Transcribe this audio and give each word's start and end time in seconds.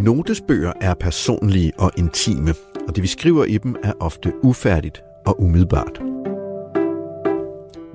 Notesbøger 0.00 0.72
er 0.80 0.94
personlige 0.94 1.72
og 1.78 1.90
intime, 1.96 2.54
og 2.88 2.96
det 2.96 3.02
vi 3.02 3.08
skriver 3.08 3.44
i 3.44 3.58
dem 3.58 3.76
er 3.82 3.92
ofte 4.00 4.32
ufærdigt 4.42 5.04
og 5.26 5.42
umiddelbart. 5.42 6.00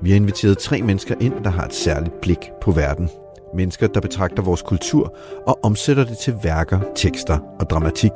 Vi 0.02 0.10
har 0.10 0.16
inviteret 0.16 0.58
tre 0.58 0.82
mennesker 0.82 1.14
ind, 1.20 1.34
der 1.44 1.50
har 1.50 1.64
et 1.64 1.74
særligt 1.74 2.20
blik 2.20 2.38
på 2.62 2.70
verden. 2.70 3.10
Mennesker, 3.54 3.86
der 3.86 4.00
betragter 4.00 4.42
vores 4.42 4.62
kultur 4.62 5.16
og 5.46 5.58
omsætter 5.62 6.04
det 6.04 6.18
til 6.18 6.34
værker, 6.42 6.80
tekster 6.94 7.38
og 7.60 7.70
dramatik. 7.70 8.12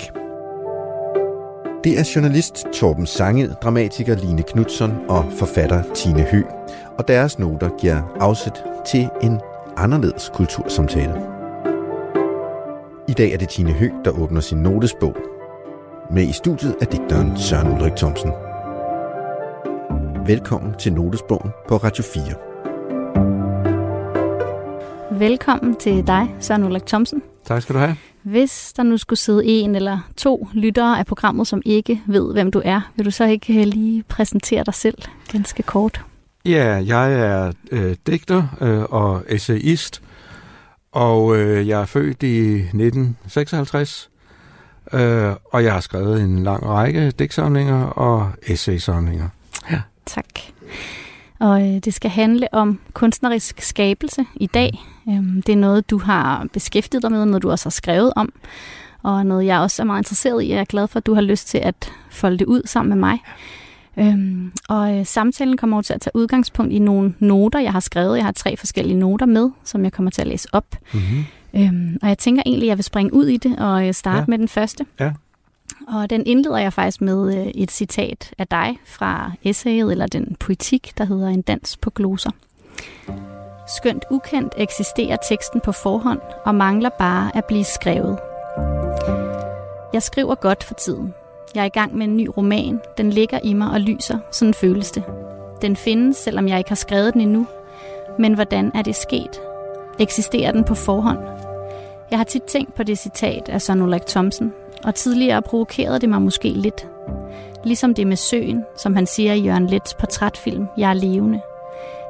Det 1.85 1.99
er 1.99 2.13
journalist 2.17 2.67
Torben 2.75 3.07
Sange, 3.07 3.49
dramatiker 3.63 4.17
Line 4.17 4.43
Knudsen 4.43 4.93
og 5.09 5.25
forfatter 5.39 5.83
Tine 5.95 6.23
Hø. 6.23 6.43
Og 6.99 7.09
deres 7.09 7.39
noter 7.39 7.71
giver 7.81 8.17
afsæt 8.21 8.63
til 8.87 9.09
en 9.23 9.41
anderledes 9.77 10.31
kultursamtale. 10.35 11.40
I 13.11 13.13
dag 13.13 13.33
er 13.33 13.37
det 13.37 13.49
Tine 13.49 13.73
Hø, 13.73 13.89
der 14.05 14.11
åbner 14.11 14.41
sin 14.41 14.59
notesbog. 14.59 15.17
Med 16.13 16.29
i 16.29 16.33
studiet 16.33 16.77
er 16.81 16.85
digteren 16.85 17.39
Søren 17.39 17.73
Ulrik 17.73 17.97
Thomsen. 17.97 18.31
Velkommen 20.27 20.75
til 20.79 20.93
Notesbogen 20.93 21.51
på 21.69 21.77
Radio 21.77 22.05
4. 22.05 22.23
Velkommen 25.19 25.77
til 25.77 26.07
dig, 26.07 26.35
Søren 26.41 26.65
Ulrik 26.65 26.87
Thomsen. 26.87 27.23
Tak 27.45 27.63
skal 27.63 27.75
du 27.75 27.79
have. 27.79 27.97
Hvis 28.23 28.73
der 28.77 28.83
nu 28.83 28.97
skulle 28.97 29.19
sidde 29.19 29.45
en 29.45 29.75
eller 29.75 30.11
to 30.17 30.49
lyttere 30.53 30.99
af 30.99 31.07
programmet, 31.07 31.47
som 31.47 31.63
ikke 31.65 32.03
ved, 32.07 32.33
hvem 32.33 32.51
du 32.51 32.63
er, 32.65 32.91
vil 32.97 33.07
du 33.07 33.11
så 33.11 33.25
ikke 33.25 33.65
lige 33.65 34.03
præsentere 34.03 34.65
dig 34.65 34.75
selv 34.75 34.99
ganske 35.33 35.63
kort? 35.63 36.05
Ja, 36.45 36.83
jeg 36.87 37.15
er 37.15 37.53
øh, 37.73 37.97
digter 38.07 38.43
øh, 38.61 38.83
og 38.83 39.23
essayist, 39.29 40.03
og 40.93 41.37
øh, 41.37 41.69
jeg 41.69 41.81
er 41.81 41.87
født 41.87 42.23
i 42.23 42.55
1956, 42.55 44.11
øh, 44.93 45.33
og 45.45 45.65
jeg 45.65 45.73
har 45.73 45.81
skrevet 45.81 46.23
en 46.23 46.43
lang 46.43 46.67
række 46.67 47.11
digtsamlinger 47.11 47.85
og 47.85 48.31
essaysamlinger. 48.43 49.29
Ja. 49.71 49.81
Tak. 50.07 50.25
Og 51.41 51.63
øh, 51.63 51.79
det 51.79 51.95
skal 51.95 52.11
handle 52.11 52.55
om 52.55 52.81
kunstnerisk 52.93 53.61
skabelse 53.61 54.25
i 54.35 54.47
dag. 54.47 54.85
Øhm, 55.09 55.43
det 55.43 55.53
er 55.53 55.57
noget, 55.57 55.91
du 55.91 55.99
har 55.99 56.47
beskæftiget 56.53 57.03
dig 57.03 57.13
med, 57.13 57.25
noget 57.25 57.43
du 57.43 57.51
også 57.51 57.65
har 57.65 57.71
skrevet 57.71 58.13
om, 58.17 58.33
og 59.03 59.27
noget 59.27 59.47
jeg 59.47 59.59
også 59.61 59.83
er 59.83 59.87
meget 59.87 60.01
interesseret 60.01 60.43
i. 60.43 60.51
Jeg 60.51 60.61
er 60.61 60.65
glad 60.65 60.89
for, 60.89 60.99
at 60.99 61.07
du 61.07 61.15
har 61.15 61.21
lyst 61.21 61.49
til 61.49 61.59
at 61.59 61.93
folde 62.11 62.39
det 62.39 62.47
ud 62.47 62.63
sammen 62.65 62.89
med 62.89 62.97
mig. 62.97 63.19
Øhm, 63.97 64.53
og 64.69 64.99
øh, 64.99 65.07
samtalen 65.07 65.57
kommer 65.57 65.77
over 65.77 65.83
til 65.83 65.95
at 65.95 66.01
tage 66.01 66.17
udgangspunkt 66.17 66.73
i 66.73 66.79
nogle 66.79 67.15
noter, 67.19 67.61
jeg 67.61 67.73
har 67.73 67.81
skrevet. 67.81 68.17
Jeg 68.17 68.25
har 68.25 68.33
tre 68.33 68.57
forskellige 68.57 68.99
noter 68.99 69.27
med, 69.27 69.51
som 69.65 69.85
jeg 69.85 69.93
kommer 69.93 70.11
til 70.11 70.21
at 70.21 70.29
læse 70.29 70.49
op. 70.53 70.67
Mm-hmm. 70.93 71.25
Øhm, 71.55 71.99
og 72.03 72.09
jeg 72.09 72.19
tænker 72.19 72.43
egentlig, 72.47 72.67
at 72.67 72.69
jeg 72.69 72.79
vil 72.79 72.85
springe 72.85 73.15
ud 73.15 73.27
i 73.27 73.37
det 73.37 73.59
og 73.59 73.87
øh, 73.87 73.95
starte 73.95 74.19
ja. 74.19 74.25
med 74.29 74.39
den 74.39 74.49
første. 74.49 74.87
Ja. 75.01 75.13
Og 75.89 76.11
den 76.11 76.27
indleder 76.27 76.59
jeg 76.59 76.73
faktisk 76.73 77.01
med 77.01 77.37
øh, 77.37 77.47
et 77.47 77.71
citat 77.71 78.35
af 78.39 78.47
dig 78.47 78.79
fra 78.87 79.33
essayet, 79.43 79.93
eller 79.93 80.07
den 80.07 80.37
poetik, 80.41 80.93
der 80.99 81.05
hedder 81.05 81.29
En 81.29 81.43
dans 81.43 81.77
på 81.77 81.91
gloser. 81.91 82.31
Skønt 83.77 84.05
ukendt 84.11 84.55
eksisterer 84.57 85.17
teksten 85.29 85.61
på 85.65 85.73
forhånd 85.73 86.21
og 86.47 86.55
mangler 86.55 86.91
bare 86.99 87.37
at 87.37 87.45
blive 87.45 87.65
skrevet. 87.65 88.19
Jeg 89.93 90.03
skriver 90.03 90.35
godt 90.35 90.65
for 90.65 90.75
tiden. 90.75 91.13
Jeg 91.55 91.61
er 91.61 91.65
i 91.67 91.69
gang 91.69 91.97
med 91.97 92.07
en 92.07 92.17
ny 92.17 92.29
roman. 92.37 92.81
Den 92.99 93.11
ligger 93.11 93.39
i 93.43 93.53
mig 93.53 93.71
og 93.71 93.81
lyser. 93.81 94.19
Sådan 94.31 94.55
føles 94.55 94.91
det. 94.91 95.05
Den 95.63 95.77
findes, 95.77 96.17
selvom 96.17 96.49
jeg 96.49 96.59
ikke 96.59 96.71
har 96.71 96.75
skrevet 96.77 97.15
den 97.15 97.21
endnu. 97.21 97.47
Men 98.19 98.35
hvordan 98.35 98.71
er 98.75 98.83
det 98.83 98.97
sket? 98.97 99.41
Eksisterer 99.99 100.53
den 100.53 100.65
på 100.65 100.75
forhånd? 100.75 101.19
Jeg 102.11 102.19
har 102.19 102.25
tit 102.25 102.43
tænkt 102.43 102.75
på 102.75 102.83
det 102.83 102.99
citat 102.99 103.49
af 103.49 103.63
Søren 103.63 103.83
Ulrik 103.83 104.07
Thomsen, 104.07 104.53
og 104.85 104.95
tidligere 104.95 105.43
provokerede 105.43 105.99
det 105.99 106.09
mig 106.09 106.23
måske 106.23 106.49
lidt. 106.49 106.89
Ligesom 107.65 107.95
det 107.95 108.07
med 108.07 108.17
søen, 108.17 108.65
som 108.77 108.95
han 108.95 109.07
siger 109.07 109.33
i 109.33 109.41
Jørgen 109.41 109.67
Lets 109.67 109.95
portrætfilm, 109.95 110.67
Jeg 110.77 110.91
er 110.91 110.95
levende. 110.95 111.41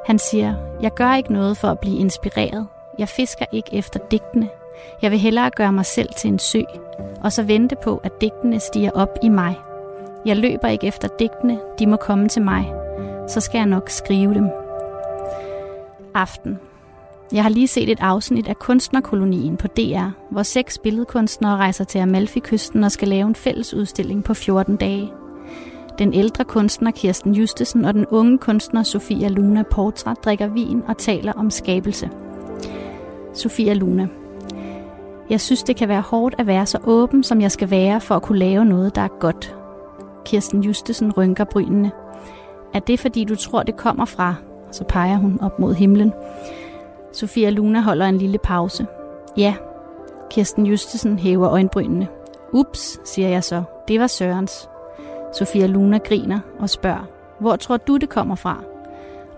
Han 0.05 0.19
siger, 0.19 0.55
jeg 0.81 0.93
gør 0.93 1.15
ikke 1.15 1.33
noget 1.33 1.57
for 1.57 1.67
at 1.67 1.79
blive 1.79 1.97
inspireret. 1.97 2.67
Jeg 2.97 3.09
fisker 3.09 3.45
ikke 3.51 3.73
efter 3.73 3.99
digtene. 4.11 4.49
Jeg 5.01 5.11
vil 5.11 5.19
hellere 5.19 5.49
gøre 5.49 5.73
mig 5.73 5.85
selv 5.85 6.09
til 6.17 6.27
en 6.27 6.39
sø, 6.39 6.61
og 7.23 7.31
så 7.31 7.43
vente 7.43 7.75
på, 7.83 8.01
at 8.03 8.21
digtene 8.21 8.59
stiger 8.59 8.91
op 8.91 9.17
i 9.23 9.29
mig. 9.29 9.55
Jeg 10.25 10.37
løber 10.37 10.67
ikke 10.67 10.87
efter 10.87 11.07
digtene, 11.19 11.59
de 11.79 11.87
må 11.87 11.95
komme 11.95 12.27
til 12.27 12.41
mig. 12.41 12.73
Så 13.27 13.39
skal 13.39 13.57
jeg 13.57 13.67
nok 13.67 13.89
skrive 13.89 14.33
dem. 14.33 14.49
Aften. 16.13 16.59
Jeg 17.33 17.43
har 17.43 17.49
lige 17.49 17.67
set 17.67 17.89
et 17.89 17.99
afsnit 18.01 18.47
af 18.47 18.59
Kunstnerkolonien 18.59 19.57
på 19.57 19.67
DR, 19.67 20.09
hvor 20.31 20.43
seks 20.43 20.77
billedkunstnere 20.77 21.57
rejser 21.57 21.83
til 21.83 21.99
Amalfi-kysten 21.99 22.83
og 22.83 22.91
skal 22.91 23.07
lave 23.07 23.27
en 23.27 23.35
fælles 23.35 23.73
udstilling 23.73 24.23
på 24.23 24.33
14 24.33 24.75
dage. 24.75 25.11
Den 25.99 26.13
ældre 26.13 26.43
kunstner 26.43 26.91
Kirsten 26.91 27.33
Justesen 27.33 27.85
og 27.85 27.93
den 27.93 28.05
unge 28.05 28.37
kunstner 28.37 28.83
Sofia 28.83 29.27
Luna 29.27 29.63
Portra 29.71 30.13
drikker 30.13 30.47
vin 30.47 30.83
og 30.87 30.97
taler 30.97 31.33
om 31.33 31.49
skabelse. 31.49 32.09
Sofia 33.33 33.73
Luna. 33.73 34.07
Jeg 35.31 35.41
synes, 35.41 35.63
det 35.63 35.75
kan 35.75 35.89
være 35.89 36.01
hårdt 36.01 36.35
at 36.37 36.47
være 36.47 36.65
så 36.65 36.77
åben, 36.83 37.23
som 37.23 37.41
jeg 37.41 37.51
skal 37.51 37.71
være 37.71 38.01
for 38.01 38.15
at 38.15 38.21
kunne 38.21 38.39
lave 38.39 38.65
noget, 38.65 38.95
der 38.95 39.01
er 39.01 39.19
godt. 39.19 39.55
Kirsten 40.25 40.63
Justesen 40.63 41.11
rynker 41.11 41.43
brynene. 41.43 41.91
Er 42.73 42.79
det, 42.79 42.99
fordi 42.99 43.23
du 43.23 43.35
tror, 43.35 43.63
det 43.63 43.77
kommer 43.77 44.05
fra? 44.05 44.35
Så 44.71 44.83
peger 44.83 45.17
hun 45.17 45.39
op 45.41 45.59
mod 45.59 45.73
himlen. 45.73 46.13
Sofia 47.13 47.49
Luna 47.49 47.81
holder 47.81 48.05
en 48.05 48.17
lille 48.17 48.37
pause. 48.37 48.87
Ja, 49.37 49.55
Kirsten 50.29 50.65
Justesen 50.65 51.19
hæver 51.19 51.49
øjenbrynene. 51.49 52.07
Ups, 52.53 52.99
siger 53.09 53.29
jeg 53.29 53.43
så. 53.43 53.63
Det 53.87 53.99
var 53.99 54.07
Sørens. 54.07 54.69
Sofia 55.37 55.65
Luna 55.65 55.97
griner 55.97 56.39
og 56.59 56.69
spørger, 56.69 57.07
hvor 57.39 57.55
tror 57.55 57.77
du, 57.77 57.97
det 57.97 58.09
kommer 58.09 58.35
fra? 58.35 58.63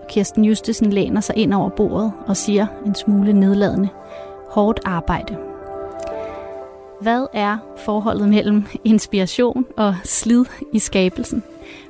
Og 0.00 0.06
Kirsten 0.08 0.44
Justesen 0.44 0.92
læner 0.92 1.20
sig 1.20 1.36
ind 1.36 1.54
over 1.54 1.68
bordet 1.68 2.12
og 2.26 2.36
siger 2.36 2.66
en 2.86 2.94
smule 2.94 3.32
nedladende, 3.32 3.88
hårdt 4.50 4.80
arbejde. 4.84 5.53
Hvad 7.00 7.26
er 7.32 7.58
forholdet 7.84 8.28
mellem 8.28 8.64
inspiration 8.84 9.66
og 9.76 9.96
slid 10.04 10.44
i 10.72 10.78
skabelsen? 10.78 11.42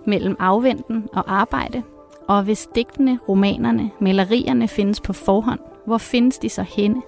Mellem 0.06 0.36
afventen 0.38 1.08
og 1.12 1.34
arbejde? 1.34 1.82
Og 2.28 2.42
hvis 2.42 2.68
digtene, 2.74 3.18
romanerne, 3.28 3.90
malerierne 4.00 4.68
findes 4.68 5.00
på 5.00 5.12
forhånd, 5.12 5.60
hvor 5.86 5.98
findes 5.98 6.38
de 6.38 6.48
så 6.48 6.62
henne? 6.62 7.02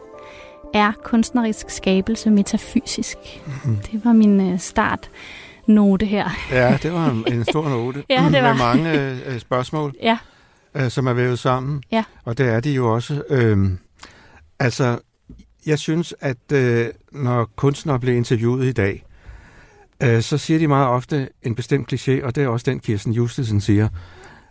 Er 0.74 0.92
kunstnerisk 1.04 1.70
skabelse 1.70 2.30
metafysisk? 2.30 3.18
Mm. 3.64 3.76
Det 3.76 4.04
var 4.04 4.12
min 4.12 4.52
øh, 4.52 4.58
start 4.58 5.10
note 5.66 6.06
her. 6.06 6.30
Ja, 6.50 6.78
det 6.82 6.92
var 6.92 7.22
en 7.26 7.44
stor 7.44 7.68
note 7.68 8.04
ja, 8.10 8.28
det 8.32 8.42
var. 8.42 8.52
med 8.52 8.58
mange 8.58 9.00
øh, 9.26 9.40
spørgsmål, 9.40 9.94
ja. 10.02 10.18
øh, 10.74 10.90
som 10.90 11.06
er 11.06 11.12
vævet 11.12 11.38
sammen. 11.38 11.82
Ja. 11.92 12.04
Og 12.24 12.38
det 12.38 12.48
er 12.48 12.60
de 12.60 12.70
jo 12.70 12.94
også. 12.94 13.22
Øh, 13.30 13.70
altså, 14.58 14.98
jeg 15.66 15.78
synes, 15.78 16.14
at 16.20 16.52
øh, 16.52 16.88
når 17.12 17.50
kunstnere 17.56 18.00
bliver 18.00 18.16
interviewet 18.16 18.66
i 18.66 18.72
dag, 18.72 19.04
øh, 20.02 20.22
så 20.22 20.38
siger 20.38 20.58
de 20.58 20.68
meget 20.68 20.88
ofte 20.88 21.28
en 21.42 21.54
bestemt 21.54 21.92
kliché, 21.92 22.24
og 22.24 22.34
det 22.34 22.44
er 22.44 22.48
også 22.48 22.70
den, 22.70 22.80
Kirsten 22.80 23.12
Justesen 23.12 23.60
siger, 23.60 23.88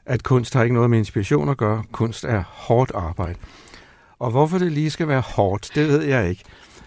at 0.06 0.24
kunst 0.24 0.54
har 0.54 0.64
ikke 0.64 0.74
noget 0.74 0.90
med 0.90 0.98
inspiration 0.98 1.50
at 1.50 1.58
gøre. 1.58 1.84
Kunst 1.92 2.24
er 2.24 2.44
hårdt 2.48 2.92
arbejde. 2.96 3.40
Og 4.20 4.32
hvorfor 4.32 4.58
det 4.58 4.72
lige 4.72 4.90
skal 4.90 5.08
være 5.08 5.22
hårdt, 5.22 5.72
det 5.76 5.88
ved 5.88 6.02
jeg 6.02 6.30
ikke. 6.30 6.44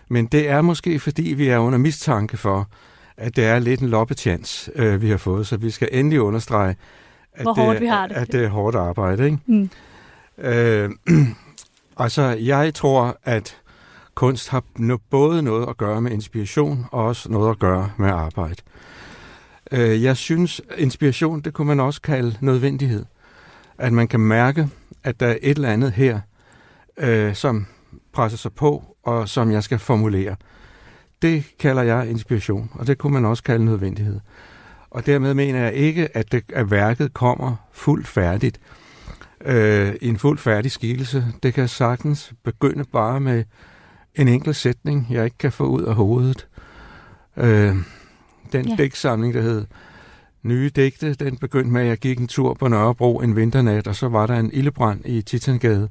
Men 0.09 0.27
det 0.27 0.49
er 0.49 0.61
måske, 0.63 1.01
fordi 1.01 1.23
vi 1.23 1.49
er 1.49 1.59
under 1.59 1.79
mistanke 1.79 2.37
for, 2.37 2.69
at 3.17 3.37
det 3.37 3.45
er 3.45 3.59
lidt 3.59 3.81
en 3.81 3.89
loppetjans, 3.89 4.71
øh, 4.75 5.03
vi 5.03 5.11
har 5.11 5.17
fået. 5.17 5.47
Så 5.47 5.57
vi 5.57 5.71
skal 5.71 5.89
endelig 5.93 6.21
understrege, 6.21 6.77
at, 7.33 7.43
Hvor 7.43 7.53
hårdt 7.55 7.81
vi 7.81 7.87
har 7.87 8.07
det. 8.07 8.15
at 8.15 8.33
det 8.33 8.45
er 8.45 8.49
hårdt 8.49 8.77
arbejde. 8.77 9.25
Ikke? 9.25 9.39
Mm. 9.47 9.71
Øh, 10.39 10.91
altså, 12.05 12.23
jeg 12.23 12.75
tror, 12.75 13.19
at 13.25 13.57
kunst 14.19 14.49
har 14.49 14.63
både 15.11 15.43
noget 15.43 15.69
at 15.69 15.77
gøre 15.77 16.01
med 16.01 16.11
inspiration, 16.11 16.87
og 16.93 17.05
også 17.05 17.33
noget 17.33 17.51
at 17.51 17.59
gøre 17.59 17.91
med 17.97 18.09
arbejde. 18.09 18.63
Øh, 19.73 20.03
jeg 20.03 20.17
synes, 20.17 20.61
inspiration, 20.79 21.41
det 21.41 21.55
kunne 21.55 21.67
man 21.67 21.81
også 21.81 22.03
kalde 22.03 22.37
nødvendighed. 22.41 23.05
At 23.79 23.93
man 23.93 24.09
kan 24.09 24.21
mærke, 24.21 24.69
at 25.05 25.21
der 25.21 25.27
er 25.27 25.37
et 25.43 25.57
eller 25.57 25.69
andet 25.69 25.93
her, 25.93 26.21
øh, 26.97 27.35
som 27.35 27.67
presser 28.13 28.39
sig 28.39 28.53
på, 28.53 28.97
og 29.03 29.29
som 29.29 29.51
jeg 29.51 29.63
skal 29.63 29.79
formulere. 29.79 30.37
Det 31.23 31.45
kalder 31.59 31.83
jeg 31.83 32.11
inspiration, 32.11 32.71
og 32.75 32.87
det 32.87 32.99
kunne 32.99 33.13
man 33.13 33.25
også 33.25 33.43
kalde 33.43 33.65
nødvendighed. 33.65 34.21
Og 34.91 35.07
dermed 35.07 35.35
mener 35.35 35.59
jeg 35.59 35.75
ikke, 35.75 36.17
at, 36.17 36.33
det, 36.33 36.45
at 36.53 36.71
værket 36.71 37.15
kommer 37.15 37.57
fuldt 37.73 38.07
færdigt 38.07 38.61
øh, 39.45 39.95
i 40.01 40.09
en 40.09 40.19
fuldt 40.19 40.41
færdig 40.41 40.71
skikkelse. 40.71 41.25
Det 41.43 41.55
kan 41.55 41.69
sagtens 41.69 42.33
begynde 42.45 42.85
bare 42.85 43.21
med 43.21 43.45
en 44.19 44.29
enkelt 44.29 44.57
sætning, 44.57 45.07
jeg 45.11 45.25
ikke 45.25 45.39
kan 45.39 45.53
få 45.53 45.65
ud 45.65 45.83
af 45.83 45.95
hovedet. 45.95 46.49
Øh, 47.37 47.77
den 48.53 48.69
ja. 48.69 48.75
digtsamling, 48.79 49.35
der 49.35 49.41
hed 49.41 49.67
Nye 50.43 50.71
digte, 50.77 51.15
den 51.15 51.37
begyndte 51.37 51.71
med, 51.71 51.81
at 51.81 51.89
jeg 51.89 51.99
gik 51.99 52.19
en 52.19 52.29
tur 52.29 52.55
på 52.55 52.69
Nørrebro 52.69 53.21
en 53.21 53.37
vinternat, 53.37 53.87
og 53.87 53.97
så 53.97 54.09
var 54.09 54.27
der 54.27 54.37
en 54.37 54.51
ildebrand 54.53 55.07
i 55.07 55.23
Titangade. 55.23 55.89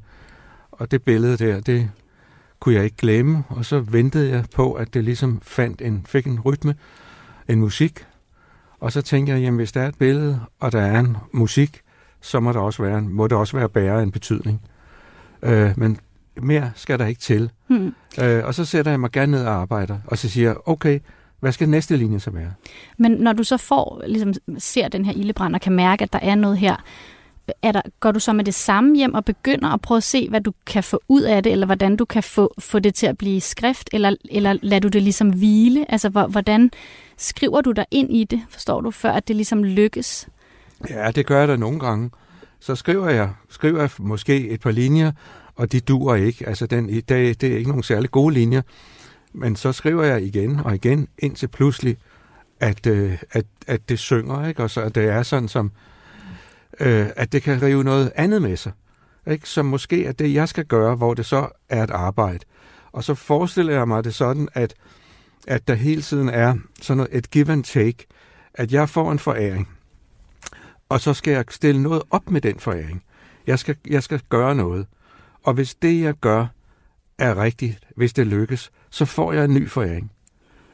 Og 0.71 0.91
det 0.91 1.03
billede 1.03 1.37
der, 1.37 1.59
det 1.59 1.89
kunne 2.59 2.75
jeg 2.75 2.83
ikke 2.83 2.97
glemme, 2.97 3.43
og 3.49 3.65
så 3.65 3.79
ventede 3.79 4.29
jeg 4.29 4.45
på, 4.55 4.73
at 4.73 4.93
det 4.93 5.03
ligesom 5.03 5.39
fandt 5.41 5.81
en, 5.81 6.05
fik 6.05 6.27
en 6.27 6.39
rytme, 6.39 6.75
en 7.47 7.59
musik, 7.59 8.05
og 8.79 8.91
så 8.91 9.01
tænkte 9.01 9.33
jeg, 9.33 9.41
jamen 9.41 9.57
hvis 9.57 9.71
der 9.71 9.81
er 9.81 9.87
et 9.87 9.97
billede, 9.97 10.39
og 10.59 10.71
der 10.71 10.81
er 10.81 10.99
en 10.99 11.17
musik, 11.31 11.81
så 12.21 12.39
må, 12.39 12.51
der 12.51 12.59
også 12.59 12.83
være 12.83 12.97
en, 12.97 13.13
må 13.13 13.27
det 13.27 13.37
også 13.37 13.57
være 13.57 13.69
bære 13.69 14.03
en 14.03 14.11
betydning. 14.11 14.61
Øh, 15.43 15.73
men 15.77 15.99
mere 16.41 16.71
skal 16.75 16.99
der 16.99 17.05
ikke 17.05 17.21
til. 17.21 17.49
Hmm. 17.67 17.95
Øh, 18.21 18.45
og 18.45 18.53
så 18.53 18.65
sætter 18.65 18.91
jeg 18.91 18.99
mig 18.99 19.11
gerne 19.11 19.31
ned 19.31 19.45
og 19.45 19.53
arbejder, 19.53 19.97
og 20.05 20.17
så 20.17 20.29
siger 20.29 20.49
jeg, 20.49 20.55
okay, 20.65 20.99
hvad 21.39 21.51
skal 21.51 21.69
næste 21.69 21.97
linje 21.97 22.19
så 22.19 22.31
være? 22.31 22.53
Men 22.97 23.11
når 23.11 23.33
du 23.33 23.43
så 23.43 23.57
får, 23.57 24.01
ligesom 24.07 24.33
ser 24.57 24.87
den 24.87 25.05
her 25.05 25.13
ildebrand 25.13 25.55
og 25.55 25.61
kan 25.61 25.73
mærke, 25.73 26.03
at 26.03 26.13
der 26.13 26.19
er 26.21 26.35
noget 26.35 26.57
her, 26.57 26.75
er 27.61 27.71
der, 27.71 27.81
går 27.99 28.11
du 28.11 28.19
så 28.19 28.33
med 28.33 28.43
det 28.43 28.53
samme 28.53 28.95
hjem 28.95 29.13
og 29.13 29.25
begynder 29.25 29.69
at 29.69 29.81
prøve 29.81 29.97
at 29.97 30.03
se, 30.03 30.29
hvad 30.29 30.41
du 30.41 30.53
kan 30.65 30.83
få 30.83 30.99
ud 31.07 31.21
af 31.21 31.43
det, 31.43 31.51
eller 31.51 31.65
hvordan 31.65 31.95
du 31.95 32.05
kan 32.05 32.23
få, 32.23 32.53
få 32.59 32.79
det 32.79 32.95
til 32.95 33.07
at 33.07 33.17
blive 33.17 33.41
skrift, 33.41 33.89
eller, 33.93 34.15
eller 34.31 34.57
lader 34.61 34.79
du 34.79 34.87
det 34.87 35.03
ligesom 35.03 35.29
hvile? 35.29 35.91
Altså, 35.91 36.09
hvordan 36.09 36.71
skriver 37.17 37.61
du 37.61 37.71
dig 37.71 37.85
ind 37.91 38.15
i 38.15 38.23
det, 38.23 38.41
forstår 38.49 38.81
du, 38.81 38.91
før 38.91 39.11
at 39.11 39.27
det 39.27 39.35
ligesom 39.35 39.63
lykkes? 39.63 40.27
Ja, 40.89 41.11
det 41.11 41.25
gør 41.25 41.39
jeg 41.39 41.47
da 41.47 41.55
nogle 41.55 41.79
gange. 41.79 42.09
Så 42.59 42.75
skriver 42.75 43.09
jeg, 43.09 43.29
skriver 43.49 43.79
jeg 43.79 43.89
måske 43.99 44.49
et 44.49 44.61
par 44.61 44.71
linjer, 44.71 45.11
og 45.57 45.71
de 45.71 45.79
duer 45.79 46.15
ikke. 46.15 46.47
Altså, 46.47 46.65
den, 46.65 46.89
det, 46.89 47.41
det 47.41 47.43
er 47.43 47.57
ikke 47.57 47.69
nogen 47.69 47.83
særlig 47.83 48.11
gode 48.11 48.33
linjer. 48.33 48.61
Men 49.33 49.55
så 49.55 49.71
skriver 49.71 50.03
jeg 50.03 50.23
igen 50.23 50.59
og 50.59 50.75
igen, 50.75 51.07
indtil 51.19 51.47
pludselig, 51.47 51.97
at, 52.59 52.87
øh, 52.87 53.17
at, 53.31 53.45
at 53.67 53.89
det 53.89 53.99
synger, 53.99 54.47
ikke? 54.47 54.63
og 54.63 54.69
så 54.69 54.81
at 54.81 54.95
det 54.95 55.09
er 55.09 55.23
sådan 55.23 55.47
som, 55.47 55.71
øh, 56.79 57.07
at 57.15 57.31
det 57.31 57.43
kan 57.43 57.61
rive 57.61 57.83
noget 57.83 58.11
andet 58.15 58.41
med 58.41 58.57
sig. 58.57 58.71
Ikke? 59.27 59.49
Som 59.49 59.65
måske 59.65 60.05
er 60.05 60.11
det, 60.11 60.33
jeg 60.33 60.49
skal 60.49 60.65
gøre, 60.65 60.95
hvor 60.95 61.13
det 61.13 61.25
så 61.25 61.49
er 61.69 61.83
et 61.83 61.91
arbejde. 61.91 62.45
Og 62.91 63.03
så 63.03 63.13
forestiller 63.13 63.73
jeg 63.73 63.87
mig 63.87 64.03
det 64.03 64.15
sådan, 64.15 64.49
at, 64.53 64.73
at 65.47 65.67
der 65.67 65.73
hele 65.73 66.01
tiden 66.01 66.29
er 66.29 66.55
sådan 66.81 66.97
noget, 66.97 67.15
et 67.15 67.31
give 67.31 67.51
and 67.51 67.63
take, 67.63 68.05
at 68.53 68.71
jeg 68.71 68.89
får 68.89 69.11
en 69.11 69.19
foræring, 69.19 69.69
og 70.89 71.01
så 71.01 71.13
skal 71.13 71.31
jeg 71.31 71.45
stille 71.49 71.83
noget 71.83 72.03
op 72.09 72.31
med 72.31 72.41
den 72.41 72.59
foræring. 72.59 73.03
Jeg 73.47 73.59
skal, 73.59 73.75
jeg 73.89 74.03
skal 74.03 74.21
gøre 74.29 74.55
noget. 74.55 74.87
Og 75.47 75.53
hvis 75.53 75.75
det, 75.75 76.01
jeg 76.01 76.13
gør, 76.13 76.45
er 77.17 77.41
rigtigt, 77.43 77.79
hvis 77.95 78.13
det 78.13 78.27
lykkes, 78.27 78.71
så 78.89 79.05
får 79.05 79.33
jeg 79.33 79.45
en 79.45 79.53
ny 79.53 79.69
foræring. 79.69 80.11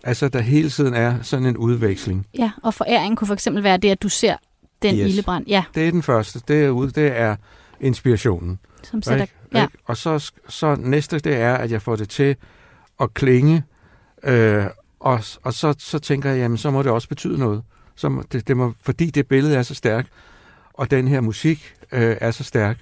Altså, 0.04 0.30
der 0.30 0.40
hele 0.40 0.70
tiden 0.70 0.94
er 0.94 1.22
sådan 1.22 1.46
en 1.46 1.58
udveksling. 1.58 2.28
Ja, 2.38 2.52
og 2.64 2.74
foræring 2.74 3.18
kunne 3.18 3.28
for 3.28 3.34
eksempel 3.34 3.64
være 3.64 3.78
det, 3.78 3.90
at 3.90 4.04
du 4.04 4.10
ser 4.10 4.38
den 4.82 4.96
yes. 4.96 5.10
ildebrand. 5.10 5.48
Ja. 5.48 5.64
Det 5.76 5.88
er 5.88 5.92
den 5.92 6.04
første. 6.04 6.42
Det 6.48 6.66
er, 6.66 6.70
ude, 6.70 6.92
det 6.92 7.18
er 7.18 7.36
inspirationen. 7.80 8.60
Som 8.84 9.02
sætter, 9.02 9.26
ja. 9.54 9.68
Og 9.86 9.98
så, 9.98 10.32
så 10.50 10.76
næste, 10.76 11.20
det 11.20 11.36
er, 11.36 11.54
at 11.54 11.72
jeg 11.72 11.82
får 11.82 11.96
det 11.96 12.10
til 12.10 12.36
at 13.00 13.14
klinge, 13.14 13.64
øh, 14.24 14.66
og, 15.00 15.20
og 15.44 15.54
så, 15.54 15.76
så 15.78 16.00
tænker 16.00 16.30
jeg, 16.30 16.40
jamen, 16.40 16.58
så 16.58 16.72
må 16.72 16.84
det 16.84 16.92
også 16.92 17.10
betyde 17.10 17.40
noget. 17.40 17.64
Så 17.96 18.10
må, 18.10 18.24
det, 18.32 18.48
det 18.48 18.58
må, 18.58 18.74
fordi 18.82 19.10
det 19.10 19.28
billede 19.28 19.56
er 19.56 19.64
så 19.64 19.76
stærkt, 19.76 20.10
og 20.74 20.92
den 20.92 21.08
her 21.08 21.22
musik 21.22 21.74
øh, 21.92 22.18
er 22.22 22.32
så 22.32 22.44
stærk, 22.44 22.78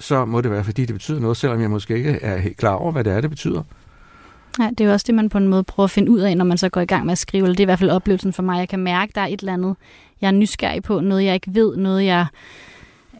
så 0.00 0.24
må 0.24 0.40
det 0.40 0.50
være, 0.50 0.64
fordi 0.64 0.84
det 0.84 0.94
betyder 0.94 1.20
noget, 1.20 1.36
selvom 1.36 1.60
jeg 1.60 1.70
måske 1.70 1.96
ikke 1.96 2.10
er 2.10 2.38
helt 2.38 2.56
klar 2.56 2.74
over, 2.74 2.92
hvad 2.92 3.04
det 3.04 3.12
er, 3.12 3.20
det 3.20 3.30
betyder. 3.30 3.62
Ja, 4.58 4.70
det 4.70 4.80
er 4.80 4.84
jo 4.84 4.92
også 4.92 5.04
det, 5.06 5.14
man 5.14 5.28
på 5.28 5.38
en 5.38 5.48
måde 5.48 5.64
prøver 5.64 5.84
at 5.84 5.90
finde 5.90 6.10
ud 6.10 6.20
af, 6.20 6.36
når 6.36 6.44
man 6.44 6.58
så 6.58 6.68
går 6.68 6.80
i 6.80 6.86
gang 6.86 7.04
med 7.04 7.12
at 7.12 7.18
skrive. 7.18 7.44
Eller 7.44 7.54
det 7.54 7.60
er 7.60 7.64
i 7.64 7.72
hvert 7.72 7.78
fald 7.78 7.90
oplevelsen 7.90 8.32
for 8.32 8.42
mig. 8.42 8.58
Jeg 8.58 8.68
kan 8.68 8.78
mærke, 8.78 9.12
der 9.14 9.20
er 9.20 9.26
et 9.26 9.40
eller 9.40 9.52
andet, 9.52 9.76
jeg 10.20 10.26
er 10.28 10.32
nysgerrig 10.32 10.82
på, 10.82 11.00
noget 11.00 11.24
jeg 11.24 11.34
ikke 11.34 11.54
ved, 11.54 11.76
noget 11.76 12.04
jeg, 12.04 12.26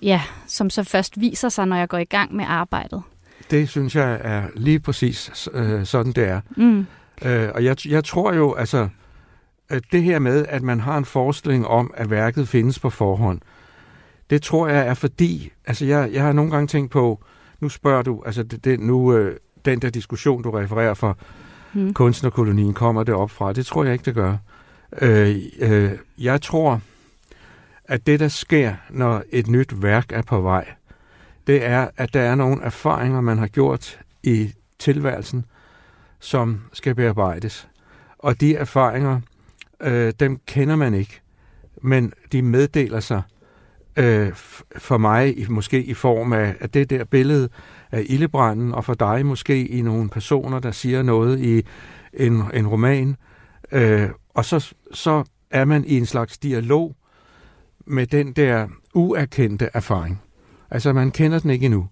ja, 0.03 0.23
som 0.47 0.71
så 0.71 0.85
først 0.85 1.21
viser 1.21 1.49
sig, 1.49 1.67
når 1.67 1.77
jeg 1.77 1.89
går 1.89 1.99
i 1.99 2.05
gang 2.05 2.35
med 2.37 2.45
arbejdet. 2.49 3.03
Det 3.51 3.69
synes 3.69 3.97
jeg 3.97 4.19
er 4.23 4.43
lige 4.57 4.81
præcis 4.81 5.49
øh, 5.53 5.87
sådan, 5.87 6.13
det 6.13 6.29
er. 6.29 6.41
Mm. 6.57 6.87
Øh, 7.25 7.49
og 7.55 7.65
jeg, 7.65 7.87
jeg 7.87 8.05
tror 8.05 8.35
jo, 8.35 8.55
altså, 8.55 8.89
at 9.69 9.83
det 9.93 10.03
her 10.03 10.19
med, 10.19 10.47
at 10.49 10.63
man 10.63 10.81
har 10.81 10.99
en 10.99 11.05
forestilling 11.05 11.67
om, 11.67 11.91
at 11.97 12.11
værket 12.11 12.49
findes 12.49 12.79
på 12.79 12.91
forhånd, 12.91 13.41
det 14.31 14.43
tror 14.43 14.69
jeg 14.69 14.87
er 14.87 14.95
fordi, 14.95 15.53
altså 15.67 15.85
jeg, 15.85 16.11
jeg 16.13 16.23
har 16.23 16.33
nogle 16.33 16.51
gange 16.51 16.67
tænkt 16.67 16.91
på, 16.91 17.25
nu 17.61 17.69
spørger 17.69 18.03
du, 18.03 18.23
altså 18.27 18.43
det, 18.43 18.65
det, 18.65 18.81
nu, 18.81 19.17
øh, 19.17 19.37
den 19.65 19.83
der 19.83 19.91
diskussion, 19.91 20.43
du 20.43 20.51
refererer 20.51 20.95
for 20.95 21.19
hmm. 21.73 21.95
kunstnerkolonien, 21.95 22.75
kommer 22.75 23.03
det 23.03 23.15
op 23.15 23.31
fra? 23.31 23.53
Det 23.53 23.67
tror 23.67 23.85
jeg 23.85 23.93
ikke, 23.93 24.05
det 24.05 24.15
gør. 24.15 24.37
Øh, 25.01 25.37
øh, 25.59 25.93
jeg 26.19 26.43
tror, 26.43 26.81
at 27.85 28.07
det, 28.07 28.21
der 28.21 28.29
sker, 28.29 28.75
når 28.91 29.23
et 29.31 29.49
nyt 29.49 29.83
værk 29.83 30.13
er 30.13 30.23
på 30.23 30.41
vej, 30.41 30.69
det 31.47 31.65
er, 31.65 31.89
at 31.97 32.15
der 32.15 32.21
er 32.21 32.35
nogle 32.35 32.63
erfaringer, 32.63 33.21
man 33.21 33.39
har 33.39 33.47
gjort 33.47 34.01
i 34.23 34.53
tilværelsen, 34.79 35.45
som 36.21 36.61
skal 36.73 36.95
bearbejdes. 36.95 37.69
Og 38.19 38.41
de 38.41 38.57
erfaringer, 38.57 39.21
øh, 39.81 40.13
dem 40.21 40.41
kender 40.47 40.77
man 40.77 40.95
ikke, 40.95 41.21
men 41.83 42.13
de 42.33 42.43
meddeler 42.43 43.01
sig 43.01 43.23
øh, 43.97 44.33
for 44.77 44.99
mig 44.99 45.47
måske 45.49 45.83
i 45.83 45.95
form 45.95 46.33
af, 46.33 46.55
af 46.61 46.71
det 46.71 46.91
der 46.91 47.05
billede 47.05 47.49
af 47.91 48.03
ildebranden, 48.07 48.75
og 48.75 48.85
for 48.85 48.95
dig 48.95 49.27
måske 49.27 49.69
i 49.69 49.83
nogle 49.83 50.09
personer, 50.09 50.59
der 50.59 50.71
siger 50.71 51.03
noget 51.03 51.41
i 51.41 51.63
en, 52.13 52.43
en 52.55 52.67
roman. 52.67 53.17
Øh, 53.73 54.09
og 54.35 54.45
så, 54.45 54.75
så 54.93 55.25
er 55.51 55.65
man 55.65 55.85
i 55.85 55.97
en 55.99 56.07
slags 56.07 56.39
dialog 56.39 56.97
med 57.87 58.07
den 58.07 58.33
der 58.33 58.69
uerkendte 58.95 59.69
erfaring. 59.75 60.23
Altså 60.71 60.93
man 60.93 61.11
kender 61.11 61.39
den 61.39 61.51
ikke 61.51 61.67
endnu. 61.67 61.89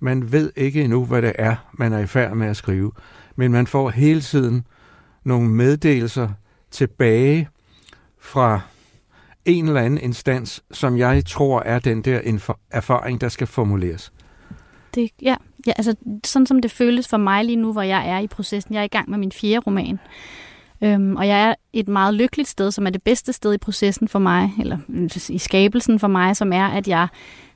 Man 0.00 0.32
ved 0.32 0.52
ikke 0.56 0.82
endnu, 0.82 1.04
hvad 1.04 1.22
det 1.22 1.32
er, 1.38 1.56
man 1.72 1.92
er 1.92 1.98
i 1.98 2.06
færd 2.06 2.34
med 2.34 2.46
at 2.46 2.56
skrive. 2.56 2.92
Men 3.36 3.52
man 3.52 3.66
får 3.66 3.90
hele 3.90 4.20
tiden 4.20 4.66
nogle 5.24 5.48
meddelelser 5.48 6.28
tilbage 6.70 7.48
fra 8.18 8.60
en 9.46 9.66
eller 9.66 9.80
anden 9.80 10.00
instans, 10.00 10.64
som 10.72 10.98
jeg 10.98 11.24
tror 11.26 11.60
er 11.60 11.78
den 11.78 12.02
der 12.02 12.48
erfaring, 12.70 13.20
der 13.20 13.28
skal 13.28 13.46
formuleres. 13.46 14.12
Det, 14.94 15.10
ja, 15.22 15.36
ja, 15.66 15.72
altså 15.76 15.94
sådan 16.24 16.46
som 16.46 16.60
det 16.62 16.70
føles 16.70 17.08
for 17.08 17.16
mig 17.16 17.44
lige 17.44 17.56
nu, 17.56 17.72
hvor 17.72 17.82
jeg 17.82 18.08
er 18.08 18.18
i 18.18 18.26
processen. 18.26 18.74
Jeg 18.74 18.80
er 18.80 18.84
i 18.84 18.88
gang 18.88 19.10
med 19.10 19.18
min 19.18 19.32
fjerde 19.32 19.58
roman. 19.58 19.98
Øhm, 20.82 21.16
og 21.16 21.28
jeg 21.28 21.48
er 21.48 21.54
et 21.72 21.88
meget 21.88 22.14
lykkeligt 22.14 22.48
sted, 22.48 22.70
som 22.70 22.86
er 22.86 22.90
det 22.90 23.02
bedste 23.02 23.32
sted 23.32 23.54
i 23.54 23.58
processen 23.58 24.08
for 24.08 24.18
mig, 24.18 24.52
eller 24.60 24.78
i 25.28 25.38
skabelsen 25.38 25.98
for 25.98 26.08
mig, 26.08 26.36
som 26.36 26.52
er, 26.52 26.66
at 26.66 26.88
jeg 26.88 27.08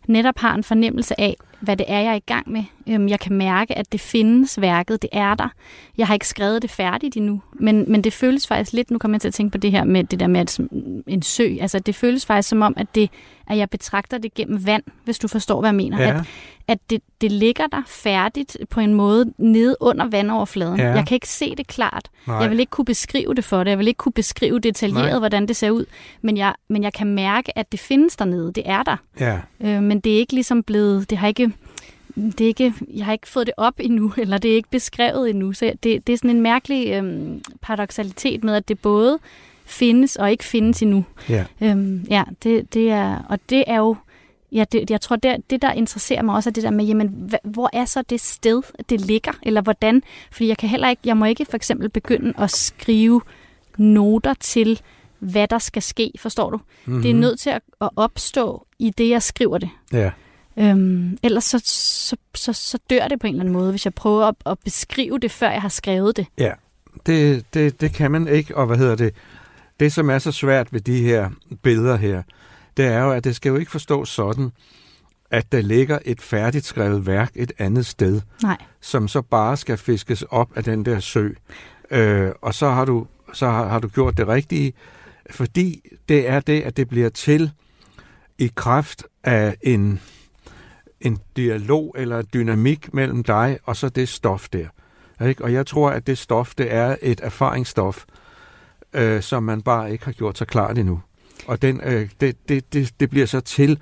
netop 0.09 0.39
har 0.39 0.55
en 0.55 0.65
fornemmelse 0.65 1.21
af, 1.21 1.37
hvad 1.61 1.77
det 1.77 1.87
er, 1.89 2.01
jeg 2.01 2.11
er 2.11 2.15
i 2.15 2.23
gang 2.27 2.51
med. 2.51 2.65
Øhm, 2.89 3.09
jeg 3.09 3.21
kan 3.21 3.33
mærke, 3.37 3.79
at 3.79 3.93
det 3.93 4.01
findes 4.01 4.61
værket, 4.61 5.03
det 5.03 5.11
er 5.13 5.35
der. 5.35 5.49
Jeg 5.99 6.07
har 6.07 6.15
ikke 6.15 6.29
skrevet 6.29 6.63
det 6.63 6.71
færdigt 6.71 7.17
endnu, 7.17 7.43
men, 7.53 7.85
men 7.89 8.05
det 8.05 8.13
føles 8.13 8.47
faktisk 8.47 8.73
lidt, 8.73 8.91
nu 8.91 8.99
kommer 8.99 9.15
jeg 9.15 9.21
til 9.21 9.29
at 9.29 9.35
tænke 9.35 9.53
på 9.53 9.59
det 9.59 9.71
her 9.71 9.85
med 9.85 10.05
det 10.05 10.21
der 10.21 10.27
med 10.27 10.41
at, 10.41 10.59
en 11.07 11.23
sø, 11.23 11.57
altså 11.61 11.79
det 11.79 11.95
føles 11.95 12.27
faktisk 12.27 12.49
som 12.49 12.63
om, 12.63 12.75
at, 12.77 12.95
det, 12.95 13.11
at 13.51 13.59
jeg 13.59 13.71
betragter 13.71 14.19
det 14.19 14.35
gennem 14.35 14.67
vand, 14.67 14.83
hvis 15.05 15.19
du 15.19 15.29
forstår, 15.29 15.61
hvad 15.61 15.69
jeg 15.69 15.75
mener. 15.75 16.03
Ja. 16.03 16.17
At, 16.19 16.25
at 16.69 16.79
det, 16.91 17.03
det 17.21 17.33
ligger 17.33 17.67
der 17.67 17.83
færdigt 17.87 18.57
på 18.71 18.81
en 18.81 18.95
måde 18.95 19.33
nede 19.39 19.77
under 19.81 20.07
vandoverfladen. 20.07 20.81
Ja. 20.81 20.91
Jeg 20.91 21.07
kan 21.07 21.15
ikke 21.15 21.29
se 21.29 21.55
det 21.57 21.67
klart. 21.67 22.09
Nej. 22.27 22.37
Jeg 22.37 22.51
vil 22.51 22.61
ikke 22.61 22.71
kunne 22.71 22.85
beskrive 22.85 23.35
det 23.35 23.45
for 23.45 23.65
dig. 23.65 23.71
Jeg 23.71 23.79
vil 23.79 23.89
ikke 23.89 23.99
kunne 23.99 24.13
beskrive 24.13 24.59
detaljeret, 24.59 25.11
Nej. 25.11 25.19
hvordan 25.19 25.49
det 25.49 25.57
ser 25.57 25.71
ud. 25.71 25.85
Men 26.23 26.37
jeg, 26.37 26.55
men 26.69 26.83
jeg 26.83 26.93
kan 26.93 27.07
mærke, 27.07 27.59
at 27.59 27.73
det 27.73 27.81
findes 27.81 28.17
dernede. 28.17 28.53
Det 28.53 28.63
er 28.67 28.83
der. 28.83 28.97
Ja. 29.21 29.39
Øh, 29.61 29.83
men 29.83 30.01
det 30.01 30.15
er 30.15 30.19
ikke 30.19 30.33
ligesom 30.33 30.63
blevet... 30.63 31.11
Det 31.11 31.19
har 31.19 31.29
ikke 31.29 31.53
det 32.17 32.41
er 32.41 32.47
ikke, 32.47 32.75
jeg 32.95 33.05
har 33.05 33.13
ikke 33.13 33.29
fået 33.29 33.47
det 33.47 33.55
op 33.57 33.75
endnu, 33.81 34.13
eller 34.23 34.39
det 34.39 34.51
er 34.51 34.55
ikke 34.55 34.71
beskrevet 34.71 35.31
endnu. 35.31 35.53
Så 35.53 35.73
det, 35.83 36.07
det 36.07 36.13
er 36.13 36.17
sådan 36.17 36.31
en 36.31 36.41
mærkelig 36.41 36.91
øhm, 36.93 37.43
paradoxalitet 37.63 38.45
med, 38.45 38.55
at 38.55 38.69
det 38.69 38.79
både 38.79 39.19
findes 39.71 40.17
og 40.17 40.31
ikke 40.31 40.45
findes 40.45 40.83
endnu. 40.83 41.05
Ja, 41.29 41.45
øhm, 41.61 42.07
ja 42.11 42.25
det, 42.43 42.75
det 42.75 42.91
er, 42.91 43.27
og 43.29 43.39
det 43.51 43.65
er 43.67 43.77
jo, 43.77 43.97
ja, 44.53 44.65
det, 44.73 44.91
jeg 44.91 45.01
tror, 45.01 45.17
det, 45.17 45.37
det 45.51 45.63
der 45.63 45.73
interesserer 45.73 46.23
mig 46.23 46.35
også, 46.35 46.51
er 46.51 46.53
det 46.53 46.63
der 46.63 46.71
med, 46.71 46.85
jamen, 46.85 47.33
hvor 47.45 47.71
er 47.73 47.85
så 47.85 48.03
det 48.03 48.21
sted, 48.21 48.63
det 48.89 49.01
ligger, 49.01 49.33
eller 49.43 49.61
hvordan? 49.61 50.03
Fordi 50.33 50.49
jeg 50.49 50.57
kan 50.57 50.69
heller 50.69 50.89
ikke, 50.89 51.03
jeg 51.05 51.17
må 51.17 51.25
ikke 51.25 51.45
for 51.45 51.57
eksempel 51.57 51.89
begynde 51.89 52.35
at 52.39 52.51
skrive 52.51 53.21
noter 53.77 54.35
til, 54.35 54.81
hvad 55.19 55.49
der 55.49 55.59
skal 55.59 55.83
ske, 55.83 56.13
forstår 56.19 56.51
du? 56.51 56.61
Mm-hmm. 56.85 57.03
Det 57.03 57.11
er 57.11 57.15
nødt 57.15 57.41
til 57.41 57.51
at, 57.51 57.63
at 57.81 57.91
opstå 57.97 58.67
i 58.79 58.91
det, 58.91 59.09
jeg 59.09 59.23
skriver 59.23 59.59
det. 59.59 59.69
Ja. 59.93 60.11
Øhm, 60.57 61.19
ellers 61.23 61.45
så, 61.45 61.63
så, 61.65 62.17
så, 62.35 62.53
så 62.53 62.79
dør 62.91 63.09
det 63.09 63.21
på 63.21 63.27
en 63.27 63.35
eller 63.35 63.43
anden 63.43 63.53
måde, 63.53 63.71
hvis 63.71 63.85
jeg 63.85 63.95
prøver 63.95 64.25
at, 64.25 64.35
at 64.47 64.59
beskrive 64.65 65.19
det, 65.19 65.31
før 65.31 65.51
jeg 65.51 65.63
har 65.63 65.69
skrevet 65.69 66.17
det. 66.17 66.27
Ja, 66.39 66.53
det, 67.07 67.45
det, 67.55 67.81
det 67.81 67.93
kan 67.93 68.11
man 68.11 68.29
ikke, 68.29 68.57
og 68.57 68.67
hvad 68.67 68.77
hedder 68.77 68.97
det? 68.97 69.15
Det, 69.81 69.93
som 69.93 70.11
er 70.11 70.19
så 70.19 70.33
svært 70.33 70.73
ved 70.73 70.81
de 70.81 71.03
her 71.03 71.31
billeder 71.63 71.97
her, 71.97 72.23
det 72.77 72.87
er 72.87 73.03
jo, 73.03 73.11
at 73.13 73.25
det 73.25 73.37
skal 73.37 73.51
jo 73.51 73.57
ikke 73.57 73.71
forstås 73.71 74.09
sådan, 74.09 74.51
at 75.31 75.53
der 75.53 75.61
ligger 75.61 75.99
et 76.05 76.23
færdigt 76.23 76.65
skrevet 76.65 77.07
værk 77.07 77.31
et 77.35 77.53
andet 77.59 77.87
sted, 77.87 78.21
Nej. 78.43 78.57
som 78.81 79.09
så 79.09 79.23
bare 79.23 79.57
skal 79.57 79.77
fiskes 79.77 80.23
op 80.23 80.57
af 80.57 80.65
den 80.65 80.85
der 80.85 81.01
sø. 81.01 81.29
Øh, 81.91 82.31
og 82.43 82.55
så 82.55 82.71
har 82.71 82.85
du 82.85 83.07
så 83.33 83.47
har, 83.47 83.69
har 83.69 83.79
du 83.79 83.89
gjort 83.89 84.17
det 84.17 84.29
rigtige, 84.29 84.73
fordi 85.31 85.83
det 86.09 86.29
er 86.29 86.41
det, 86.41 86.61
at 86.61 86.77
det 86.77 86.89
bliver 86.89 87.09
til 87.09 87.51
i 88.39 88.51
kraft 88.55 89.05
af 89.25 89.57
en, 89.63 90.01
en 91.01 91.19
dialog 91.37 91.95
eller 91.99 92.23
dynamik 92.23 92.95
mellem 92.95 93.25
dig 93.25 93.59
og 93.65 93.77
så 93.77 93.89
det 93.89 94.09
stof 94.09 94.49
der. 94.49 94.67
Ikke? 95.27 95.45
Og 95.45 95.53
jeg 95.53 95.67
tror, 95.67 95.91
at 95.91 96.07
det 96.07 96.19
stof, 96.19 96.55
det 96.55 96.75
er 96.75 96.97
et 97.03 97.21
erfaringsstof, 97.23 98.05
øh, 98.93 99.23
som 99.23 99.43
man 99.43 99.63
bare 99.63 99.93
ikke 99.93 100.05
har 100.05 100.13
gjort 100.13 100.39
så 100.39 100.45
klart 100.45 100.79
endnu. 100.79 101.01
Og 101.47 101.63
den, 101.63 101.81
øh, 101.85 102.11
det, 102.21 102.49
det, 102.49 102.73
det, 102.73 103.01
det 103.01 103.11
bliver 103.11 103.27
så 103.27 103.41
til, 103.41 103.79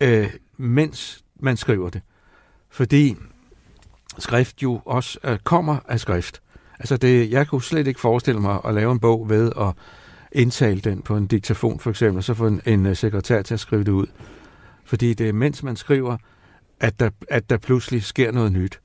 øh, 0.00 0.30
mens 0.56 1.24
man 1.40 1.56
skriver 1.56 1.90
det. 1.90 2.02
Fordi 2.70 3.16
skrift 4.18 4.62
jo 4.62 4.80
også 4.84 5.18
øh, 5.24 5.38
kommer 5.38 5.76
af 5.88 6.00
skrift. 6.00 6.40
Altså 6.78 6.96
det, 6.96 7.30
jeg 7.30 7.46
kunne 7.46 7.62
slet 7.62 7.86
ikke 7.86 8.00
forestille 8.00 8.40
mig 8.40 8.60
at 8.64 8.74
lave 8.74 8.92
en 8.92 9.00
bog 9.00 9.28
ved 9.28 9.52
at 9.60 9.72
indtale 10.32 10.80
den 10.80 11.02
på 11.02 11.16
en 11.16 11.26
diktafon 11.26 11.80
for 11.80 11.90
eksempel, 11.90 12.16
og 12.16 12.24
så 12.24 12.34
få 12.34 12.46
en, 12.46 12.60
en 12.66 12.86
øh, 12.86 12.96
sekretær 12.96 13.42
til 13.42 13.54
at 13.54 13.60
skrive 13.60 13.84
det 13.84 13.92
ud. 13.92 14.06
Fordi 14.84 15.14
det 15.14 15.28
er 15.28 15.32
mens 15.32 15.62
man 15.62 15.76
skriver, 15.76 16.16
at 16.80 17.00
der, 17.00 17.10
at 17.28 17.50
der 17.50 17.56
pludselig 17.56 18.04
sker 18.04 18.32
noget 18.32 18.52
nyt. 18.52 18.80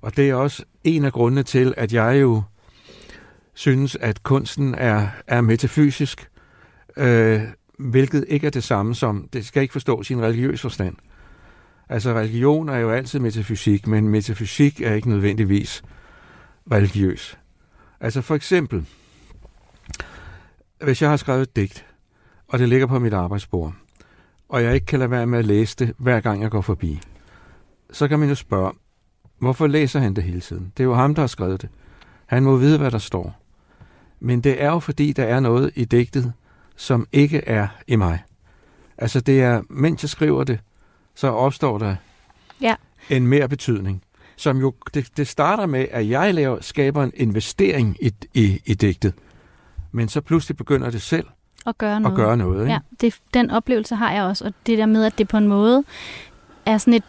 Og 0.00 0.16
det 0.16 0.30
er 0.30 0.34
også 0.34 0.64
en 0.84 1.04
af 1.04 1.12
grundene 1.12 1.42
til, 1.42 1.74
at 1.76 1.92
jeg 1.92 2.20
jo 2.20 2.42
synes, 3.54 3.96
at 3.96 4.22
kunsten 4.22 4.74
er, 4.74 5.08
er 5.26 5.40
metafysisk, 5.40 6.30
øh, 6.96 7.42
hvilket 7.78 8.24
ikke 8.28 8.46
er 8.46 8.50
det 8.50 8.64
samme 8.64 8.94
som, 8.94 9.28
det 9.32 9.46
skal 9.46 9.62
ikke 9.62 9.72
forstås 9.72 10.10
i 10.10 10.12
en 10.12 10.22
religiøs 10.22 10.60
forstand. 10.60 10.96
Altså 11.88 12.14
religion 12.14 12.68
er 12.68 12.76
jo 12.76 12.90
altid 12.90 13.18
metafysik, 13.18 13.86
men 13.86 14.08
metafysik 14.08 14.80
er 14.80 14.94
ikke 14.94 15.08
nødvendigvis 15.08 15.82
religiøs. 16.72 17.38
Altså 18.00 18.20
for 18.20 18.34
eksempel, 18.34 18.86
hvis 20.84 21.02
jeg 21.02 21.10
har 21.10 21.16
skrevet 21.16 21.42
et 21.42 21.56
digt, 21.56 21.86
og 22.48 22.58
det 22.58 22.68
ligger 22.68 22.86
på 22.86 22.98
mit 22.98 23.12
arbejdsbord, 23.12 23.74
og 24.48 24.62
jeg 24.62 24.74
ikke 24.74 24.86
kan 24.86 24.98
lade 24.98 25.10
være 25.10 25.26
med 25.26 25.38
at 25.38 25.44
læse 25.44 25.76
det, 25.76 25.94
hver 25.98 26.20
gang 26.20 26.42
jeg 26.42 26.50
går 26.50 26.60
forbi, 26.60 27.00
så 27.92 28.08
kan 28.08 28.18
man 28.18 28.28
jo 28.28 28.34
spørge, 28.34 28.72
hvorfor 29.38 29.66
læser 29.66 30.00
han 30.00 30.14
det 30.16 30.24
hele 30.24 30.40
tiden? 30.40 30.72
Det 30.76 30.82
er 30.82 30.84
jo 30.84 30.94
ham, 30.94 31.14
der 31.14 31.22
har 31.22 31.26
skrevet 31.26 31.62
det. 31.62 31.70
Han 32.26 32.42
må 32.42 32.56
vide, 32.56 32.78
hvad 32.78 32.90
der 32.90 32.98
står. 32.98 33.41
Men 34.24 34.40
det 34.40 34.62
er 34.62 34.70
jo 34.70 34.78
fordi, 34.78 35.12
der 35.12 35.24
er 35.24 35.40
noget 35.40 35.70
i 35.74 35.84
digtet, 35.84 36.32
som 36.76 37.06
ikke 37.12 37.38
er 37.38 37.68
i 37.86 37.96
mig. 37.96 38.22
Altså 38.98 39.20
det 39.20 39.42
er, 39.42 39.62
mens 39.68 40.02
jeg 40.02 40.10
skriver 40.10 40.44
det, 40.44 40.58
så 41.14 41.28
opstår 41.28 41.78
der 41.78 41.96
ja. 42.60 42.74
en 43.10 43.26
mere 43.26 43.48
betydning. 43.48 44.02
Som 44.36 44.58
jo, 44.58 44.74
det, 44.94 45.16
det 45.16 45.28
starter 45.28 45.66
med, 45.66 45.86
at 45.90 46.08
jeg 46.08 46.34
laver, 46.34 46.60
skaber 46.60 47.02
en 47.02 47.12
investering 47.14 47.96
i, 48.00 48.12
i, 48.34 48.62
i 48.64 48.74
digtet. 48.74 49.14
Men 49.92 50.08
så 50.08 50.20
pludselig 50.20 50.56
begynder 50.56 50.90
det 50.90 51.02
selv 51.02 51.26
at 51.66 51.78
gøre 51.78 52.00
noget. 52.00 52.12
At 52.12 52.16
gøre 52.16 52.36
noget 52.36 52.60
ikke? 52.60 52.72
Ja, 52.72 52.78
det, 53.00 53.18
den 53.34 53.50
oplevelse 53.50 53.94
har 53.94 54.12
jeg 54.12 54.22
også. 54.22 54.44
Og 54.44 54.54
det 54.66 54.78
der 54.78 54.86
med, 54.86 55.04
at 55.04 55.18
det 55.18 55.28
på 55.28 55.36
en 55.36 55.48
måde 55.48 55.84
er 56.66 56.78
sådan 56.78 56.94
et 56.94 57.04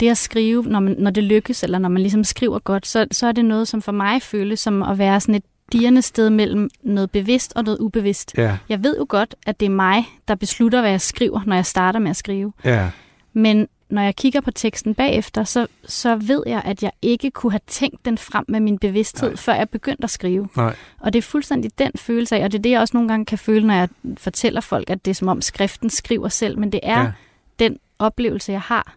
det 0.00 0.08
at 0.08 0.18
skrive, 0.18 0.62
når, 0.62 0.80
man, 0.80 0.96
når 0.98 1.10
det 1.10 1.24
lykkes, 1.24 1.62
eller 1.62 1.78
når 1.78 1.88
man 1.88 2.02
ligesom 2.02 2.24
skriver 2.24 2.58
godt, 2.58 2.86
så, 2.86 3.06
så 3.10 3.26
er 3.26 3.32
det 3.32 3.44
noget, 3.44 3.68
som 3.68 3.82
for 3.82 3.92
mig 3.92 4.22
føles 4.22 4.60
som 4.60 4.82
at 4.82 4.98
være 4.98 5.20
sådan 5.20 5.34
et 5.34 5.44
dirrende 5.74 6.02
sted 6.02 6.30
mellem 6.30 6.70
noget 6.82 7.10
bevidst 7.10 7.52
og 7.56 7.64
noget 7.64 7.78
ubevidst. 7.78 8.34
Ja. 8.36 8.56
Jeg 8.68 8.82
ved 8.82 8.96
jo 8.98 9.06
godt, 9.08 9.34
at 9.46 9.60
det 9.60 9.66
er 9.66 9.70
mig, 9.70 10.04
der 10.28 10.34
beslutter, 10.34 10.80
hvad 10.80 10.90
jeg 10.90 11.00
skriver, 11.00 11.40
når 11.46 11.54
jeg 11.54 11.66
starter 11.66 11.98
med 11.98 12.10
at 12.10 12.16
skrive. 12.16 12.52
Ja. 12.64 12.90
Men 13.32 13.68
når 13.88 14.02
jeg 14.02 14.16
kigger 14.16 14.40
på 14.40 14.50
teksten 14.50 14.94
bagefter, 14.94 15.44
så, 15.44 15.66
så 15.86 16.16
ved 16.16 16.42
jeg, 16.46 16.62
at 16.64 16.82
jeg 16.82 16.90
ikke 17.02 17.30
kunne 17.30 17.52
have 17.52 17.60
tænkt 17.66 18.04
den 18.04 18.18
frem 18.18 18.44
med 18.48 18.60
min 18.60 18.78
bevidsthed, 18.78 19.28
Nej. 19.28 19.36
før 19.36 19.54
jeg 19.54 19.68
begyndte 19.68 20.04
at 20.04 20.10
skrive. 20.10 20.48
Nej. 20.56 20.76
Og 21.00 21.12
det 21.12 21.18
er 21.18 21.22
fuldstændig 21.22 21.78
den 21.78 21.90
følelse 21.96 22.36
af, 22.36 22.44
og 22.44 22.52
det 22.52 22.58
er 22.58 22.62
det, 22.62 22.70
jeg 22.70 22.80
også 22.80 22.96
nogle 22.96 23.08
gange 23.08 23.24
kan 23.24 23.38
føle, 23.38 23.66
når 23.66 23.74
jeg 23.74 23.88
fortæller 24.18 24.60
folk, 24.60 24.90
at 24.90 25.04
det 25.04 25.10
er 25.10 25.14
som 25.14 25.28
om 25.28 25.42
skriften 25.42 25.90
skriver 25.90 26.28
selv, 26.28 26.58
men 26.58 26.72
det 26.72 26.80
er 26.82 27.00
ja. 27.00 27.12
den 27.58 27.78
oplevelse, 27.98 28.52
jeg 28.52 28.60
har, 28.60 28.96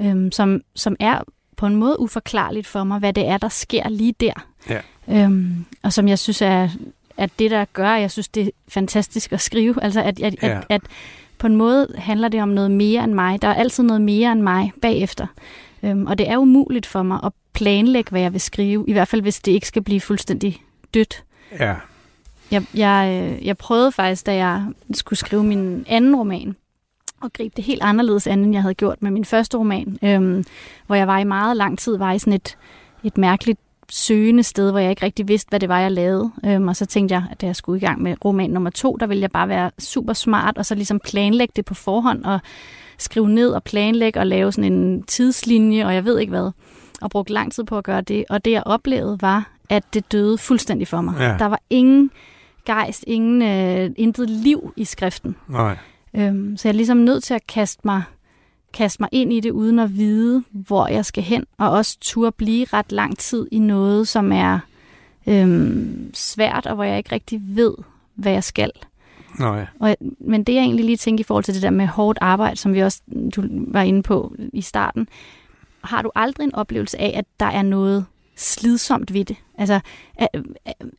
øhm, 0.00 0.32
som, 0.32 0.60
som 0.74 0.96
er 1.00 1.20
på 1.56 1.66
en 1.66 1.76
måde 1.76 2.00
uforklarligt 2.00 2.66
for 2.66 2.84
mig, 2.84 2.98
hvad 2.98 3.12
det 3.12 3.26
er, 3.26 3.38
der 3.38 3.48
sker 3.48 3.88
lige 3.88 4.14
der. 4.20 4.46
Ja. 4.68 4.80
Øhm, 5.12 5.64
og 5.82 5.92
som 5.92 6.08
jeg 6.08 6.18
synes 6.18 6.42
er, 6.42 6.68
at 7.16 7.30
det, 7.38 7.50
der 7.50 7.64
gør, 7.72 7.90
jeg 7.90 8.10
synes, 8.10 8.28
det 8.28 8.46
er 8.46 8.50
fantastisk 8.68 9.32
at 9.32 9.40
skrive. 9.40 9.82
Altså, 9.82 10.02
at, 10.02 10.20
at, 10.20 10.34
ja. 10.42 10.58
at, 10.58 10.64
at 10.68 10.80
på 11.38 11.46
en 11.46 11.56
måde 11.56 11.94
handler 11.98 12.28
det 12.28 12.42
om 12.42 12.48
noget 12.48 12.70
mere 12.70 13.04
end 13.04 13.12
mig. 13.12 13.42
Der 13.42 13.48
er 13.48 13.54
altid 13.54 13.82
noget 13.82 14.02
mere 14.02 14.32
end 14.32 14.40
mig 14.40 14.72
bagefter. 14.82 15.26
Øhm, 15.82 16.06
og 16.06 16.18
det 16.18 16.30
er 16.30 16.36
umuligt 16.36 16.86
for 16.86 17.02
mig 17.02 17.20
at 17.24 17.32
planlægge, 17.52 18.10
hvad 18.10 18.20
jeg 18.20 18.32
vil 18.32 18.40
skrive. 18.40 18.84
I 18.88 18.92
hvert 18.92 19.08
fald, 19.08 19.22
hvis 19.22 19.40
det 19.40 19.52
ikke 19.52 19.66
skal 19.66 19.82
blive 19.82 20.00
fuldstændig 20.00 20.62
dødt. 20.94 21.24
Ja. 21.60 21.74
Jeg, 22.50 22.64
jeg, 22.74 23.22
øh, 23.22 23.46
jeg 23.46 23.56
prøvede 23.56 23.92
faktisk, 23.92 24.26
da 24.26 24.34
jeg 24.34 24.66
skulle 24.94 25.18
skrive 25.18 25.44
min 25.44 25.84
anden 25.88 26.16
roman, 26.16 26.56
at 27.24 27.32
gribe 27.32 27.52
det 27.56 27.64
helt 27.64 27.82
anderledes 27.82 28.26
an, 28.26 28.38
end 28.38 28.52
jeg 28.52 28.62
havde 28.62 28.74
gjort 28.74 29.02
med 29.02 29.10
min 29.10 29.24
første 29.24 29.56
roman, 29.56 29.98
øhm, 30.02 30.44
hvor 30.86 30.96
jeg 30.96 31.06
var 31.06 31.18
i 31.18 31.24
meget 31.24 31.56
lang 31.56 31.78
tid, 31.78 31.96
var 31.96 32.12
i 32.12 32.18
sådan 32.18 32.32
et, 32.32 32.56
et 33.04 33.18
mærkeligt 33.18 33.60
søgende 33.90 34.42
sted, 34.42 34.70
hvor 34.70 34.80
jeg 34.80 34.90
ikke 34.90 35.06
rigtig 35.06 35.28
vidste, 35.28 35.48
hvad 35.48 35.60
det 35.60 35.68
var, 35.68 35.80
jeg 35.80 35.92
lavede. 35.92 36.32
Øhm, 36.46 36.68
og 36.68 36.76
så 36.76 36.86
tænkte 36.86 37.14
jeg, 37.14 37.24
at 37.30 37.40
da 37.40 37.46
jeg 37.46 37.56
skulle 37.56 37.76
i 37.76 37.80
gang 37.80 38.02
med 38.02 38.24
roman 38.24 38.50
nummer 38.50 38.70
to, 38.70 38.96
der 39.00 39.06
ville 39.06 39.22
jeg 39.22 39.30
bare 39.30 39.48
være 39.48 39.70
super 39.78 40.12
smart, 40.12 40.58
og 40.58 40.66
så 40.66 40.74
ligesom 40.74 41.00
planlægge 41.04 41.52
det 41.56 41.64
på 41.64 41.74
forhånd, 41.74 42.24
og 42.24 42.40
skrive 42.98 43.28
ned 43.28 43.50
og 43.50 43.62
planlægge 43.62 44.20
og 44.20 44.26
lave 44.26 44.52
sådan 44.52 44.72
en 44.72 45.02
tidslinje, 45.02 45.86
og 45.86 45.94
jeg 45.94 46.04
ved 46.04 46.18
ikke 46.18 46.30
hvad. 46.30 46.50
Og 47.02 47.10
brugte 47.10 47.32
lang 47.32 47.52
tid 47.52 47.64
på 47.64 47.78
at 47.78 47.84
gøre 47.84 48.00
det. 48.00 48.24
Og 48.30 48.44
det, 48.44 48.50
jeg 48.50 48.62
oplevede, 48.66 49.18
var, 49.20 49.50
at 49.68 49.84
det 49.94 50.12
døde 50.12 50.38
fuldstændig 50.38 50.88
for 50.88 51.00
mig. 51.00 51.14
Ja. 51.18 51.36
Der 51.38 51.46
var 51.46 51.60
ingen 51.70 52.10
gejst, 52.64 53.04
ingen, 53.06 53.42
øh, 53.42 53.90
intet 53.96 54.30
liv 54.30 54.72
i 54.76 54.84
skriften. 54.84 55.36
Nej. 55.48 55.76
Øhm, 56.16 56.56
så 56.56 56.68
jeg 56.68 56.72
er 56.72 56.76
ligesom 56.76 56.96
nødt 56.96 57.24
til 57.24 57.34
at 57.34 57.46
kaste 57.46 57.80
mig, 57.84 58.02
kaste 58.72 59.02
mig 59.02 59.08
ind 59.12 59.32
i 59.32 59.40
det, 59.40 59.50
uden 59.50 59.78
at 59.78 59.96
vide, 59.96 60.44
hvor 60.50 60.86
jeg 60.86 61.04
skal 61.04 61.22
hen, 61.22 61.44
og 61.58 61.70
også 61.70 61.98
turde 62.00 62.32
blive 62.32 62.66
ret 62.72 62.92
lang 62.92 63.18
tid 63.18 63.48
i 63.52 63.58
noget, 63.58 64.08
som 64.08 64.32
er 64.32 64.58
øhm, 65.26 66.10
svært, 66.14 66.66
og 66.66 66.74
hvor 66.74 66.84
jeg 66.84 66.98
ikke 66.98 67.12
rigtig 67.12 67.40
ved, 67.44 67.74
hvad 68.14 68.32
jeg 68.32 68.44
skal. 68.44 68.70
Nej. 69.38 69.66
Og, 69.80 69.88
jeg, 69.88 69.96
men 70.20 70.44
det 70.44 70.54
jeg 70.54 70.62
egentlig 70.62 70.84
lige 70.84 70.96
tænker 70.96 71.22
i 71.22 71.24
forhold 71.24 71.44
til 71.44 71.54
det 71.54 71.62
der 71.62 71.70
med 71.70 71.86
hårdt 71.86 72.18
arbejde, 72.20 72.56
som 72.56 72.74
vi 72.74 72.80
også 72.80 73.00
du 73.36 73.42
var 73.48 73.82
inde 73.82 74.02
på 74.02 74.34
i 74.52 74.60
starten, 74.60 75.08
har 75.84 76.02
du 76.02 76.10
aldrig 76.14 76.44
en 76.44 76.54
oplevelse 76.54 77.00
af, 77.00 77.12
at 77.18 77.24
der 77.40 77.46
er 77.46 77.62
noget 77.62 78.06
slidsomt 78.36 79.14
ved 79.14 79.24
det? 79.24 79.36
Altså, 79.58 79.80
er, 80.14 80.26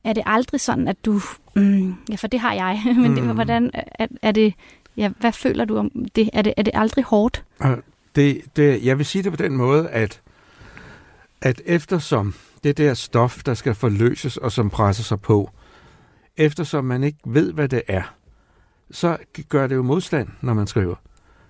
er 0.04 0.14
det 0.14 0.24
aldrig 0.26 0.62
sådan, 0.62 0.88
at 0.88 1.06
du... 1.06 1.20
Mm, 1.56 1.96
ja, 2.10 2.16
for 2.16 2.28
det 2.28 2.40
har 2.40 2.54
jeg, 2.54 2.82
men 2.98 3.10
mm. 3.10 3.16
det, 3.16 3.24
hvordan 3.24 3.72
er, 3.74 4.08
er 4.22 4.32
det 4.32 4.54
Ja, 4.98 5.10
hvad 5.20 5.32
føler 5.32 5.66
du 5.66 5.78
om 5.78 5.92
det? 6.16 6.30
Er 6.34 6.42
det, 6.42 6.54
er 6.58 6.64
det 6.64 6.72
aldrig 6.76 7.04
hårdt? 7.04 7.44
Øh, 7.66 7.78
det, 8.16 8.42
det, 8.56 8.86
jeg 8.86 8.98
vil 8.98 9.06
sige 9.06 9.24
det 9.24 9.32
på 9.32 9.44
den 9.44 9.58
måde, 9.58 9.90
at, 9.90 10.22
at 11.42 11.62
eftersom 11.66 12.34
det 12.64 12.78
der 12.78 12.94
stof, 12.94 13.44
der 13.44 13.54
skal 13.54 13.76
forløses 13.76 14.38
og 14.38 14.52
som 14.52 14.70
presser 14.70 15.04
sig 15.04 15.22
på, 15.22 15.50
eftersom 16.38 16.86
man 16.86 17.04
ikke 17.04 17.20
ved, 17.26 17.54
hvad 17.54 17.70
det 17.70 17.82
er, 17.88 18.16
så 18.92 19.18
gør 19.50 19.68
det 19.68 19.76
jo 19.76 19.84
modstand, 19.84 20.28
når 20.42 20.54
man 20.54 20.68
skriver. 20.68 20.96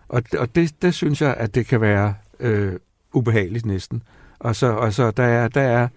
Og, 0.08 0.24
og 0.38 0.56
det, 0.56 0.82
det 0.82 0.94
synes 0.94 1.22
jeg, 1.22 1.34
at 1.38 1.56
det 1.56 1.66
kan 1.66 1.82
være 1.82 2.16
øh, 2.40 2.74
ubehageligt 3.14 3.66
næsten. 3.66 4.04
Og 4.40 4.56
så, 4.56 4.68
og 4.68 4.94
så 4.94 5.12
der, 5.12 5.24
er, 5.24 5.48
der, 5.48 5.62
er, 5.62 5.88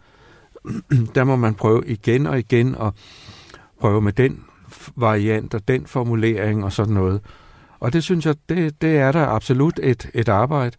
der 1.14 1.24
må 1.24 1.36
man 1.36 1.54
prøve 1.54 1.82
igen 1.86 2.26
og 2.26 2.38
igen 2.38 2.74
og 2.74 2.94
prøve 3.80 4.02
med 4.02 4.12
den 4.12 4.44
variant 4.96 5.54
og 5.54 5.68
den 5.68 5.86
formulering 5.86 6.64
og 6.64 6.72
sådan 6.72 6.94
noget. 6.94 7.20
Og 7.80 7.92
det 7.92 8.02
synes 8.02 8.26
jeg, 8.26 8.34
det, 8.48 8.82
det 8.82 8.98
er 8.98 9.12
der 9.12 9.26
absolut 9.26 9.80
et, 9.82 10.10
et 10.14 10.28
arbejde, 10.28 10.76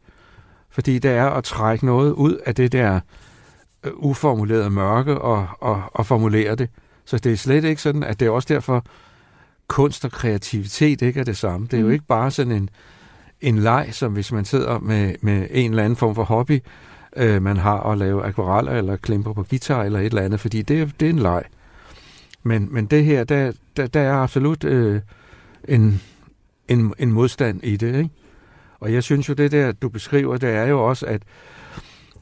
fordi 0.69 0.99
det 0.99 1.11
er 1.11 1.25
at 1.25 1.43
trække 1.43 1.85
noget 1.85 2.11
ud 2.11 2.35
af 2.45 2.55
det 2.55 2.71
der 2.71 2.99
øh, 3.83 3.91
uformulerede 3.95 4.69
mørke 4.69 5.21
og, 5.21 5.47
og, 5.59 5.83
og 5.93 6.05
formulere 6.05 6.55
det. 6.55 6.69
Så 7.05 7.17
det 7.17 7.31
er 7.31 7.37
slet 7.37 7.63
ikke 7.63 7.81
sådan, 7.81 8.03
at 8.03 8.19
det 8.19 8.25
er 8.25 8.29
også 8.29 8.53
derfor, 8.53 8.85
kunst 9.67 10.05
og 10.05 10.11
kreativitet 10.11 11.01
ikke 11.01 11.19
er 11.19 11.23
det 11.23 11.37
samme. 11.37 11.67
Det 11.71 11.77
er 11.77 11.81
jo 11.81 11.87
mm. 11.87 11.93
ikke 11.93 12.05
bare 12.05 12.31
sådan 12.31 12.51
en, 12.51 12.69
en 13.41 13.57
leg, 13.57 13.89
som 13.91 14.13
hvis 14.13 14.31
man 14.31 14.45
sidder 14.45 14.79
med, 14.79 15.15
med 15.21 15.47
en 15.51 15.71
eller 15.71 15.83
anden 15.83 15.97
form 15.97 16.15
for 16.15 16.23
hobby, 16.23 16.63
øh, 17.15 17.41
man 17.41 17.57
har 17.57 17.79
at 17.79 17.97
lave 17.97 18.23
akvareller 18.23 18.71
eller 18.71 18.95
klemper 18.95 19.33
på 19.33 19.43
guitar 19.43 19.83
eller 19.83 19.99
et 19.99 20.05
eller 20.05 20.21
andet, 20.21 20.39
fordi 20.39 20.61
det, 20.61 20.99
det 20.99 21.05
er 21.05 21.09
en 21.09 21.19
leg. 21.19 21.43
Men, 22.47 22.67
men 22.71 22.85
det 22.85 23.05
her, 23.05 23.23
der, 23.23 23.51
der, 23.77 23.87
der 23.87 23.99
er 23.99 24.13
absolut 24.13 24.63
øh, 24.63 25.01
en, 25.67 26.01
en, 26.67 26.93
en 26.99 27.11
modstand 27.11 27.63
i 27.63 27.77
det. 27.77 27.95
Ikke? 27.95 28.09
Og 28.79 28.93
jeg 28.93 29.03
synes 29.03 29.29
jo, 29.29 29.33
det 29.33 29.51
der, 29.51 29.71
du 29.71 29.89
beskriver, 29.89 30.37
det 30.37 30.49
er 30.49 30.65
jo 30.65 30.83
også, 30.83 31.05
at 31.05 31.21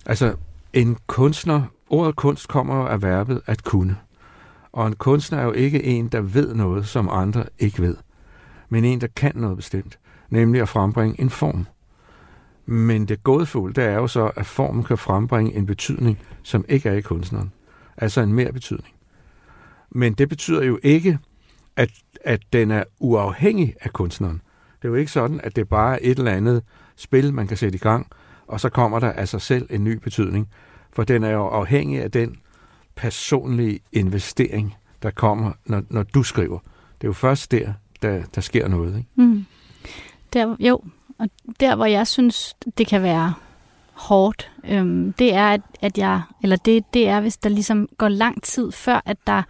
altså, 0.05 0.35
en 0.73 0.97
kunstner, 1.07 1.63
ordet 1.89 2.15
kunst 2.15 2.47
kommer 2.47 2.75
af 2.75 3.01
verbet 3.01 3.41
at 3.45 3.63
kunne. 3.63 3.97
Og 4.71 4.87
en 4.87 4.95
kunstner 4.95 5.39
er 5.39 5.43
jo 5.43 5.51
ikke 5.51 5.83
en, 5.83 6.07
der 6.07 6.21
ved 6.21 6.55
noget, 6.55 6.87
som 6.87 7.09
andre 7.11 7.43
ikke 7.59 7.81
ved, 7.81 7.95
men 8.69 8.85
en, 8.85 9.01
der 9.01 9.07
kan 9.15 9.31
noget 9.35 9.57
bestemt, 9.57 9.99
nemlig 10.29 10.61
at 10.61 10.69
frembringe 10.69 11.21
en 11.21 11.29
form. 11.29 11.67
Men 12.65 13.05
det 13.05 13.23
gådefulde, 13.23 13.81
det 13.81 13.83
er 13.89 13.95
jo 13.95 14.07
så, 14.07 14.31
at 14.35 14.45
formen 14.45 14.83
kan 14.83 14.97
frembringe 14.97 15.53
en 15.53 15.65
betydning, 15.65 16.19
som 16.43 16.65
ikke 16.69 16.89
er 16.89 16.93
i 16.93 17.01
kunstneren. 17.01 17.51
Altså 17.97 18.21
en 18.21 18.33
mere 18.33 18.51
betydning. 18.51 18.94
Men 19.95 20.13
det 20.13 20.29
betyder 20.29 20.63
jo 20.63 20.79
ikke, 20.83 21.19
at, 21.75 21.89
at 22.21 22.41
den 22.53 22.71
er 22.71 22.83
uafhængig 22.99 23.75
af 23.81 23.93
kunstneren. 23.93 24.41
Det 24.81 24.87
er 24.87 24.89
jo 24.89 24.95
ikke 24.95 25.11
sådan, 25.11 25.41
at 25.43 25.55
det 25.55 25.69
bare 25.69 25.93
er 25.93 25.99
et 26.01 26.19
eller 26.19 26.31
andet 26.31 26.63
spil, 26.95 27.33
man 27.33 27.47
kan 27.47 27.57
sætte 27.57 27.75
i 27.75 27.79
gang, 27.79 28.07
og 28.47 28.59
så 28.59 28.69
kommer 28.69 28.99
der 28.99 29.11
af 29.11 29.27
sig 29.27 29.41
selv 29.41 29.67
en 29.69 29.83
ny 29.83 29.97
betydning. 29.97 30.47
For 30.93 31.03
den 31.03 31.23
er 31.23 31.29
jo 31.29 31.47
afhængig 31.47 32.01
af 32.01 32.11
den 32.11 32.35
personlige 32.95 33.79
investering, 33.91 34.75
der 35.03 35.11
kommer, 35.11 35.51
når, 35.65 35.83
når 35.89 36.03
du 36.03 36.23
skriver. 36.23 36.59
Det 37.01 37.03
er 37.03 37.07
jo 37.07 37.13
først 37.13 37.51
der, 37.51 37.73
der, 38.01 38.23
der 38.35 38.41
sker 38.41 38.67
noget. 38.67 38.97
Ikke? 38.97 39.09
Mm. 39.15 39.45
Der, 40.33 40.55
jo, 40.59 40.81
og 41.19 41.29
der 41.59 41.75
hvor 41.75 41.85
jeg 41.85 42.07
synes, 42.07 42.55
det 42.77 42.87
kan 42.87 43.03
være 43.03 43.33
hårdt, 43.95 44.51
øhm, 44.69 45.13
det 45.13 45.33
er, 45.33 45.47
at, 45.47 45.61
at 45.81 45.97
jeg, 45.97 46.21
eller 46.43 46.55
det, 46.55 46.93
det 46.93 47.07
er, 47.07 47.19
hvis 47.19 47.37
der 47.37 47.49
ligesom 47.49 47.89
går 47.97 48.07
lang 48.07 48.43
tid 48.43 48.71
før, 48.71 49.01
at 49.05 49.17
der 49.27 49.43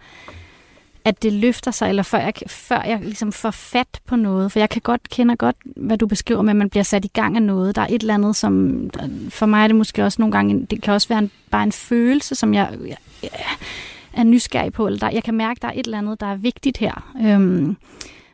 at 1.06 1.22
det 1.22 1.32
løfter 1.32 1.70
sig, 1.70 1.88
eller 1.88 2.02
før 2.02 2.18
jeg, 2.18 2.32
før 2.46 2.82
jeg 2.82 3.00
ligesom 3.02 3.32
får 3.32 3.50
fat 3.50 4.00
på 4.06 4.16
noget. 4.16 4.52
For 4.52 4.58
jeg 4.58 4.68
kan 4.68 4.82
godt 4.82 5.08
kende 5.08 5.36
godt, 5.36 5.56
hvad 5.76 5.98
du 5.98 6.06
beskriver 6.06 6.42
med, 6.42 6.50
at 6.50 6.56
man 6.56 6.70
bliver 6.70 6.82
sat 6.82 7.04
i 7.04 7.08
gang 7.08 7.36
af 7.36 7.42
noget. 7.42 7.76
Der 7.76 7.82
er 7.82 7.86
et 7.90 8.00
eller 8.00 8.14
andet, 8.14 8.36
som 8.36 8.80
for 9.28 9.46
mig 9.46 9.62
er 9.62 9.66
det 9.66 9.76
måske 9.76 10.04
også 10.04 10.22
nogle 10.22 10.32
gange, 10.32 10.66
det 10.66 10.82
kan 10.82 10.94
også 10.94 11.08
være 11.08 11.18
en, 11.18 11.30
bare 11.50 11.62
en 11.62 11.72
følelse, 11.72 12.34
som 12.34 12.54
jeg, 12.54 12.78
jeg 12.88 12.96
er 14.12 14.24
nysgerrig 14.24 14.72
på, 14.72 14.86
eller 14.86 14.98
der, 14.98 15.10
jeg 15.10 15.24
kan 15.24 15.34
mærke, 15.34 15.58
at 15.58 15.62
der 15.62 15.68
er 15.68 15.72
et 15.72 15.84
eller 15.84 15.98
andet, 15.98 16.20
der 16.20 16.26
er 16.26 16.36
vigtigt 16.36 16.78
her. 16.78 17.12
Øhm, 17.24 17.76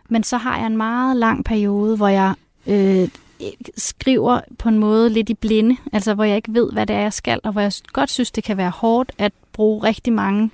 men 0.09 0.25
så 0.25 0.37
har 0.37 0.59
jeg 0.59 0.67
en 0.67 0.77
meget 0.77 1.17
lang 1.17 1.45
periode, 1.45 1.97
hvor 1.97 2.09
jeg 2.09 2.35
øh, 2.67 3.09
skriver 3.77 4.41
på 4.59 4.69
en 4.69 4.79
måde 4.79 5.11
lidt 5.11 5.31
i 5.31 5.35
blinde, 5.35 5.77
altså 5.93 6.15
hvor 6.15 6.25
jeg 6.25 6.37
ikke 6.37 6.55
ved, 6.55 6.73
hvad 6.73 6.87
det 6.87 6.97
er, 6.97 7.01
jeg 7.01 7.13
skal, 7.13 7.41
og 7.45 7.53
hvor 7.53 7.61
jeg 7.61 7.73
godt 7.93 8.11
synes, 8.11 8.31
det 8.31 8.45
kan 8.45 8.57
være 8.57 8.71
hårdt 8.71 9.13
at 9.19 9.33
bruge 9.53 9.85
rigtig 9.85 10.13
mange 10.13 10.51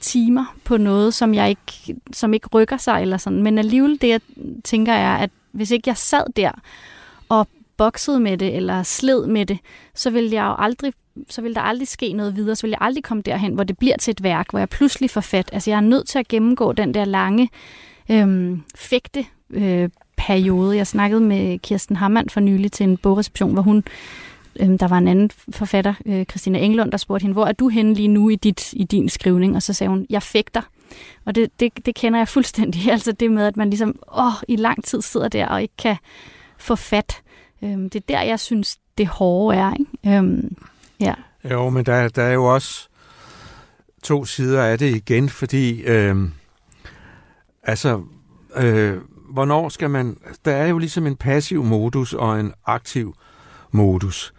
timer 0.00 0.56
på 0.64 0.76
noget, 0.76 1.14
som 1.14 1.34
jeg 1.34 1.48
ikke, 1.48 1.96
som 2.12 2.34
ikke 2.34 2.48
rykker 2.54 2.76
sig 2.76 3.02
eller 3.02 3.16
sådan. 3.16 3.42
Men 3.42 3.58
alligevel 3.58 3.98
det, 4.00 4.08
jeg 4.08 4.20
tænker 4.64 4.92
er, 4.92 5.16
at 5.16 5.30
hvis 5.52 5.70
ikke 5.70 5.88
jeg 5.88 5.96
sad 5.96 6.24
der 6.36 6.50
og 7.28 7.48
boksede 7.76 8.20
med 8.20 8.38
det, 8.38 8.56
eller 8.56 8.82
sled 8.82 9.26
med 9.26 9.46
det, 9.46 9.58
så 9.94 10.10
ville 10.10 10.34
jeg 10.34 10.44
jo 10.44 10.54
aldrig 10.58 10.92
så 11.28 11.42
vil 11.42 11.54
der 11.54 11.60
aldrig 11.60 11.88
ske 11.88 12.12
noget 12.12 12.36
videre, 12.36 12.56
så 12.56 12.62
vil 12.62 12.70
jeg 12.70 12.78
aldrig 12.80 13.04
komme 13.04 13.22
derhen, 13.22 13.54
hvor 13.54 13.64
det 13.64 13.78
bliver 13.78 13.96
til 13.96 14.10
et 14.12 14.22
værk, 14.22 14.50
hvor 14.50 14.58
jeg 14.58 14.68
pludselig 14.68 15.10
får 15.10 15.20
fat. 15.20 15.50
Altså 15.52 15.70
jeg 15.70 15.76
er 15.76 15.80
nødt 15.80 16.08
til 16.08 16.18
at 16.18 16.28
gennemgå 16.28 16.72
den 16.72 16.94
der 16.94 17.04
lange 17.04 17.48
øhm, 18.10 18.62
fægte 18.74 19.26
øh, 19.50 19.88
periode. 20.26 20.76
Jeg 20.76 20.86
snakkede 20.86 21.20
med 21.20 21.58
Kirsten 21.58 21.96
Hammann 21.96 22.28
for 22.28 22.40
nylig 22.40 22.72
til 22.72 22.84
en 22.84 22.96
bogreception, 22.96 23.52
hvor 23.52 23.62
hun 23.62 23.84
øhm, 24.60 24.78
der 24.78 24.88
var 24.88 24.98
en 24.98 25.08
anden 25.08 25.30
forfatter, 25.50 25.94
øh, 26.06 26.24
Christina 26.24 26.58
Englund, 26.58 26.90
der 26.90 26.98
spurgte 26.98 27.22
hende, 27.22 27.32
hvor 27.32 27.46
er 27.46 27.52
du 27.52 27.68
henne 27.68 27.94
lige 27.94 28.08
nu 28.08 28.28
i, 28.28 28.36
dit, 28.36 28.72
i 28.72 28.84
din 28.84 29.08
skrivning? 29.08 29.56
Og 29.56 29.62
så 29.62 29.72
sagde 29.72 29.88
hun, 29.88 30.06
jeg 30.10 30.22
fægter. 30.22 30.62
Og 31.24 31.34
det, 31.34 31.60
det, 31.60 31.86
det 31.86 31.94
kender 31.94 32.18
jeg 32.18 32.28
fuldstændig. 32.28 32.88
Altså 32.92 33.12
det 33.12 33.30
med, 33.30 33.46
at 33.46 33.56
man 33.56 33.70
ligesom 33.70 33.98
åh, 34.18 34.32
i 34.48 34.56
lang 34.56 34.84
tid 34.84 35.02
sidder 35.02 35.28
der 35.28 35.46
og 35.46 35.62
ikke 35.62 35.74
kan 35.78 35.96
få 36.58 36.76
fat. 36.76 37.22
Øhm, 37.62 37.90
det 37.90 37.98
er 37.98 38.04
der, 38.08 38.22
jeg 38.22 38.40
synes, 38.40 38.78
det 38.98 39.06
hårde 39.06 39.58
er. 39.58 39.72
Ikke? 39.72 40.16
Øhm, 40.18 40.56
ja. 41.00 41.14
Jo, 41.50 41.70
men 41.70 41.86
der, 41.86 42.08
der 42.08 42.22
er 42.22 42.32
jo 42.32 42.54
også 42.54 42.88
to 44.02 44.24
sider 44.24 44.62
af 44.62 44.78
det 44.78 44.94
igen, 44.96 45.28
fordi 45.28 45.82
øh, 45.82 46.16
altså, 47.62 48.02
øh, 48.56 48.98
hvornår 49.30 49.68
skal 49.68 49.90
man... 49.90 50.16
Der 50.44 50.52
er 50.52 50.66
jo 50.66 50.78
ligesom 50.78 51.06
en 51.06 51.16
passiv 51.16 51.64
modus 51.64 52.14
og 52.14 52.40
en 52.40 52.52
aktiv 52.66 53.14
modus. 53.70 54.34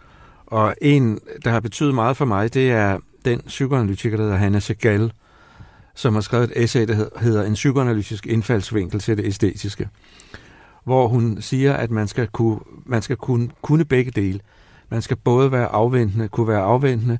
Og 0.46 0.74
en, 0.80 1.18
der 1.44 1.50
har 1.50 1.60
betydet 1.60 1.94
meget 1.94 2.16
for 2.16 2.24
mig, 2.24 2.54
det 2.54 2.70
er 2.70 2.98
den 3.24 3.40
psykoanalytiker, 3.46 4.16
der 4.16 4.24
hedder 4.24 4.38
Hanna 4.38 4.60
Segal, 4.60 5.12
som 5.94 6.14
har 6.14 6.20
skrevet 6.20 6.44
et 6.44 6.64
essay, 6.64 6.86
der 6.88 7.20
hedder 7.20 7.44
En 7.44 7.54
psykoanalytisk 7.54 8.26
indfaldsvinkel 8.26 9.00
til 9.00 9.16
det 9.16 9.26
æstetiske, 9.26 9.88
hvor 10.84 11.08
hun 11.08 11.42
siger, 11.42 11.74
at 11.74 11.90
man 11.90 12.08
skal 12.08 12.28
kunne, 12.28 12.60
man 12.86 13.02
skal 13.02 13.16
kunne, 13.16 13.50
kunne 13.62 13.84
begge 13.84 14.10
dele. 14.10 14.40
Man 14.88 15.02
skal 15.02 15.16
både 15.16 15.52
være 15.52 15.66
afventende, 15.66 16.28
kunne 16.28 16.48
være 16.48 16.62
afventende 16.62 17.18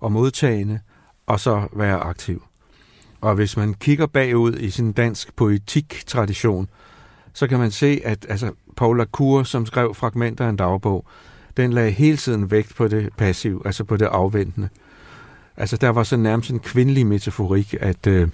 og 0.00 0.12
modtagende, 0.12 0.80
og 1.26 1.40
så 1.40 1.68
være 1.72 1.96
aktiv. 1.96 2.42
Og 3.20 3.34
hvis 3.34 3.56
man 3.56 3.74
kigger 3.74 4.06
bagud 4.06 4.54
i 4.58 4.70
sin 4.70 4.92
dansk 4.92 5.36
poetik-tradition, 5.36 6.68
så 7.36 7.46
kan 7.46 7.58
man 7.58 7.70
se, 7.70 8.00
at 8.04 8.26
altså, 8.28 8.52
Paul 8.76 8.98
Lacour, 8.98 9.42
som 9.42 9.66
skrev 9.66 9.94
fragmenter 9.94 10.44
af 10.44 10.48
en 10.48 10.56
dagbog, 10.56 11.04
den 11.56 11.72
lagde 11.72 11.90
hele 11.90 12.16
tiden 12.16 12.50
vægt 12.50 12.74
på 12.76 12.88
det 12.88 13.08
passiv, 13.16 13.62
altså 13.64 13.84
på 13.84 13.96
det 13.96 14.06
afventende. 14.06 14.68
Altså 15.56 15.76
der 15.76 15.88
var 15.88 16.02
så 16.02 16.16
nærmest 16.16 16.50
en 16.50 16.58
kvindelig 16.58 17.06
metaforik, 17.06 17.74
at, 17.80 18.06
øh, 18.06 18.28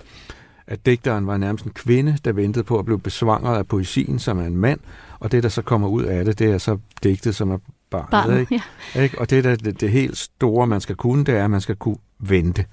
at 0.67 0.87
digteren 0.87 1.27
var 1.27 1.37
nærmest 1.37 1.65
en 1.65 1.71
kvinde, 1.71 2.19
der 2.25 2.33
ventede 2.33 2.65
på 2.65 2.79
at 2.79 2.85
blive 2.85 3.01
besvangret 3.01 3.59
af 3.59 3.67
poesien, 3.67 4.19
som 4.19 4.39
er 4.39 4.45
en 4.47 4.57
mand, 4.57 4.81
og 5.19 5.33
det, 5.33 5.43
der 5.43 5.49
så 5.49 5.63
kommer 5.63 5.89
ud 5.89 6.03
af 6.03 6.25
det, 6.25 6.39
det 6.39 6.51
er 6.51 6.59
så 6.59 6.79
digtet, 7.03 7.35
som 7.35 7.51
er 7.51 7.59
barnet. 7.91 8.11
barnet 8.11 8.41
ikke? 8.41 8.63
Ja. 8.95 9.03
Ikke? 9.03 9.21
Og 9.21 9.31
det, 9.31 9.45
der, 9.45 9.57
det, 9.57 9.81
det 9.81 9.91
helt 9.91 10.19
store, 10.19 10.67
man 10.67 10.81
skal 10.81 10.97
kunne, 10.97 11.25
det 11.25 11.37
er, 11.37 11.45
at 11.45 11.51
man 11.51 11.61
skal 11.61 11.77
kunne 11.77 11.99
vente 12.19 12.65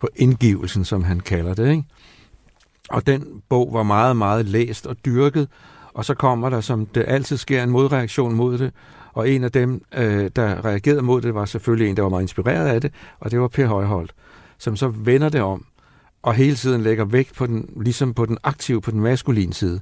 på 0.00 0.08
indgivelsen, 0.16 0.84
som 0.84 1.04
han 1.04 1.20
kalder 1.20 1.54
det. 1.54 1.70
Ikke? 1.70 1.84
Og 2.90 3.06
den 3.06 3.42
bog 3.48 3.70
var 3.72 3.82
meget, 3.82 4.16
meget 4.16 4.46
læst 4.46 4.86
og 4.86 4.96
dyrket, 5.04 5.48
og 5.94 6.04
så 6.04 6.14
kommer 6.14 6.50
der, 6.50 6.60
som 6.60 6.86
det 6.86 7.04
altid 7.06 7.36
sker, 7.36 7.62
en 7.62 7.70
modreaktion 7.70 8.34
mod 8.34 8.58
det, 8.58 8.72
og 9.12 9.30
en 9.30 9.44
af 9.44 9.52
dem, 9.52 9.82
øh, 9.94 10.30
der 10.36 10.64
reagerede 10.64 11.02
mod 11.02 11.20
det, 11.20 11.34
var 11.34 11.44
selvfølgelig 11.44 11.90
en, 11.90 11.96
der 11.96 12.02
var 12.02 12.08
meget 12.08 12.22
inspireret 12.22 12.68
af 12.68 12.80
det, 12.80 12.92
og 13.20 13.30
det 13.30 13.40
var 13.40 13.48
Per 13.48 13.66
Højholdt, 13.66 14.14
som 14.58 14.76
så 14.76 14.88
vender 14.88 15.28
det 15.28 15.40
om, 15.40 15.64
og 16.22 16.34
hele 16.34 16.56
tiden 16.56 16.82
lægger 16.82 17.04
vægt 17.04 17.34
på 17.34 17.46
den, 17.46 17.68
ligesom 17.82 18.14
på 18.14 18.26
den 18.26 18.38
aktive, 18.42 18.80
på 18.80 18.90
den 18.90 19.00
maskuline 19.00 19.54
side. 19.54 19.80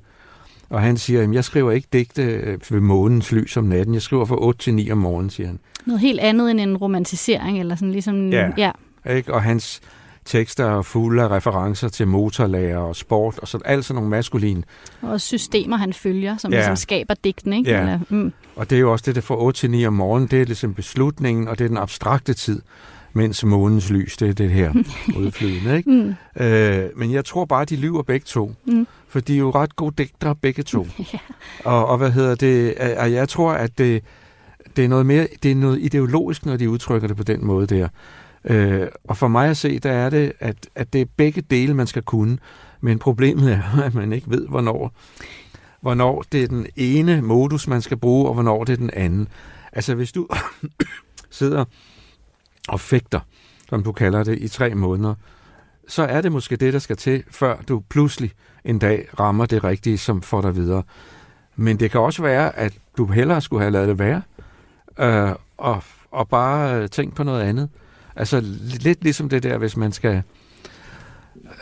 Og 0.71 0.81
han 0.81 0.97
siger, 0.97 1.23
at 1.23 1.33
jeg 1.33 1.45
skriver 1.45 1.73
ikke 1.73 1.89
digte 1.93 2.23
øh, 2.23 2.59
ved 2.71 2.81
månens 2.81 3.33
lys 3.33 3.57
om 3.57 3.65
natten, 3.65 3.95
jeg 3.95 4.03
skriver 4.03 4.25
fra 4.25 4.45
8 4.45 4.61
til 4.61 4.75
9 4.75 4.91
om 4.91 4.99
morgenen, 4.99 5.31
siger 5.31 5.47
han. 5.47 5.59
Noget 5.87 6.01
helt 6.01 6.21
andet 6.21 6.51
end 6.51 6.61
en 6.61 6.77
romantisering, 6.77 7.61
eller 7.61 7.77
sådan 7.77 7.93
ligesom... 7.93 8.29
Ja, 8.29 8.51
ja. 8.57 8.71
Ikke? 9.11 9.35
og 9.35 9.43
hans 9.43 9.81
tekster 10.25 10.79
er 10.79 10.83
fulde 10.83 11.23
af 11.23 11.29
referencer 11.29 11.89
til 11.89 12.09
motorlærer 12.09 12.79
og 12.79 12.97
sport, 12.97 13.39
og 13.39 13.49
så 13.49 13.59
alt 13.65 13.85
sådan 13.85 13.95
nogle 13.95 14.11
maskuline. 14.11 14.63
Og 15.03 15.21
systemer, 15.21 15.77
han 15.77 15.93
følger, 15.93 16.37
som 16.37 16.53
ja. 16.53 16.59
ligesom 16.59 16.77
skaber 16.77 17.15
digten, 17.25 17.53
ikke? 17.53 17.71
Ja. 17.71 17.81
Eller, 17.81 18.01
mm. 18.09 18.33
Og 18.57 18.71
det 18.71 18.77
er 18.77 18.81
jo 18.81 18.93
også 18.93 19.03
det, 19.07 19.15
der 19.15 19.21
får 19.21 19.37
8 19.37 19.61
til 19.61 19.71
9 19.71 19.87
om 19.87 19.93
morgenen, 19.93 20.29
det 20.29 20.41
er 20.41 20.45
ligesom 20.45 20.75
beslutningen, 20.75 21.49
og 21.49 21.59
det 21.59 21.65
er 21.65 21.69
den 21.69 21.77
abstrakte 21.77 22.35
tid, 22.35 22.63
mens 23.13 23.45
månens 23.45 23.91
lys, 23.91 24.17
det 24.17 24.29
er 24.29 24.33
det 24.33 24.51
her 24.51 24.73
udflydende, 25.21 25.77
ikke? 25.77 25.91
Mm. 25.91 26.45
Øh, 26.45 26.85
men 26.97 27.13
jeg 27.13 27.25
tror 27.25 27.45
bare, 27.45 27.65
de 27.65 27.77
lyver 27.77 28.03
begge 28.03 28.25
to. 28.25 28.55
Mm. 28.65 28.87
For 29.09 29.21
de 29.21 29.35
er 29.35 29.39
jo 29.39 29.51
ret 29.51 29.77
gode 29.77 29.95
digtere, 29.99 30.35
begge 30.35 30.63
to. 30.63 30.87
ja. 31.13 31.19
og, 31.65 31.87
og 31.87 31.99
hvad 31.99 32.11
hedder 32.11 32.35
det? 32.35 32.75
Og 32.99 33.13
jeg 33.13 33.29
tror, 33.29 33.53
at 33.53 33.79
det, 33.79 34.03
det 34.77 34.85
er 34.85 34.89
noget 34.89 35.07
mere, 35.07 35.27
det 35.43 35.51
er 35.51 35.55
noget 35.55 35.79
ideologisk, 35.83 36.47
når 36.47 36.57
de 36.57 36.71
udtrykker 36.71 37.09
det 37.09 37.17
på 37.17 37.23
den 37.23 37.45
måde 37.47 37.67
der. 37.67 37.89
Øh, 38.45 38.89
og 39.05 39.17
for 39.17 39.29
mig 39.29 39.51
at 39.51 39.57
se, 39.57 39.79
der 39.79 39.93
er 39.93 40.11
det, 40.11 40.33
at, 40.41 40.69
at 40.75 40.93
det 40.93 41.01
er 41.01 41.07
begge 41.17 41.41
dele, 41.41 41.75
man 41.75 41.87
skal 41.87 42.03
kunne. 42.03 42.39
Men 42.81 42.99
problemet 42.99 43.53
er, 43.53 43.81
at 43.87 43.95
man 43.95 44.13
ikke 44.13 44.31
ved, 44.31 44.49
hvornår, 44.49 44.93
hvornår 45.81 46.25
det 46.33 46.43
er 46.43 46.49
den 46.49 46.67
ene 46.77 47.23
modus, 47.23 47.69
man 47.69 47.83
skal 47.83 47.97
bruge, 47.97 48.29
og 48.29 48.35
hvornår 48.35 48.65
det 48.65 48.73
er 48.73 48.77
den 48.77 48.91
anden. 48.93 49.29
Altså 49.73 49.95
hvis 49.95 50.13
du 50.13 50.29
sidder 51.31 51.65
og 52.69 52.81
fægter, 52.81 53.21
som 53.69 53.83
du 53.83 53.93
kalder 53.93 54.25
det, 54.25 54.39
i 54.39 54.49
tre 54.49 54.75
måneder, 54.75 55.15
så 55.89 56.03
er 56.03 56.21
det 56.21 56.33
måske 56.33 56.57
det, 56.57 56.73
der 56.73 56.79
skal 56.79 56.97
til, 56.97 57.25
før 57.31 57.57
du 57.69 57.83
pludselig 57.89 58.33
en 58.65 58.79
dag 58.79 59.09
rammer 59.21 59.47
det 59.47 59.65
rigtige, 59.65 59.99
som 59.99 60.23
får 60.23 60.41
dig 60.41 60.57
videre. 60.57 60.83
Men 61.57 61.81
det 61.81 61.91
kan 61.91 62.01
også 62.01 62.23
være, 62.23 62.57
at 62.57 62.79
du 62.97 63.07
hellere 63.07 63.41
skulle 63.41 63.63
have 63.63 63.71
lavet 63.71 63.89
det 63.89 63.99
være, 63.99 64.23
øh, 64.99 65.35
og, 65.57 65.83
og 66.11 66.29
bare 66.29 66.83
øh, 66.83 66.89
tænkt 66.89 67.15
på 67.15 67.23
noget 67.23 67.43
andet. 67.43 67.69
Altså 68.17 68.41
lidt 68.81 69.03
ligesom 69.03 69.29
det 69.29 69.43
der, 69.43 69.59
hvis 69.59 69.77
man 69.77 69.93
skal 69.93 70.23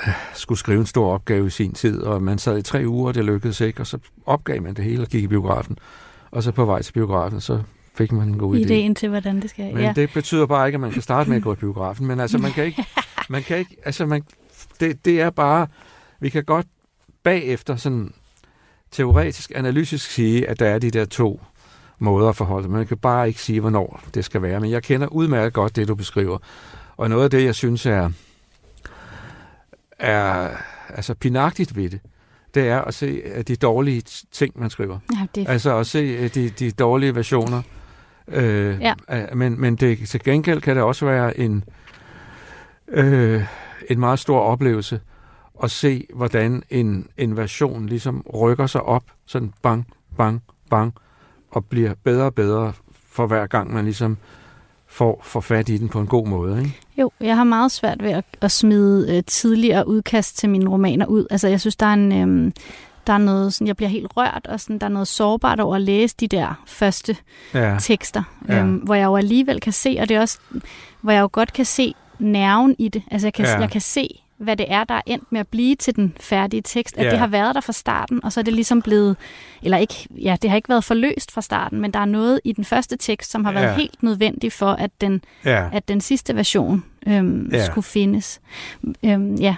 øh, 0.06 0.12
skulle 0.34 0.58
skrive 0.58 0.80
en 0.80 0.86
stor 0.86 1.14
opgave 1.14 1.46
i 1.46 1.50
sin 1.50 1.72
tid, 1.72 2.02
og 2.02 2.22
man 2.22 2.38
sad 2.38 2.58
i 2.58 2.62
tre 2.62 2.82
uger, 2.86 3.08
og 3.08 3.14
det 3.14 3.24
lykkedes 3.24 3.60
ikke, 3.60 3.80
og 3.80 3.86
så 3.86 3.98
opgav 4.26 4.62
man 4.62 4.74
det 4.74 4.84
hele 4.84 5.02
og 5.02 5.08
gik 5.08 5.22
i 5.22 5.26
biografen. 5.26 5.78
Og 6.30 6.42
så 6.42 6.52
på 6.52 6.64
vej 6.64 6.82
til 6.82 6.92
biografen, 6.92 7.40
så 7.40 7.62
fik 7.94 8.12
man 8.12 8.28
en 8.28 8.38
god 8.38 8.56
idé. 8.56 8.58
Ideen 8.58 8.94
til, 8.94 9.08
hvordan 9.08 9.40
det 9.40 9.50
skal. 9.50 9.74
Men 9.74 9.84
ja. 9.84 9.92
det 9.96 10.10
betyder 10.14 10.46
bare 10.46 10.68
ikke, 10.68 10.76
at 10.76 10.80
man 10.80 10.92
kan 10.92 11.02
starte 11.02 11.30
med 11.30 11.36
at 11.36 11.42
gå 11.42 11.52
i 11.52 11.56
biografen. 11.56 12.06
Men 12.06 12.20
altså, 12.20 12.38
man 12.38 12.52
kan 12.52 12.64
ikke... 12.64 12.84
Man 13.28 13.42
kan 13.42 13.58
ikke 13.58 13.76
altså, 13.84 14.06
man, 14.06 14.22
det, 14.80 15.04
det 15.04 15.20
er 15.20 15.30
bare... 15.30 15.66
Vi 16.20 16.28
kan 16.28 16.44
godt 16.44 16.66
bagefter 17.22 17.76
sådan 17.76 18.12
teoretisk, 18.90 19.52
analytisk 19.54 20.10
sige, 20.10 20.48
at 20.48 20.60
der 20.60 20.66
er 20.66 20.78
de 20.78 20.90
der 20.90 21.04
to 21.04 21.40
måder 22.02 22.28
at 22.28 22.36
forholde 22.36 22.64
sig. 22.64 22.72
Man 22.72 22.86
kan 22.86 22.96
bare 22.96 23.28
ikke 23.28 23.40
sige, 23.40 23.60
hvornår 23.60 24.00
det 24.14 24.24
skal 24.24 24.42
være. 24.42 24.60
Men 24.60 24.70
jeg 24.70 24.82
kender 24.82 25.06
udmærket 25.06 25.52
godt 25.52 25.76
det, 25.76 25.88
du 25.88 25.94
beskriver. 25.94 26.38
Og 26.96 27.10
noget 27.10 27.24
af 27.24 27.30
det, 27.30 27.44
jeg 27.44 27.54
synes 27.54 27.86
er, 27.86 28.10
er 29.98 30.48
altså 30.88 31.14
pinagtigt 31.14 31.76
ved 31.76 31.90
det, 31.90 32.00
det 32.54 32.68
er 32.68 32.80
at 32.80 32.94
se 32.94 33.42
de 33.42 33.56
dårlige 33.56 34.02
ting, 34.32 34.60
man 34.60 34.70
skriver. 34.70 34.98
Ja, 35.12 35.26
det... 35.34 35.48
Altså 35.48 35.76
at 35.76 35.86
se 35.86 36.28
de, 36.28 36.48
de 36.48 36.70
dårlige 36.70 37.14
versioner. 37.14 37.62
Øh, 38.28 38.80
ja. 38.80 38.94
Men, 39.34 39.60
men 39.60 39.76
det, 39.76 40.08
til 40.08 40.22
gengæld 40.24 40.60
kan 40.60 40.76
det 40.76 40.84
også 40.84 41.06
være 41.06 41.38
en, 41.38 41.64
øh, 42.88 43.44
en 43.90 44.00
meget 44.00 44.18
stor 44.18 44.40
oplevelse 44.40 45.00
at 45.62 45.70
se, 45.70 46.06
hvordan 46.14 46.62
en, 46.70 47.06
en 47.16 47.36
version 47.36 47.86
ligesom 47.86 48.26
rykker 48.34 48.66
sig 48.66 48.82
op, 48.82 49.04
sådan 49.26 49.52
bang, 49.62 49.86
bang, 50.16 50.42
bang, 50.70 50.94
og 51.52 51.64
bliver 51.64 51.94
bedre 52.04 52.24
og 52.24 52.34
bedre 52.34 52.72
for 53.10 53.26
hver 53.26 53.46
gang, 53.46 53.74
man 53.74 53.84
ligesom 53.84 54.16
får, 54.86 55.20
får 55.24 55.40
fat 55.40 55.68
i 55.68 55.76
den 55.76 55.88
på 55.88 56.00
en 56.00 56.06
god 56.06 56.26
måde. 56.26 56.58
Ikke? 56.58 56.80
Jo, 56.98 57.10
jeg 57.20 57.36
har 57.36 57.44
meget 57.44 57.72
svært 57.72 58.02
ved 58.02 58.10
at, 58.10 58.24
at 58.40 58.50
smide 58.50 59.16
øh, 59.16 59.22
tidligere 59.26 59.88
udkast 59.88 60.38
til 60.38 60.48
mine 60.48 60.70
romaner 60.70 61.06
ud. 61.06 61.26
Altså, 61.30 61.48
jeg 61.48 61.60
synes, 61.60 61.76
der 61.76 61.86
er 61.86 61.94
en... 61.94 62.12
Øh, 62.12 62.52
der 63.06 63.12
er 63.12 63.18
noget 63.18 63.54
sådan, 63.54 63.66
jeg 63.66 63.76
bliver 63.76 63.90
helt 63.90 64.16
rørt, 64.16 64.46
og 64.48 64.60
sådan, 64.60 64.78
der 64.78 64.86
er 64.86 64.90
noget 64.90 65.08
sårbart 65.08 65.60
over 65.60 65.76
at 65.76 65.82
læse 65.82 66.16
de 66.20 66.28
der 66.28 66.62
første 66.66 67.16
ja. 67.54 67.76
tekster, 67.80 68.22
ja. 68.48 68.60
øhm, 68.60 68.74
hvor 68.74 68.94
jeg 68.94 69.04
jo 69.04 69.16
alligevel 69.16 69.60
kan 69.60 69.72
se, 69.72 69.96
og 70.00 70.08
det 70.08 70.16
er 70.16 70.20
også, 70.20 70.38
hvor 71.00 71.12
jeg 71.12 71.20
jo 71.20 71.28
godt 71.32 71.52
kan 71.52 71.64
se 71.64 71.94
nerven 72.18 72.76
i 72.78 72.88
det. 72.88 73.02
Altså 73.10 73.26
jeg 73.26 73.34
kan, 73.34 73.44
ja. 73.44 73.58
jeg 73.58 73.70
kan 73.70 73.80
se, 73.80 74.22
hvad 74.42 74.56
det 74.56 74.66
er, 74.68 74.84
der 74.84 74.94
er 74.94 75.02
endt 75.06 75.32
med 75.32 75.40
at 75.40 75.48
blive 75.48 75.76
til 75.76 75.96
den 75.96 76.14
færdige 76.20 76.62
tekst. 76.64 76.98
At 76.98 77.04
ja. 77.04 77.10
det 77.10 77.18
har 77.18 77.26
været 77.26 77.54
der 77.54 77.60
fra 77.60 77.72
starten, 77.72 78.24
og 78.24 78.32
så 78.32 78.40
er 78.40 78.44
det 78.44 78.54
ligesom 78.54 78.82
blevet, 78.82 79.16
eller 79.62 79.78
ikke, 79.78 80.06
ja, 80.10 80.36
det 80.42 80.50
har 80.50 80.56
ikke 80.56 80.68
været 80.68 80.84
forløst 80.84 81.32
fra 81.32 81.42
starten, 81.42 81.80
men 81.80 81.90
der 81.90 82.00
er 82.00 82.04
noget 82.04 82.40
i 82.44 82.52
den 82.52 82.64
første 82.64 82.96
tekst, 82.96 83.30
som 83.30 83.44
har 83.44 83.52
været 83.52 83.66
ja. 83.66 83.74
helt 83.74 84.02
nødvendigt 84.02 84.52
for, 84.54 84.70
at 84.70 84.90
den, 85.00 85.24
ja. 85.44 85.68
at 85.72 85.88
den 85.88 86.00
sidste 86.00 86.36
version 86.36 86.84
øhm, 87.06 87.50
ja. 87.52 87.64
skulle 87.64 87.84
findes. 87.84 88.40
Øhm, 89.04 89.34
ja. 89.34 89.56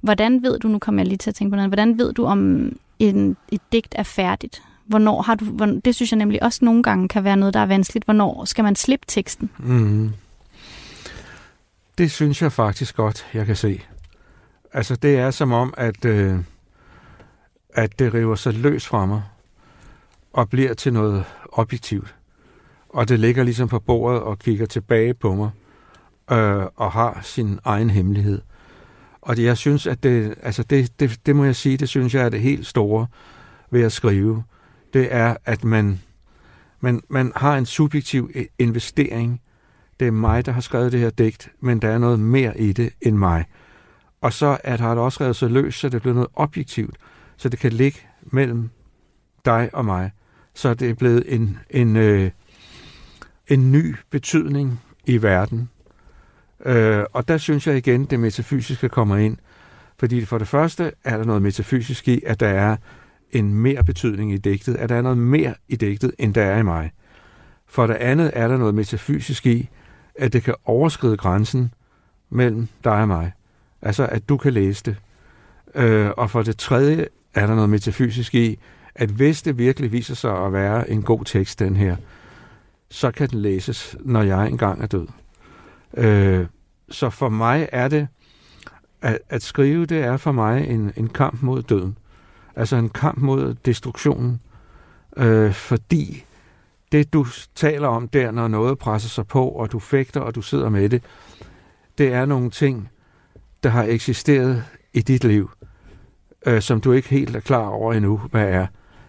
Hvordan 0.00 0.42
ved 0.42 0.58
du, 0.58 0.68
nu 0.68 0.78
kommer 0.78 1.02
jeg 1.02 1.08
lige 1.08 1.18
til 1.18 1.30
at 1.30 1.34
tænke 1.34 1.50
på 1.50 1.56
noget, 1.56 1.70
hvordan 1.70 1.98
ved 1.98 2.12
du, 2.12 2.24
om 2.24 2.72
en, 2.98 3.36
et 3.52 3.60
digt 3.72 3.94
er 3.98 4.02
færdigt? 4.02 4.62
Hvornår 4.86 5.22
har 5.22 5.34
du, 5.34 5.44
hvornår, 5.44 5.80
det 5.80 5.94
synes 5.94 6.12
jeg 6.12 6.18
nemlig 6.18 6.42
også 6.42 6.64
nogle 6.64 6.82
gange 6.82 7.08
kan 7.08 7.24
være 7.24 7.36
noget, 7.36 7.54
der 7.54 7.60
er 7.60 7.66
vanskeligt. 7.66 8.04
Hvornår 8.04 8.44
skal 8.44 8.64
man 8.64 8.76
slippe 8.76 9.04
teksten? 9.08 9.50
Mm. 9.58 10.12
Det 11.98 12.10
synes 12.10 12.42
jeg 12.42 12.52
faktisk 12.52 12.96
godt, 12.96 13.26
jeg 13.34 13.46
kan 13.46 13.56
se. 13.56 13.80
Altså, 14.76 14.96
det 14.96 15.16
er 15.18 15.30
som 15.30 15.52
om, 15.52 15.74
at, 15.76 16.04
øh, 16.04 16.38
at 17.74 17.98
det 17.98 18.14
river 18.14 18.34
sig 18.34 18.54
løs 18.54 18.86
fra 18.86 19.06
mig 19.06 19.22
og 20.32 20.48
bliver 20.50 20.74
til 20.74 20.92
noget 20.92 21.24
objektivt. 21.52 22.14
Og 22.88 23.08
det 23.08 23.20
ligger 23.20 23.42
ligesom 23.42 23.68
på 23.68 23.78
bordet 23.78 24.20
og 24.20 24.38
kigger 24.38 24.66
tilbage 24.66 25.14
på 25.14 25.34
mig 25.34 25.50
øh, 26.32 26.66
og 26.76 26.92
har 26.92 27.20
sin 27.22 27.58
egen 27.64 27.90
hemmelighed. 27.90 28.42
Og 29.20 29.36
det, 29.36 29.44
jeg 29.44 29.56
synes, 29.56 29.86
at 29.86 30.02
det, 30.02 30.34
altså 30.42 30.62
det, 30.62 31.00
det, 31.00 31.20
det 31.26 31.36
må 31.36 31.44
jeg 31.44 31.56
sige, 31.56 31.76
det 31.76 31.88
synes 31.88 32.14
jeg 32.14 32.24
er 32.24 32.28
det 32.28 32.40
helt 32.40 32.66
store 32.66 33.06
ved 33.70 33.82
at 33.82 33.92
skrive. 33.92 34.44
Det 34.92 35.08
er, 35.10 35.36
at 35.44 35.64
man, 35.64 36.00
man, 36.80 37.02
man 37.08 37.32
har 37.36 37.58
en 37.58 37.66
subjektiv 37.66 38.30
investering. 38.58 39.40
Det 40.00 40.08
er 40.08 40.12
mig, 40.12 40.46
der 40.46 40.52
har 40.52 40.60
skrevet 40.60 40.92
det 40.92 41.00
her 41.00 41.10
digt, 41.10 41.48
men 41.60 41.82
der 41.82 41.88
er 41.88 41.98
noget 41.98 42.20
mere 42.20 42.60
i 42.60 42.72
det 42.72 42.90
end 43.00 43.16
mig. 43.16 43.44
Og 44.26 44.32
så 44.32 44.58
at 44.64 44.80
har 44.80 44.94
det 44.94 45.04
også 45.04 45.20
revet 45.20 45.36
sig 45.36 45.50
løs, 45.50 45.74
så 45.74 45.88
det 45.88 46.02
bliver 46.02 46.14
noget 46.14 46.28
objektivt, 46.34 46.96
så 47.36 47.48
det 47.48 47.58
kan 47.58 47.72
ligge 47.72 47.98
mellem 48.22 48.70
dig 49.44 49.70
og 49.72 49.84
mig. 49.84 50.10
Så 50.54 50.74
det 50.74 50.90
er 50.90 50.94
blevet 50.94 51.34
en, 51.34 51.58
en, 51.70 51.96
øh, 51.96 52.30
en 53.48 53.72
ny 53.72 53.96
betydning 54.10 54.80
i 55.04 55.22
verden. 55.22 55.70
Øh, 56.64 57.04
og 57.12 57.28
der 57.28 57.38
synes 57.38 57.66
jeg 57.66 57.76
igen, 57.76 58.04
det 58.04 58.20
metafysiske 58.20 58.88
kommer 58.88 59.16
ind. 59.16 59.36
Fordi 59.98 60.24
for 60.24 60.38
det 60.38 60.48
første 60.48 60.92
er 61.04 61.16
der 61.16 61.24
noget 61.24 61.42
metafysisk 61.42 62.08
i, 62.08 62.22
at 62.26 62.40
der 62.40 62.48
er 62.48 62.76
en 63.30 63.54
mere 63.54 63.84
betydning 63.84 64.32
i 64.32 64.36
digtet, 64.36 64.74
at 64.74 64.88
der 64.88 64.96
er 64.96 65.02
noget 65.02 65.18
mere 65.18 65.54
i 65.68 65.76
digtet, 65.76 66.12
end 66.18 66.34
der 66.34 66.44
er 66.44 66.58
i 66.58 66.62
mig. 66.62 66.92
For 67.66 67.86
det 67.86 67.94
andet 67.94 68.30
er 68.34 68.48
der 68.48 68.56
noget 68.56 68.74
metafysisk 68.74 69.46
i, 69.46 69.68
at 70.14 70.32
det 70.32 70.42
kan 70.42 70.54
overskride 70.64 71.16
grænsen 71.16 71.74
mellem 72.30 72.68
dig 72.84 72.92
og 73.02 73.08
mig. 73.08 73.32
Altså, 73.86 74.06
at 74.06 74.28
du 74.28 74.36
kan 74.36 74.52
læse 74.52 74.84
det. 74.84 74.96
Øh, 75.74 76.10
og 76.16 76.30
for 76.30 76.42
det 76.42 76.58
tredje 76.58 77.06
er 77.34 77.46
der 77.46 77.54
noget 77.54 77.70
metafysisk 77.70 78.34
i, 78.34 78.58
at 78.94 79.08
hvis 79.08 79.42
det 79.42 79.58
virkelig 79.58 79.92
viser 79.92 80.14
sig 80.14 80.44
at 80.44 80.52
være 80.52 80.90
en 80.90 81.02
god 81.02 81.24
tekst, 81.24 81.58
den 81.58 81.76
her, 81.76 81.96
så 82.90 83.10
kan 83.10 83.28
den 83.28 83.38
læses, 83.38 83.96
når 84.00 84.22
jeg 84.22 84.48
engang 84.48 84.82
er 84.82 84.86
død. 84.86 85.06
Øh, 85.96 86.46
så 86.88 87.10
for 87.10 87.28
mig 87.28 87.68
er 87.72 87.88
det, 87.88 88.08
at, 89.02 89.18
at 89.28 89.42
skrive, 89.42 89.86
det 89.86 89.98
er 89.98 90.16
for 90.16 90.32
mig 90.32 90.68
en, 90.68 90.92
en 90.96 91.08
kamp 91.08 91.42
mod 91.42 91.62
døden. 91.62 91.98
Altså 92.56 92.76
en 92.76 92.88
kamp 92.88 93.18
mod 93.18 93.54
destruktionen. 93.54 94.40
Øh, 95.16 95.52
fordi 95.52 96.24
det, 96.92 97.12
du 97.12 97.26
taler 97.54 97.88
om 97.88 98.08
der, 98.08 98.30
når 98.30 98.48
noget 98.48 98.78
presser 98.78 99.08
sig 99.08 99.26
på, 99.26 99.48
og 99.48 99.72
du 99.72 99.78
fægter, 99.78 100.20
og 100.20 100.34
du 100.34 100.42
sidder 100.42 100.68
med 100.68 100.88
det, 100.88 101.02
det 101.98 102.12
er 102.12 102.26
nogle 102.26 102.50
ting, 102.50 102.90
der 103.62 103.68
har 103.68 103.84
eksisteret 103.84 104.64
i 104.94 105.00
dit 105.00 105.24
liv, 105.24 105.50
øh, 106.46 106.62
som 106.62 106.80
du 106.80 106.92
ikke 106.92 107.08
helt 107.08 107.36
er 107.36 107.40
klar 107.40 107.66
over 107.66 107.92
endnu, 107.92 108.16
hvad 108.16 108.48
er. 108.48 108.66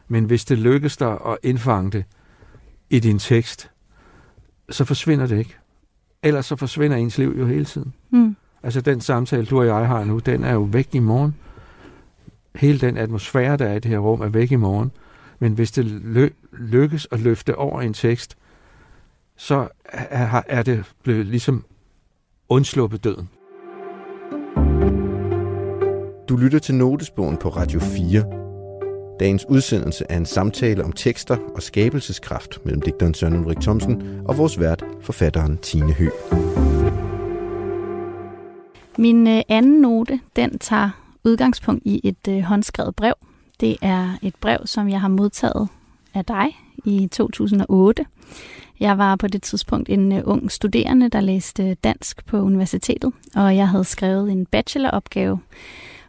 Men 0.07 0.25
hvis 0.25 0.45
det 0.45 0.57
lykkes 0.57 0.97
dig 0.97 1.11
at 1.11 1.37
indfange 1.43 1.91
det 1.91 2.05
i 2.89 2.99
din 2.99 3.19
tekst, 3.19 3.71
så 4.69 4.85
forsvinder 4.85 5.27
det 5.27 5.37
ikke. 5.39 5.55
Ellers 6.23 6.45
så 6.45 6.55
forsvinder 6.55 6.97
ens 6.97 7.17
liv 7.17 7.35
jo 7.39 7.45
hele 7.45 7.65
tiden. 7.65 7.93
Mm. 8.09 8.35
Altså 8.63 8.81
den 8.81 9.01
samtale, 9.01 9.45
du 9.45 9.59
og 9.59 9.65
jeg 9.65 9.87
har 9.87 10.03
nu, 10.03 10.19
den 10.19 10.43
er 10.43 10.53
jo 10.53 10.61
væk 10.61 10.95
i 10.95 10.99
morgen. 10.99 11.35
Hele 12.55 12.79
den 12.79 12.97
atmosfære, 12.97 13.57
der 13.57 13.65
er 13.65 13.75
i 13.75 13.79
det 13.79 13.91
her 13.91 13.99
rum, 13.99 14.21
er 14.21 14.27
væk 14.27 14.51
i 14.51 14.55
morgen. 14.55 14.91
Men 15.39 15.53
hvis 15.53 15.71
det 15.71 15.85
ly- 15.85 16.33
lykkes 16.51 17.07
at 17.11 17.19
løfte 17.19 17.55
over 17.55 17.81
en 17.81 17.93
tekst, 17.93 18.37
så 19.35 19.67
er, 19.85 20.41
er 20.47 20.63
det 20.63 20.93
blevet 21.03 21.25
ligesom 21.25 21.63
undsluppet 22.49 23.03
døden. 23.03 23.29
Du 26.29 26.37
lytter 26.37 26.59
til 26.59 26.75
Notesbogen 26.75 27.37
på 27.37 27.49
Radio 27.49 27.79
4. 27.79 28.23
Dagens 29.19 29.45
udsendelse 29.49 30.05
er 30.09 30.17
en 30.17 30.25
samtale 30.25 30.83
om 30.83 30.91
tekster 30.91 31.37
og 31.55 31.63
skabelseskraft 31.63 32.65
mellem 32.65 32.81
digteren 32.81 33.13
Søren 33.13 33.35
Ulrik 33.35 33.59
Thomsen 33.59 34.21
og 34.25 34.37
vores 34.37 34.59
vært, 34.59 34.83
forfatteren 35.01 35.57
Tine 35.57 35.93
Hø. 35.93 36.09
Min 38.97 39.27
øh, 39.27 39.41
anden 39.49 39.81
note, 39.81 40.19
den 40.35 40.59
tager 40.59 40.89
udgangspunkt 41.23 41.81
i 41.85 42.01
et 42.03 42.27
øh, 42.29 42.39
håndskrevet 42.39 42.95
brev. 42.95 43.13
Det 43.59 43.77
er 43.81 44.17
et 44.21 44.35
brev, 44.35 44.57
som 44.65 44.89
jeg 44.89 45.01
har 45.01 45.07
modtaget 45.07 45.67
af 46.13 46.25
dig 46.25 46.57
i 46.85 47.07
2008. 47.11 48.05
Jeg 48.79 48.97
var 48.97 49.15
på 49.15 49.27
det 49.27 49.43
tidspunkt 49.43 49.89
en 49.89 50.11
uh, 50.11 50.19
ung 50.25 50.51
studerende, 50.51 51.09
der 51.09 51.21
læste 51.21 51.73
dansk 51.73 52.25
på 52.25 52.37
universitetet, 52.37 53.13
og 53.35 53.55
jeg 53.55 53.69
havde 53.69 53.83
skrevet 53.83 54.31
en 54.31 54.45
bacheloropgave 54.45 55.39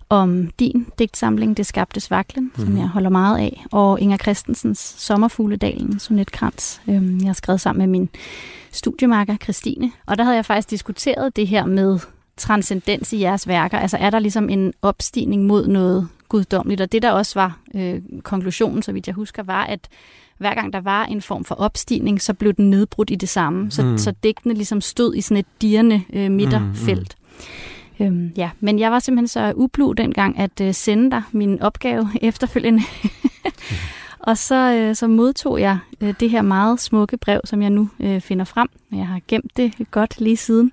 om 0.08 0.50
din 0.58 0.86
digtsamling 0.98 1.56
Det 1.56 1.66
skabtes 1.66 2.10
vaklen, 2.10 2.44
mm. 2.44 2.64
som 2.64 2.68
mhm. 2.68 2.78
jeg 2.78 2.88
holder 2.88 3.10
meget 3.10 3.38
af, 3.38 3.64
og 3.72 4.00
Inger 4.00 4.16
Christensens 4.16 4.94
Sommerfugledalen, 4.98 5.98
sonetkrans. 5.98 6.80
Øhm, 6.88 7.18
jeg 7.18 7.28
har 7.28 7.32
skrevet 7.32 7.60
sammen 7.60 7.78
med 7.78 7.98
min 7.98 8.08
studiemarker 8.72 9.36
Christine, 9.36 9.92
og 10.06 10.18
der 10.18 10.24
havde 10.24 10.36
jeg 10.36 10.44
faktisk 10.44 10.70
diskuteret 10.70 11.36
det 11.36 11.46
her 11.46 11.66
med 11.66 11.98
transcendens 12.36 13.12
i 13.12 13.20
jeres 13.20 13.48
værker. 13.48 13.78
Altså 13.78 13.96
er 13.96 14.10
der 14.10 14.18
ligesom 14.18 14.48
en 14.48 14.72
opstigning 14.82 15.44
mod 15.44 15.66
noget 15.66 16.08
guddommeligt, 16.28 16.80
og 16.80 16.92
det 16.92 17.02
der 17.02 17.10
også 17.10 17.38
var 17.38 17.58
øh, 17.74 18.02
konklusionen, 18.22 18.82
så 18.82 18.92
vidt 18.92 19.06
jeg 19.06 19.14
husker, 19.14 19.42
var, 19.42 19.64
at 19.64 19.88
hver 20.38 20.54
gang 20.54 20.72
der 20.72 20.80
var 20.80 21.04
en 21.04 21.22
form 21.22 21.44
for 21.44 21.54
opstigning, 21.54 22.22
så 22.22 22.34
blev 22.34 22.52
den 22.52 22.70
nedbrudt 22.70 23.10
i 23.10 23.14
det 23.14 23.28
samme. 23.28 23.70
Så, 23.70 23.82
mm. 23.82 23.98
så 23.98 24.12
digtene 24.22 24.54
ligesom 24.54 24.80
stod 24.80 25.14
i 25.14 25.20
sådan 25.20 25.36
et 25.36 25.46
dirrende 25.62 26.02
øh, 26.12 26.30
midterfelt. 26.30 27.16
Mm, 27.18 27.34
mm. 27.38 27.44
Øhm, 28.00 28.32
ja, 28.36 28.50
men 28.60 28.78
jeg 28.78 28.92
var 28.92 28.98
simpelthen 28.98 29.28
så 29.28 29.52
ublu 29.56 29.92
dengang 29.92 30.38
at 30.38 30.60
øh, 30.60 30.74
sende 30.74 31.10
dig 31.10 31.22
min 31.32 31.62
opgave 31.62 32.08
efterfølgende. 32.22 32.82
og 34.18 34.38
så, 34.38 34.74
øh, 34.74 34.94
så 34.94 35.06
modtog 35.06 35.60
jeg 35.60 35.78
øh, 36.00 36.14
det 36.20 36.30
her 36.30 36.42
meget 36.42 36.80
smukke 36.80 37.16
brev, 37.16 37.40
som 37.44 37.62
jeg 37.62 37.70
nu 37.70 37.88
øh, 38.00 38.20
finder 38.20 38.44
frem. 38.44 38.68
Jeg 38.92 39.06
har 39.06 39.20
gemt 39.28 39.56
det 39.56 39.72
godt 39.90 40.20
lige 40.20 40.36
siden. 40.36 40.72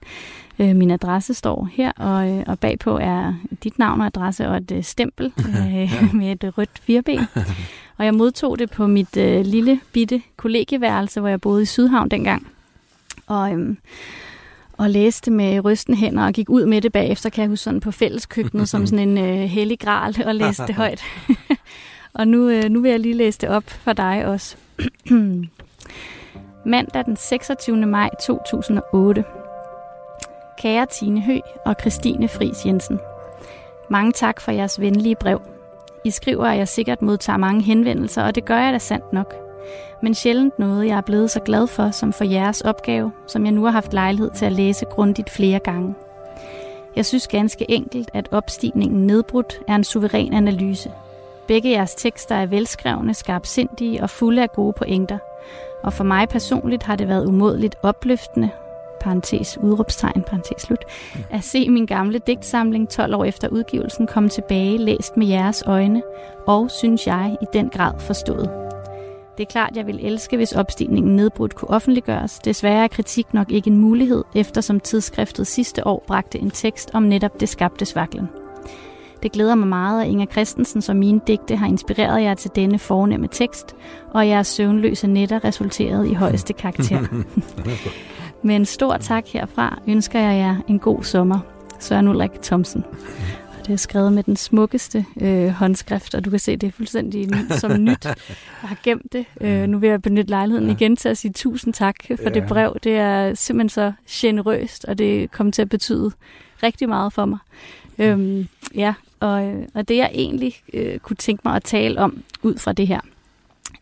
Øh, 0.60 0.76
min 0.76 0.92
adresse 0.92 1.34
står 1.34 1.70
her, 1.74 1.92
og, 1.92 2.30
øh, 2.30 2.44
og 2.48 2.60
bagpå 2.60 2.98
er 2.98 3.34
dit 3.64 3.80
navn 3.80 4.02
og 4.02 4.08
adresse 4.08 4.48
og 4.48 4.58
et 4.58 4.72
øh, 4.72 4.84
stempel 4.84 5.34
øh, 5.60 6.16
med 6.16 6.44
et 6.44 6.58
rødt 6.58 6.80
fireben. 6.82 7.28
og 7.98 8.06
jeg 8.06 8.14
modtog 8.14 8.60
det 8.60 8.72
på 8.72 8.88
mit 8.88 9.18
øh, 9.18 9.46
lille 9.46 9.80
bitte 9.94 10.22
kollegieværelse, 10.38 11.20
hvor 11.20 11.30
jeg 11.30 11.42
boede 11.42 11.62
i 11.62 11.66
Sydhavn 11.66 12.10
dengang. 12.10 12.48
Og, 13.28 13.54
øh, 13.54 13.76
og 14.78 14.90
læste 14.90 15.32
med 15.32 15.66
rysten 15.66 15.96
hænder 15.96 16.26
og 16.26 16.34
gik 16.34 16.50
ud 16.50 16.66
med 16.66 16.82
det 16.82 16.92
bagefter, 16.92 17.30
kan 17.30 17.42
jeg 17.42 17.50
huske 17.50 17.64
sådan 17.64 17.80
på 17.80 17.92
fælleskøkkenet 17.92 18.70
som 18.70 18.86
sådan 18.88 19.10
en 19.10 19.18
øh, 19.18 19.50
hellig 19.50 19.80
gral 19.80 20.16
og 20.26 20.36
læste 20.36 20.68
det 20.68 20.76
højt. 20.84 21.04
og 22.14 22.28
nu, 22.28 22.50
øh, 22.50 22.64
nu 22.64 22.82
vil 22.82 22.92
jeg 22.92 23.00
lige 23.00 23.14
læse 23.14 23.40
det 23.40 23.50
op 23.50 23.70
for 23.70 23.94
dig 23.94 24.26
også. 24.26 24.56
Mandag 26.66 27.06
den 27.06 27.16
26. 27.18 27.78
maj 27.86 28.10
2008. 28.22 29.24
Kære 30.58 30.86
Tine 30.86 31.22
Hø 31.22 31.38
og 31.66 31.76
Christine 31.82 32.28
Fris 32.28 32.66
Jensen. 32.66 33.00
Mange 33.90 34.12
tak 34.12 34.42
for 34.42 34.52
jeres 34.52 34.80
venlige 34.82 35.16
brev. 35.16 35.42
I 36.06 36.12
skriver, 36.12 36.46
at 36.46 36.58
jeg 36.58 36.68
sikkert 36.68 37.02
modtager 37.02 37.38
mange 37.38 37.62
henvendelser, 37.62 38.24
og 38.24 38.36
det 38.36 38.46
gør 38.46 38.58
jeg 38.58 38.74
da 38.74 38.78
sandt 38.78 39.14
nok 39.14 39.45
men 40.02 40.14
sjældent 40.14 40.60
noget, 40.60 40.88
jeg 40.88 40.98
er 40.98 41.02
blevet 41.02 41.32
så 41.32 41.40
glad 41.40 41.68
for 41.68 41.92
som 41.92 42.14
for 42.14 42.24
jeres 42.24 42.62
opgave, 42.62 43.12
som 43.28 43.46
jeg 43.46 43.52
nu 43.52 43.64
har 43.64 43.72
haft 43.72 43.94
lejlighed 43.94 44.32
til 44.32 44.46
at 44.46 44.52
læse 44.52 44.86
grundigt 44.86 45.30
flere 45.30 45.60
gange. 45.60 45.96
Jeg 46.96 47.06
synes 47.06 47.28
ganske 47.28 47.72
enkelt, 47.72 48.12
at 48.14 48.28
opstigningen 48.32 49.08
nedbrudt 49.08 49.60
er 49.68 49.76
en 49.76 49.84
suveræn 49.84 50.34
analyse. 50.34 50.92
Begge 51.48 51.70
jeres 51.72 51.96
tekster 51.96 52.36
er 52.36 52.46
velskrevne, 52.46 53.14
skarpsindige 53.14 54.02
og 54.02 54.10
fulde 54.10 54.42
af 54.42 54.52
gode 54.52 54.74
pointer. 54.74 55.18
Og 55.84 55.94
for 55.94 56.04
mig 56.04 56.30
personligt 56.30 56.84
har 56.84 56.96
det 56.96 57.08
været 57.08 57.26
umådeligt 57.26 57.76
opløftende, 57.84 58.50
parentes 59.02 59.58
udråbstegn, 59.58 60.24
parentes 60.28 60.62
slut, 60.62 60.86
at 61.32 61.44
se 61.44 61.70
min 61.70 61.86
gamle 61.86 62.20
digtsamling 62.20 62.90
12 62.90 63.16
år 63.16 63.26
efter 63.26 63.48
udgivelsen 63.48 64.08
komme 64.08 64.30
tilbage, 64.30 64.78
læst 64.78 65.18
med 65.18 65.28
jeres 65.28 65.64
øjne, 65.68 66.02
og, 66.48 66.72
synes 66.72 67.08
jeg, 67.08 67.38
i 67.42 67.46
den 67.54 67.70
grad 67.70 68.00
forstået. 68.00 68.65
Det 69.38 69.44
er 69.44 69.52
klart, 69.52 69.76
jeg 69.76 69.88
vil 69.88 70.06
elske, 70.06 70.38
hvis 70.38 70.52
opstigningen 70.52 71.16
nedbrudt 71.16 71.56
kunne 71.56 71.70
offentliggøres. 71.70 72.40
Desværre 72.40 72.84
er 72.84 72.88
kritik 72.88 73.34
nok 73.34 73.52
ikke 73.52 73.70
en 73.70 73.78
mulighed, 73.78 74.24
eftersom 74.36 74.80
tidsskriftet 74.80 75.48
sidste 75.48 75.88
år 75.88 76.04
bragte 76.08 76.40
en 76.40 76.52
tekst 76.52 76.90
om 76.94 77.04
netop 77.04 77.40
det 77.40 77.50
skabte 77.50 77.86
svaklen. 77.86 78.30
Det 79.24 79.32
glæder 79.32 79.56
mig 79.56 79.68
meget, 79.68 80.02
at 80.02 80.08
Inger 80.08 80.26
Christensen 80.26 80.82
som 80.82 80.98
mine 80.98 81.22
digte 81.28 81.56
har 81.56 81.68
inspireret 81.68 82.24
jer 82.24 82.34
til 82.34 82.52
denne 82.56 82.80
fornemme 82.80 83.28
tekst, 83.28 83.76
og 84.14 84.28
jeres 84.28 84.48
søvnløse 84.48 85.08
netter 85.08 85.44
resulteret 85.44 86.08
i 86.08 86.14
højeste 86.14 86.54
karakter. 86.54 87.24
Med 88.44 88.56
en 88.56 88.66
stor 88.66 88.98
tak 88.98 89.28
herfra 89.28 89.80
ønsker 89.88 90.20
jeg 90.20 90.38
jer 90.38 90.56
en 90.68 90.80
god 90.80 91.04
sommer. 91.04 91.40
Søren 91.80 92.08
Ulrik 92.08 92.42
Thomsen. 92.42 92.86
Det 93.68 93.74
er 93.74 93.78
skrevet 93.78 94.14
med 94.14 94.24
den 94.24 94.36
smukkeste 94.36 95.06
øh, 95.22 95.50
håndskrift, 95.50 96.16
og 96.16 96.26
du 96.26 96.30
kan 96.30 96.40
se, 96.40 96.58
det 96.58 96.68
er 96.68 96.72
fuldstændig 96.72 97.30
som 97.60 97.72
nyt. 97.84 98.06
Jeg 98.06 98.16
har 98.62 98.78
gemt 98.84 99.14
det. 99.14 99.26
Øh, 99.42 99.68
nu 99.68 99.78
vil 99.78 99.90
jeg 99.90 100.02
benytte 100.02 100.30
lejligheden 100.30 100.68
ja. 100.68 100.76
igen 100.76 100.96
til 100.96 101.10
at 101.10 101.18
sige 101.18 101.32
tusind 101.34 101.74
tak 101.74 101.96
for 102.08 102.24
ja. 102.24 102.30
det 102.30 102.48
brev. 102.48 102.78
Det 102.84 102.96
er 102.96 103.34
simpelthen 103.34 103.70
så 103.70 103.94
generøst, 104.10 104.86
og 104.86 104.98
det 104.98 105.32
kommer 105.32 105.52
til 105.52 105.62
at 105.62 105.70
betyde 105.70 106.12
rigtig 106.64 106.90
meget 106.90 107.14
for 107.14 107.26
mig. 107.26 107.40
Øhm, 107.98 108.48
ja, 108.76 108.94
og, 109.20 109.54
og 109.74 109.88
det 109.88 109.98
jeg 109.98 110.12
egentlig 110.14 110.56
øh, 110.74 111.00
kunne 111.00 111.18
tænke 111.18 111.42
mig 111.46 111.56
at 111.56 111.64
tale 111.64 112.00
om 112.00 112.24
ud 112.44 112.58
fra 112.58 112.74
det 112.74 112.88
her, 112.88 113.00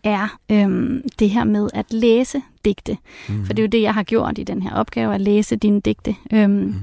er 0.03 0.37
øhm, 0.51 1.03
det 1.19 1.29
her 1.29 1.43
med 1.43 1.69
at 1.73 1.93
læse 1.93 2.41
digte. 2.65 2.97
Mm. 3.29 3.45
For 3.45 3.53
det 3.53 3.59
er 3.59 3.67
jo 3.67 3.69
det, 3.69 3.81
jeg 3.81 3.93
har 3.93 4.03
gjort 4.03 4.37
i 4.37 4.43
den 4.43 4.61
her 4.61 4.73
opgave, 4.73 5.13
at 5.13 5.21
læse 5.21 5.55
dine 5.55 5.81
digte. 5.81 6.15
Øhm, 6.33 6.51
mm. 6.51 6.75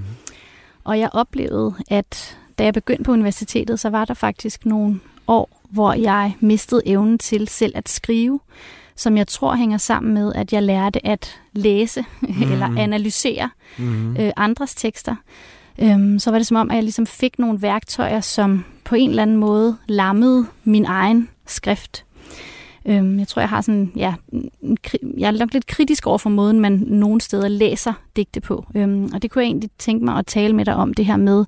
Og 0.84 0.98
jeg 0.98 1.10
oplevede, 1.12 1.74
at 1.90 2.38
da 2.60 2.64
jeg 2.64 2.74
begyndte 2.74 3.04
på 3.04 3.12
universitetet, 3.12 3.80
så 3.80 3.90
var 3.90 4.04
der 4.04 4.14
faktisk 4.14 4.66
nogle 4.66 5.00
år, 5.26 5.60
hvor 5.70 5.92
jeg 5.92 6.36
mistede 6.40 6.82
evnen 6.86 7.18
til 7.18 7.48
selv 7.48 7.72
at 7.76 7.88
skrive, 7.88 8.40
som 8.96 9.16
jeg 9.16 9.28
tror 9.28 9.54
hænger 9.54 9.78
sammen 9.78 10.14
med, 10.14 10.32
at 10.34 10.52
jeg 10.52 10.62
lærte 10.62 11.06
at 11.06 11.40
læse 11.52 12.04
mm. 12.20 12.52
eller 12.52 12.78
analysere 12.78 13.50
mm. 13.78 14.16
øh, 14.16 14.32
andres 14.36 14.74
tekster 14.74 15.14
øhm, 15.78 16.18
så 16.18 16.30
var 16.30 16.38
det 16.38 16.46
som 16.46 16.56
om, 16.56 16.70
at 16.70 16.74
jeg 16.74 16.82
ligesom 16.82 17.06
fik 17.06 17.38
nogle 17.38 17.62
værktøjer, 17.62 18.20
som 18.20 18.64
på 18.84 18.94
en 18.94 19.10
eller 19.10 19.22
anden 19.22 19.36
måde 19.36 19.76
lammede 19.86 20.46
min 20.64 20.84
egen 20.84 21.28
skrift. 21.46 22.04
Øhm, 22.86 23.18
jeg 23.18 23.28
tror, 23.28 23.40
jeg 23.40 23.48
har 23.48 23.60
sådan, 23.60 23.92
ja, 23.96 24.14
jeg 25.18 25.26
er 25.26 25.38
nok 25.38 25.52
lidt 25.52 25.66
kritisk 25.66 26.06
over 26.06 26.18
for 26.18 26.30
måden, 26.30 26.60
man 26.60 26.72
nogle 26.86 27.20
steder 27.20 27.48
læser 27.48 27.92
digte 28.16 28.40
på. 28.40 28.66
Øhm, 28.74 29.10
og 29.14 29.22
det 29.22 29.30
kunne 29.30 29.42
jeg 29.42 29.48
egentlig 29.48 29.70
tænke 29.78 30.04
mig 30.04 30.16
at 30.16 30.26
tale 30.26 30.56
med 30.56 30.64
dig 30.64 30.74
om, 30.76 30.94
det 30.94 31.06
her 31.06 31.16
med, 31.16 31.44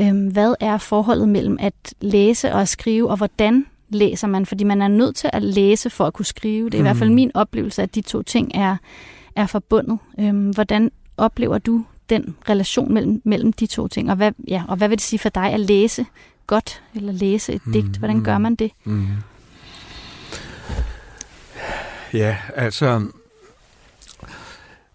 øhm, 0.00 0.26
hvad 0.26 0.54
er 0.60 0.78
forholdet 0.78 1.28
mellem 1.28 1.56
at 1.60 1.94
læse 2.00 2.52
og 2.52 2.60
at 2.60 2.68
skrive, 2.68 3.10
og 3.10 3.16
hvordan 3.16 3.66
læser 3.88 4.28
man? 4.28 4.46
Fordi 4.46 4.64
man 4.64 4.82
er 4.82 4.88
nødt 4.88 5.16
til 5.16 5.30
at 5.32 5.42
læse 5.42 5.90
for 5.90 6.04
at 6.04 6.12
kunne 6.12 6.26
skrive. 6.26 6.70
Det 6.70 6.74
er 6.74 6.78
mm. 6.78 6.84
i 6.84 6.88
hvert 6.88 6.96
fald 6.96 7.10
mm. 7.10 7.14
min 7.14 7.30
oplevelse, 7.34 7.82
at 7.82 7.94
de 7.94 8.00
to 8.00 8.22
ting 8.22 8.50
er, 8.54 8.76
er 9.36 9.46
forbundet. 9.46 9.98
Øhm, 10.20 10.50
hvordan 10.50 10.90
oplever 11.16 11.58
du 11.58 11.84
den 12.10 12.36
relation 12.48 12.94
mellem, 12.94 13.22
mellem 13.24 13.52
de 13.52 13.66
to 13.66 13.88
ting, 13.88 14.10
og 14.10 14.16
hvad, 14.16 14.32
ja, 14.48 14.62
og 14.68 14.76
hvad 14.76 14.88
vil 14.88 14.98
det 14.98 15.04
sige 15.04 15.18
for 15.18 15.28
dig 15.28 15.52
at 15.52 15.60
læse 15.60 16.06
godt, 16.46 16.82
eller 16.94 17.12
læse 17.12 17.52
et 17.52 17.66
mm, 17.66 17.72
digt? 17.72 17.96
Hvordan 17.96 18.24
gør 18.24 18.38
man 18.38 18.54
det? 18.54 18.70
Mm. 18.84 19.06
Ja, 22.12 22.38
altså, 22.54 23.08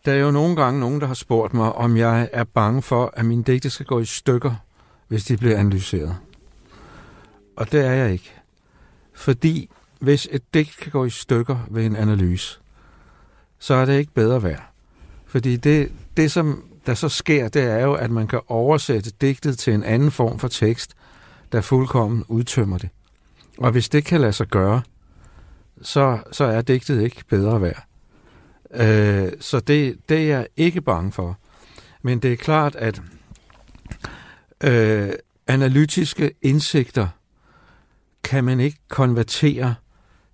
der 0.06 0.14
er 0.14 0.18
jo 0.18 0.32
nogle 0.32 0.56
gange 0.56 0.80
nogen, 0.80 1.02
der 1.02 1.08
har 1.08 1.14
spurgt 1.14 1.54
mig, 1.54 1.74
om 1.74 1.98
jeg 1.98 2.30
er 2.34 2.44
bange 2.44 2.82
for, 2.82 3.14
at 3.14 3.26
mine 3.26 3.44
digte 3.44 3.70
skal 3.70 3.86
gå 3.86 4.00
i 4.00 4.06
stykker, 4.06 4.56
hvis 5.08 5.24
de 5.24 5.38
bliver 5.38 5.58
analyseret. 5.58 6.16
Og 7.56 7.72
det 7.72 7.86
er 7.86 7.92
jeg 7.92 8.12
ikke. 8.12 8.34
Fordi 9.14 9.70
hvis 10.00 10.28
et 10.32 10.54
digt 10.54 10.78
kan 10.78 10.92
gå 10.92 11.06
i 11.06 11.10
stykker 11.10 11.58
ved 11.70 11.86
en 11.86 11.96
analyse, 11.96 12.60
så 13.60 13.74
er 13.74 13.86
det 13.86 14.00
ikke 14.00 14.14
bedre 14.14 14.44
værd. 14.44 14.64
Fordi 15.26 15.56
det, 15.56 15.92
det 16.18 16.32
som 16.32 16.64
der 16.86 16.94
så 16.94 17.10
sker, 17.10 17.48
det 17.48 17.64
er 17.64 17.80
jo, 17.80 17.94
at 17.94 18.12
man 18.12 18.28
kan 18.28 18.42
oversætte 18.48 19.12
digtet 19.22 19.58
til 19.58 19.74
en 19.74 19.84
anden 19.84 20.12
form 20.12 20.40
for 20.40 20.48
tekst, 20.48 20.94
der 21.52 21.62
fuldkommen 21.62 22.24
udtømmer 22.28 22.78
det. 22.78 22.90
Og 23.58 23.72
hvis 23.72 23.90
det 23.90 24.06
kan 24.06 24.22
lade 24.22 24.34
sig 24.34 24.48
gøre, 24.48 24.82
så, 25.82 26.20
så 26.32 26.44
er 26.44 26.62
digtet 26.62 27.02
ikke 27.02 27.24
bedre 27.30 27.62
værd. 27.62 27.84
Øh, 28.74 29.32
så 29.40 29.60
det, 29.60 29.98
det 30.10 30.18
er 30.18 30.38
jeg 30.38 30.48
ikke 30.58 30.82
bange 30.82 31.12
for. 31.12 31.38
Men 32.02 32.20
det 32.20 32.32
er 32.32 32.38
klart, 32.38 32.76
at 32.76 33.02
øh, 34.64 35.10
analytiske 35.48 36.32
indsigter 36.42 37.08
kan 38.24 38.44
man 38.44 38.60
ikke 38.60 38.78
konvertere 38.88 39.76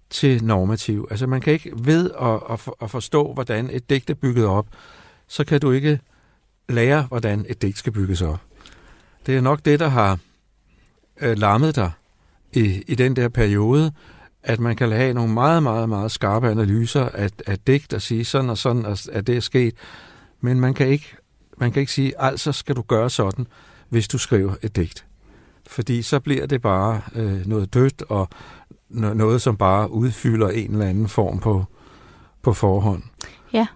til 0.10 0.44
normativ. 0.44 1.08
Altså 1.12 1.28
man 1.28 1.42
kan 1.42 1.54
ikke 1.54 1.72
ved 1.76 2.12
at, 2.22 2.40
at, 2.50 2.74
at 2.82 2.92
forstå, 2.92 3.34
hvordan 3.34 3.70
et 3.70 3.90
digt 3.90 4.10
er 4.10 4.14
bygget 4.14 4.46
op, 4.46 4.68
så 5.28 5.44
kan 5.44 5.62
du 5.62 5.72
ikke 5.72 6.00
lære, 6.70 7.02
hvordan 7.02 7.46
et 7.50 7.62
digt 7.62 7.78
skal 7.78 7.92
bygges 7.92 8.22
op. 8.22 8.40
Det 9.26 9.38
er 9.38 9.42
nok 9.42 9.66
det, 9.66 9.80
der 9.80 9.88
har 9.88 10.20
øh, 11.22 11.38
lammet 11.38 11.76
dig 11.76 11.92
i, 12.54 12.84
i 12.88 12.96
den 12.96 13.16
der 13.16 13.30
periode, 13.30 13.92
at 14.44 14.60
man 14.60 14.76
kan 14.76 14.92
have 14.92 15.14
nogle 15.14 15.34
meget, 15.34 15.64
meget, 15.64 15.90
meget 15.90 16.12
skarpe 16.12 16.50
analyser 16.50 17.10
af, 17.10 17.30
af 17.48 17.60
digt 17.60 17.94
og 17.94 18.02
sige 18.02 18.26
sådan 18.26 18.50
og 18.50 18.58
sådan, 18.58 18.86
at 19.12 19.28
det 19.28 19.38
er 19.38 19.40
sket. 19.40 19.74
Men 20.42 20.60
man 20.60 20.74
kan 20.74 20.88
ikke, 20.88 21.16
man 21.58 21.72
kan 21.72 21.80
ikke 21.80 21.92
sige, 21.92 22.14
altså 22.22 22.52
skal 22.52 22.76
du 22.76 22.82
gøre 22.82 23.10
sådan, 23.10 23.48
hvis 23.90 24.08
du 24.08 24.18
skriver 24.18 24.54
et 24.62 24.76
digt. 24.76 25.06
Fordi 25.68 26.02
så 26.02 26.20
bliver 26.20 26.46
det 26.46 26.62
bare 26.62 27.02
øh, 27.16 27.46
noget 27.46 27.74
dødt 27.74 28.04
og 28.10 28.30
noget, 28.90 29.42
som 29.42 29.58
bare 29.58 29.92
udfylder 29.92 30.50
en 30.50 30.72
eller 30.72 30.86
anden 30.86 31.08
form 31.08 31.40
på, 31.40 31.66
på 32.42 32.54
forhånd. 32.54 33.04
Ja, 33.54 33.68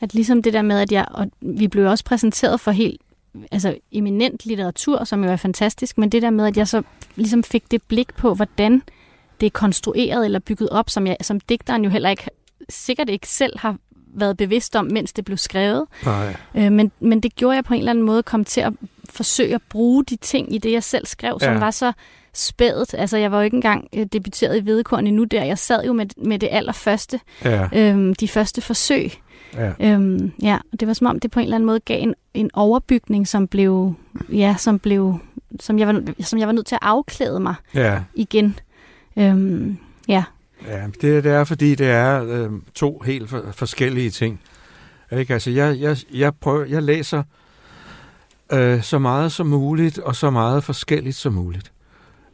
at 0.00 0.14
ligesom 0.14 0.42
det 0.42 0.52
der 0.52 0.62
med, 0.62 0.80
at 0.80 0.92
jeg, 0.92 1.06
og 1.10 1.26
vi 1.40 1.68
blev 1.68 1.86
også 1.86 2.04
præsenteret 2.04 2.60
for 2.60 2.70
helt 2.70 3.00
altså 3.52 3.78
eminent 3.92 4.46
litteratur, 4.46 5.04
som 5.04 5.24
jo 5.24 5.30
er 5.30 5.36
fantastisk, 5.36 5.98
men 5.98 6.12
det 6.12 6.22
der 6.22 6.30
med, 6.30 6.46
at 6.46 6.56
jeg 6.56 6.68
så 6.68 6.82
ligesom 7.16 7.42
fik 7.42 7.70
det 7.70 7.82
blik 7.82 8.14
på, 8.14 8.34
hvordan 8.34 8.82
det 9.40 9.46
er 9.46 9.50
konstrueret 9.50 10.24
eller 10.24 10.38
bygget 10.38 10.68
op, 10.68 10.90
som, 10.90 11.06
jeg, 11.06 11.16
som 11.22 11.40
digteren 11.40 11.84
jo 11.84 11.90
heller 11.90 12.10
ikke, 12.10 12.24
sikkert 12.68 13.08
ikke 13.08 13.28
selv 13.28 13.58
har 13.58 13.76
været 14.14 14.36
bevidst 14.36 14.76
om, 14.76 14.84
mens 14.84 15.12
det 15.12 15.24
blev 15.24 15.36
skrevet. 15.36 15.86
Nej. 16.04 16.36
Øh, 16.54 16.72
men, 16.72 16.92
men 17.00 17.20
det 17.20 17.34
gjorde 17.34 17.56
jeg 17.56 17.64
på 17.64 17.74
en 17.74 17.78
eller 17.78 17.90
anden 17.90 18.04
måde, 18.04 18.22
kom 18.22 18.44
til 18.44 18.60
at 18.60 18.72
forsøge 19.10 19.54
at 19.54 19.62
bruge 19.68 20.04
de 20.04 20.16
ting 20.16 20.54
i 20.54 20.58
det, 20.58 20.72
jeg 20.72 20.82
selv 20.82 21.06
skrev, 21.06 21.40
som 21.40 21.52
ja. 21.52 21.58
var 21.58 21.70
så 21.70 21.92
spædet. 22.34 22.94
Altså, 22.94 23.16
jeg 23.16 23.32
var 23.32 23.38
jo 23.38 23.44
ikke 23.44 23.54
engang 23.54 23.88
øh, 23.94 24.06
debuteret 24.12 24.56
i 24.56 24.60
Hvedekorn 24.60 25.06
endnu 25.06 25.24
der. 25.24 25.44
Jeg 25.44 25.58
sad 25.58 25.84
jo 25.84 25.92
med, 25.92 26.06
med 26.16 26.38
det 26.38 26.48
allerførste, 26.52 27.20
ja. 27.44 27.68
øhm, 27.72 28.14
de 28.14 28.28
første 28.28 28.60
forsøg. 28.60 29.12
Ja. 29.54 29.72
Øhm, 29.80 30.32
ja, 30.42 30.58
det 30.80 30.88
var 30.88 30.94
som 30.94 31.06
om, 31.06 31.20
det 31.20 31.30
på 31.30 31.40
en 31.40 31.44
eller 31.44 31.56
anden 31.56 31.66
måde 31.66 31.80
gav 31.80 32.02
en, 32.02 32.14
en 32.34 32.50
overbygning, 32.54 33.28
som 33.28 33.48
blev, 33.48 33.94
ja, 34.32 34.54
som 34.58 34.78
blev, 34.78 35.18
som 35.60 35.78
jeg 35.78 35.86
var, 35.86 36.02
som 36.20 36.38
jeg 36.38 36.46
var 36.46 36.52
nødt 36.52 36.66
til 36.66 36.74
at 36.74 36.82
afklæde 36.82 37.40
mig 37.40 37.54
ja. 37.74 38.00
igen. 38.14 38.58
Øhm, 39.16 39.78
ja. 40.08 40.24
Ja, 40.66 40.86
det, 40.86 41.24
det 41.24 41.32
er, 41.32 41.44
fordi 41.44 41.74
det 41.74 41.86
er 41.86 42.24
øh, 42.24 42.50
to 42.74 42.98
helt 42.98 43.30
for, 43.30 43.44
forskellige 43.52 44.10
ting. 44.10 44.40
Ikke? 45.12 45.32
Altså, 45.32 45.50
jeg, 45.50 45.80
jeg, 45.80 45.96
jeg, 46.12 46.34
prøver, 46.34 46.64
jeg 46.64 46.82
læser 46.82 47.22
øh, 48.52 48.82
så 48.82 48.98
meget 48.98 49.32
som 49.32 49.46
muligt, 49.46 49.98
og 49.98 50.16
så 50.16 50.30
meget 50.30 50.64
forskelligt 50.64 51.16
som 51.16 51.32
muligt. 51.32 51.72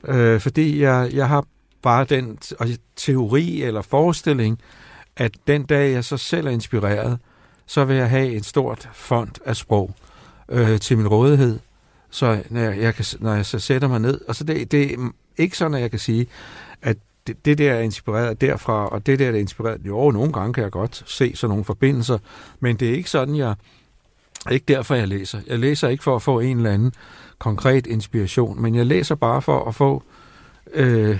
Øh, 0.08 0.40
fordi 0.40 0.80
jeg, 0.80 1.10
jeg 1.12 1.28
har 1.28 1.44
bare 1.82 2.04
den 2.04 2.38
teori 2.96 3.62
eller 3.62 3.82
forestilling, 3.82 4.60
at 5.16 5.32
den 5.46 5.62
dag 5.62 5.92
jeg 5.92 6.04
så 6.04 6.16
selv 6.16 6.46
er 6.46 6.50
inspireret, 6.50 7.18
så 7.66 7.84
vil 7.84 7.96
jeg 7.96 8.10
have 8.10 8.32
et 8.32 8.44
stort 8.44 8.88
fond 8.92 9.30
af 9.44 9.56
sprog 9.56 9.94
øh, 10.48 10.80
til 10.80 10.98
min 10.98 11.08
rådighed, 11.08 11.58
så 12.10 12.42
når 12.50 12.60
jeg, 12.60 12.78
jeg 12.78 12.94
kan, 12.94 13.04
når 13.20 13.34
jeg 13.34 13.46
så 13.46 13.58
sætter 13.58 13.88
mig 13.88 14.00
ned, 14.00 14.20
og 14.28 14.34
så 14.34 14.44
det, 14.44 14.72
det 14.72 14.92
er 14.92 15.10
ikke 15.36 15.56
sådan, 15.56 15.74
at 15.74 15.80
jeg 15.80 15.90
kan 15.90 16.00
sige, 16.00 16.26
det, 17.26 17.44
det 17.44 17.58
der 17.58 17.72
er 17.72 17.80
inspireret 17.80 18.40
derfra, 18.40 18.88
og 18.88 19.06
det 19.06 19.18
der 19.18 19.28
er 19.28 19.34
inspireret, 19.34 19.80
jo, 19.84 20.10
nogle 20.10 20.32
gange 20.32 20.52
kan 20.52 20.62
jeg 20.62 20.72
godt 20.72 21.02
se 21.06 21.36
sådan 21.36 21.50
nogle 21.50 21.64
forbindelser, 21.64 22.18
men 22.60 22.76
det 22.76 22.88
er 22.88 22.94
ikke 22.94 23.10
sådan, 23.10 23.36
jeg, 23.36 23.54
ikke 24.50 24.64
derfor, 24.68 24.94
jeg 24.94 25.08
læser. 25.08 25.40
Jeg 25.46 25.58
læser 25.58 25.88
ikke 25.88 26.04
for 26.04 26.16
at 26.16 26.22
få 26.22 26.40
en 26.40 26.56
eller 26.56 26.70
anden 26.70 26.92
konkret 27.38 27.86
inspiration, 27.86 28.62
men 28.62 28.74
jeg 28.74 28.86
læser 28.86 29.14
bare 29.14 29.42
for 29.42 29.68
at 29.68 29.74
få 29.74 30.02
øh, 30.72 31.18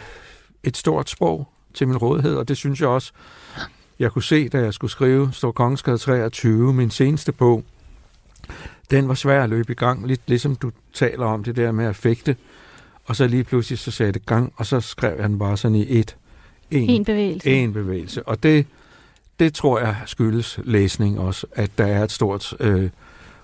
et 0.62 0.76
stort 0.76 1.10
sprog 1.10 1.48
til 1.74 1.88
min 1.88 1.96
rådighed, 1.96 2.36
og 2.36 2.48
det 2.48 2.56
synes 2.56 2.80
jeg 2.80 2.88
også, 2.88 3.12
jeg 3.98 4.12
kunne 4.12 4.22
se, 4.22 4.48
da 4.48 4.58
jeg 4.58 4.74
skulle 4.74 4.90
skrive 4.90 5.32
Stor 5.32 5.52
Kongeskade 5.52 5.98
23, 5.98 6.74
min 6.74 6.90
seneste 6.90 7.32
bog, 7.32 7.64
den 8.90 9.08
var 9.08 9.14
svær 9.14 9.44
at 9.44 9.50
løbe 9.50 9.72
i 9.72 9.76
gang, 9.76 10.06
lidt 10.06 10.20
ligesom 10.26 10.56
du 10.56 10.70
taler 10.92 11.26
om 11.26 11.44
det 11.44 11.56
der 11.56 11.72
med 11.72 11.84
at 11.84 11.96
fægte. 11.96 12.36
Og 13.06 13.16
så 13.16 13.26
lige 13.26 13.44
pludselig 13.44 13.78
så 13.78 13.90
sagde 13.90 14.12
det 14.12 14.26
gang, 14.26 14.52
og 14.56 14.66
så 14.66 14.80
skrev 14.80 15.20
jeg 15.20 15.28
den 15.28 15.38
bare 15.38 15.56
sådan 15.56 15.74
i 15.74 15.98
et. 15.98 16.16
En, 16.70 16.90
en 16.90 17.04
bevægelse. 17.04 17.50
En 17.50 17.72
bevægelse. 17.72 18.22
Og 18.22 18.42
det, 18.42 18.66
det 19.38 19.54
tror 19.54 19.78
jeg 19.78 19.96
skyldes 20.06 20.58
læsning 20.64 21.20
også, 21.20 21.46
at 21.52 21.70
der 21.78 21.86
er 21.86 22.04
et 22.04 22.12
stort 22.12 22.54
øh, 22.60 22.90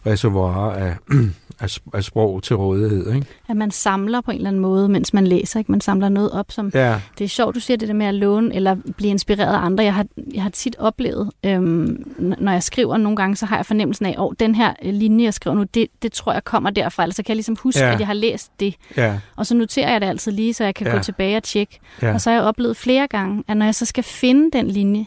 reservoir 0.06 0.70
af, 0.72 0.96
af, 1.60 1.78
af 1.94 2.04
sprog 2.04 2.42
til 2.42 2.56
rådighed. 2.56 3.14
Ikke? 3.14 3.26
At 3.48 3.56
man 3.56 3.70
samler 3.70 4.20
på 4.20 4.30
en 4.30 4.36
eller 4.36 4.48
anden 4.48 4.62
måde, 4.62 4.88
mens 4.88 5.14
man 5.14 5.26
læser. 5.26 5.58
Ikke? 5.58 5.72
Man 5.72 5.80
samler 5.80 6.08
noget 6.08 6.30
op, 6.30 6.46
som... 6.52 6.70
Ja. 6.74 7.00
Det 7.18 7.24
er 7.24 7.28
sjovt, 7.28 7.54
du 7.54 7.60
siger 7.60 7.76
det 7.76 7.88
der 7.88 7.94
med 7.94 8.06
at 8.06 8.14
låne 8.14 8.54
eller 8.54 8.76
blive 8.96 9.10
inspireret 9.10 9.54
af 9.54 9.58
andre. 9.64 9.84
Jeg 9.84 9.94
har, 9.94 10.06
jeg 10.34 10.42
har 10.42 10.50
tit 10.50 10.76
oplevet, 10.78 11.30
øhm, 11.44 12.14
når 12.18 12.52
jeg 12.52 12.62
skriver 12.62 12.96
nogle 12.96 13.16
gange, 13.16 13.36
så 13.36 13.46
har 13.46 13.56
jeg 13.56 13.66
fornemmelsen 13.66 14.06
af, 14.06 14.10
at 14.10 14.18
oh, 14.18 14.32
den 14.40 14.54
her 14.54 14.74
linje, 14.82 15.24
jeg 15.24 15.34
skriver 15.34 15.56
nu, 15.56 15.62
det, 15.74 15.86
det 16.02 16.12
tror 16.12 16.32
jeg 16.32 16.44
kommer 16.44 16.70
derfra. 16.70 17.02
Eller 17.02 17.14
så 17.14 17.22
kan 17.22 17.28
jeg 17.28 17.36
ligesom 17.36 17.56
huske, 17.62 17.80
ja. 17.80 17.92
at 17.92 17.98
jeg 17.98 18.06
har 18.06 18.14
læst 18.14 18.52
det. 18.60 18.74
Ja. 18.96 19.18
Og 19.36 19.46
så 19.46 19.54
noterer 19.54 19.90
jeg 19.92 20.00
det 20.00 20.06
altid 20.06 20.32
lige, 20.32 20.54
så 20.54 20.64
jeg 20.64 20.74
kan 20.74 20.86
Ja. 20.86 20.92
gå 20.92 20.98
tilbage 20.98 21.36
og 21.36 21.42
tjekke. 21.42 21.80
Ja. 22.02 22.14
Og 22.14 22.20
så 22.20 22.30
har 22.30 22.36
jeg 22.36 22.44
oplevet 22.44 22.76
flere 22.76 23.06
gange, 23.08 23.44
at 23.48 23.56
når 23.56 23.64
jeg 23.64 23.74
så 23.74 23.84
skal 23.84 24.04
finde 24.04 24.50
den 24.58 24.68
linje, 24.68 25.06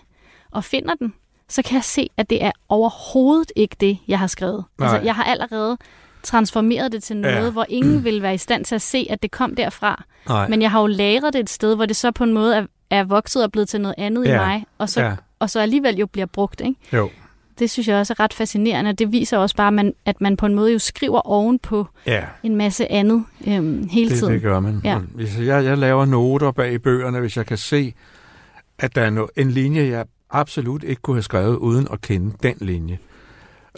og 0.51 0.63
finder 0.63 0.95
den, 0.95 1.13
så 1.49 1.61
kan 1.61 1.75
jeg 1.75 1.83
se, 1.83 2.09
at 2.17 2.29
det 2.29 2.43
er 2.43 2.51
overhovedet 2.69 3.51
ikke 3.55 3.75
det, 3.79 3.97
jeg 4.07 4.19
har 4.19 4.27
skrevet. 4.27 4.63
Nej. 4.79 4.87
Altså, 4.89 5.05
jeg 5.05 5.15
har 5.15 5.23
allerede 5.23 5.77
transformeret 6.23 6.91
det 6.91 7.03
til 7.03 7.17
noget, 7.17 7.45
Ja. 7.45 7.49
hvor 7.49 7.65
ingen 7.69 8.03
vil 8.03 8.21
være 8.21 8.33
i 8.33 8.37
stand 8.37 8.65
til 8.65 8.75
at 8.75 8.81
se, 8.81 9.07
at 9.09 9.21
det 9.23 9.31
kom 9.31 9.55
derfra. 9.55 10.03
Nej. 10.27 10.47
Men 10.49 10.61
jeg 10.61 10.71
har 10.71 10.81
jo 10.81 10.87
lagret 10.87 11.33
det 11.33 11.39
et 11.39 11.49
sted, 11.49 11.75
hvor 11.75 11.85
det 11.85 11.95
så 11.95 12.11
på 12.11 12.23
en 12.23 12.33
måde 12.33 12.55
er, 12.57 12.65
er 12.89 13.03
vokset 13.03 13.43
og 13.43 13.51
blevet 13.51 13.69
til 13.69 13.81
noget 13.81 13.95
andet 13.97 14.25
Ja. 14.25 14.33
i 14.33 14.37
mig, 14.37 14.65
og 14.77 14.89
så, 14.89 15.01
Ja. 15.01 15.15
og 15.39 15.49
så 15.49 15.59
alligevel 15.59 15.95
jo 15.97 16.05
bliver 16.05 16.25
brugt. 16.25 16.61
Ikke? 16.61 16.75
Jo. 16.93 17.09
Det 17.59 17.69
synes 17.69 17.87
jeg 17.87 17.97
også 17.97 18.13
er 18.13 18.19
ret 18.19 18.33
fascinerende, 18.33 18.89
og 18.89 18.99
det 18.99 19.11
viser 19.11 19.37
også 19.37 19.55
bare, 19.55 19.67
at 19.67 19.73
man, 19.73 19.93
at 20.05 20.21
man 20.21 20.37
på 20.37 20.45
en 20.45 20.55
måde 20.55 20.71
jo 20.73 20.79
skriver 20.79 21.19
ovenpå 21.19 21.87
Ja, 22.05 22.23
en 22.43 22.55
masse 22.55 22.91
andet 22.91 23.25
øhm, 23.47 23.87
hele 23.87 24.09
det, 24.09 24.17
tiden. 24.19 24.33
det 24.33 24.41
gør 24.41 24.59
man. 24.59 24.81
Ja. 24.83 24.97
Hvis 24.97 25.39
jeg, 25.39 25.65
jeg 25.65 25.77
laver 25.77 26.05
noter 26.05 26.51
bag 26.51 26.73
i 26.73 26.77
bøgerne, 26.77 27.19
hvis 27.19 27.37
jeg 27.37 27.45
kan 27.45 27.57
se, 27.57 27.93
at 28.79 28.95
der 28.95 29.01
er 29.01 29.09
no, 29.09 29.25
en 29.37 29.51
linje, 29.51 29.87
jeg 29.87 30.05
absolut 30.29 30.83
ikke 30.83 31.01
kunne 31.01 31.15
have 31.15 31.23
skrevet 31.23 31.55
uden 31.55 31.87
at 31.91 32.01
kende 32.01 32.33
den 32.43 32.55
linje. 32.61 32.99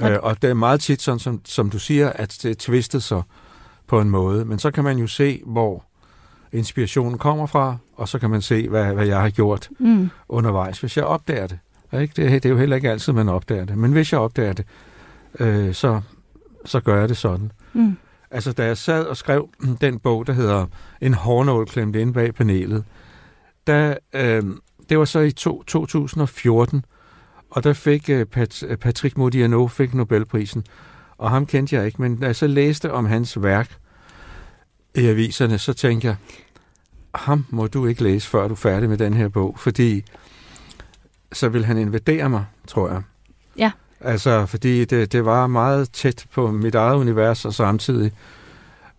Og- 0.02 0.12
Øh, 0.12 0.20
og 0.24 0.42
det 0.42 0.50
er 0.50 0.54
meget 0.54 0.80
tit 0.82 1.02
sådan, 1.02 1.20
som, 1.20 1.42
som 1.46 1.70
du 1.70 1.80
siger, 1.80 2.10
at 2.10 2.40
det 2.44 2.58
twistet 2.58 3.04
sig 3.04 3.22
på 3.88 4.00
en 4.02 4.10
måde. 4.10 4.46
Men 4.46 4.60
så 4.60 4.72
kan 4.72 4.84
man 4.84 4.98
jo 4.98 5.08
se, 5.08 5.42
hvor 5.46 5.84
inspirationen 6.52 7.18
kommer 7.18 7.46
fra, 7.46 7.78
og 7.96 8.08
så 8.08 8.20
kan 8.20 8.30
man 8.30 8.42
se, 8.42 8.70
hvad, 8.70 8.94
hvad 8.94 9.08
jeg 9.08 9.22
har 9.22 9.30
gjort 9.30 9.70
Mm. 9.80 10.10
undervejs, 10.30 10.80
hvis 10.80 10.98
jeg 10.98 11.06
opdager 11.06 11.48
det. 11.48 11.60
Ikke? 12.02 12.14
Det, 12.16 12.32
det 12.44 12.46
er 12.46 12.50
jo 12.54 12.58
heller 12.58 12.76
ikke 12.76 12.92
altid, 12.92 13.14
man 13.14 13.30
opdager 13.30 13.66
det. 13.66 13.78
Men 13.78 13.92
hvis 13.92 14.12
jeg 14.12 14.20
opdager 14.20 14.54
det, 14.54 14.66
øh, 15.40 15.74
så, 15.74 16.02
så 16.66 16.80
gør 16.80 17.00
jeg 17.00 17.10
det 17.10 17.18
sådan. 17.18 17.52
Mm. 17.74 17.98
Altså, 18.32 18.52
da 18.52 18.66
jeg 18.66 18.78
sad 18.78 19.06
og 19.06 19.18
skrev 19.18 19.50
den 19.82 20.00
bog, 20.00 20.28
der 20.28 20.34
hedder 20.34 20.66
En 21.02 21.14
hårnål 21.14 21.68
klemt 21.68 21.96
inde 21.96 22.14
bag 22.14 22.34
panelet, 22.36 22.84
der, 23.68 23.96
øh, 24.14 24.44
det 24.90 25.00
var 25.00 25.06
så 25.06 25.20
i 25.20 25.32
to, 25.32 25.64
2014, 25.64 26.86
og 27.50 27.64
der 27.64 27.74
fik 27.74 28.10
øh, 28.10 28.26
Pat, 28.26 28.64
Patrick 28.82 29.18
Modiano 29.18 29.68
fik 29.68 29.94
Nobelprisen, 29.94 30.66
og 31.18 31.30
ham 31.30 31.46
kendte 31.46 31.76
jeg 31.76 31.86
ikke, 31.86 32.02
men 32.02 32.20
da 32.20 32.26
jeg 32.26 32.36
så 32.36 32.48
læste 32.48 32.92
om 32.92 33.06
hans 33.06 33.44
værk 33.44 33.78
i 34.96 35.06
aviserne, 35.08 35.58
så 35.58 35.74
tænkte 35.74 36.08
jeg, 36.08 36.16
ham 37.16 37.46
må 37.50 37.68
du 37.68 37.86
ikke 37.86 38.04
læse, 38.04 38.30
før 38.30 38.48
du 38.48 38.54
er 38.54 38.58
færdig 38.58 38.90
med 38.90 38.98
den 38.98 39.14
her 39.14 39.28
bog, 39.28 39.56
fordi 39.60 40.04
så 41.32 41.50
vil 41.50 41.66
han 41.66 41.78
invadere 41.78 42.30
mig, 42.30 42.46
tror 42.68 42.90
jeg. 42.90 43.02
Ja. 43.58 43.72
Altså, 44.02 44.46
fordi 44.46 44.86
det, 44.86 45.12
det 45.12 45.26
var 45.26 45.48
meget 45.48 45.92
tæt 45.92 46.26
på 46.34 46.52
mit 46.52 46.76
eget 46.76 46.96
univers, 46.96 47.46
og 47.46 47.54
samtidig 47.54 48.12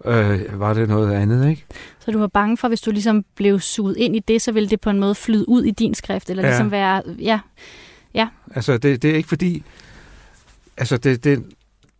øh, 0.04 0.60
var 0.60 0.74
det 0.74 0.88
noget 0.88 1.12
andet, 1.12 1.50
ikke? 1.50 1.66
Så 2.08 2.12
du 2.12 2.18
var 2.18 2.26
bange 2.26 2.56
for, 2.56 2.68
hvis 2.68 2.80
du 2.80 2.90
ligesom 2.90 3.24
blev 3.34 3.60
suget 3.60 3.96
ind 3.96 4.16
i 4.16 4.18
det, 4.18 4.42
så 4.42 4.52
ville 4.52 4.68
det 4.68 4.80
på 4.80 4.90
en 4.90 4.98
måde 5.00 5.14
flyde 5.14 5.48
ud 5.48 5.64
i 5.64 5.70
din 5.70 5.94
skrift, 5.94 6.30
eller 6.30 6.42
Ja. 6.42 6.48
ja. 6.48 6.52
ligesom 6.54 6.70
være, 6.70 7.02
ja, 8.14 8.28
Altså, 8.54 8.78
det, 8.78 9.02
det 9.02 9.10
er 9.10 9.14
ikke 9.14 9.28
fordi... 9.28 9.62
Altså, 10.76 10.96
det, 10.96 11.24
det, 11.24 11.44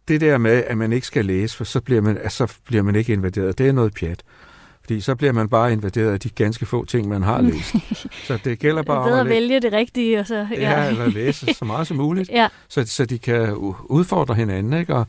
det 0.09 0.21
der 0.21 0.39
med, 0.39 0.65
at 0.67 0.79
man 0.79 0.93
ikke 0.93 1.07
skal 1.07 1.25
læse, 1.25 1.57
for 1.57 1.65
så 1.65 1.81
bliver 1.81 2.01
man, 2.01 2.17
altså, 2.19 2.47
så 2.47 2.55
bliver 2.65 2.83
man 2.83 2.95
ikke 2.97 3.13
invaderet, 3.13 3.59
det 3.59 3.69
er 3.69 3.73
noget 3.73 3.95
pjat. 3.95 4.23
Fordi 4.83 5.01
så 5.01 5.15
bliver 5.15 5.33
man 5.33 5.49
bare 5.49 5.73
invaderet 5.73 6.13
af 6.13 6.21
de 6.21 6.29
ganske 6.31 6.67
få 6.67 6.85
ting, 6.85 7.09
man 7.09 7.23
har 7.23 7.41
læst. 7.51 7.75
så 8.27 8.39
det 8.45 8.59
gælder 8.59 8.83
bare 8.83 8.97
er 8.97 9.01
om 9.01 9.07
bedre 9.09 9.21
at 9.21 9.27
læ- 9.27 9.33
vælge 9.35 9.61
det 9.61 9.73
rigtige, 9.73 10.19
og 10.21 10.27
så, 10.27 10.47
ja, 10.57 10.89
eller 10.89 11.07
læse 11.07 11.55
så 11.55 11.65
meget 11.65 11.87
som 11.87 11.97
muligt, 11.97 12.31
ja, 12.41 12.49
så, 12.69 12.87
så 12.87 13.05
de 13.05 13.19
kan 13.19 13.55
udfordre 13.89 14.35
hinanden, 14.35 14.73
ikke? 14.81 14.95
Og 14.95 15.07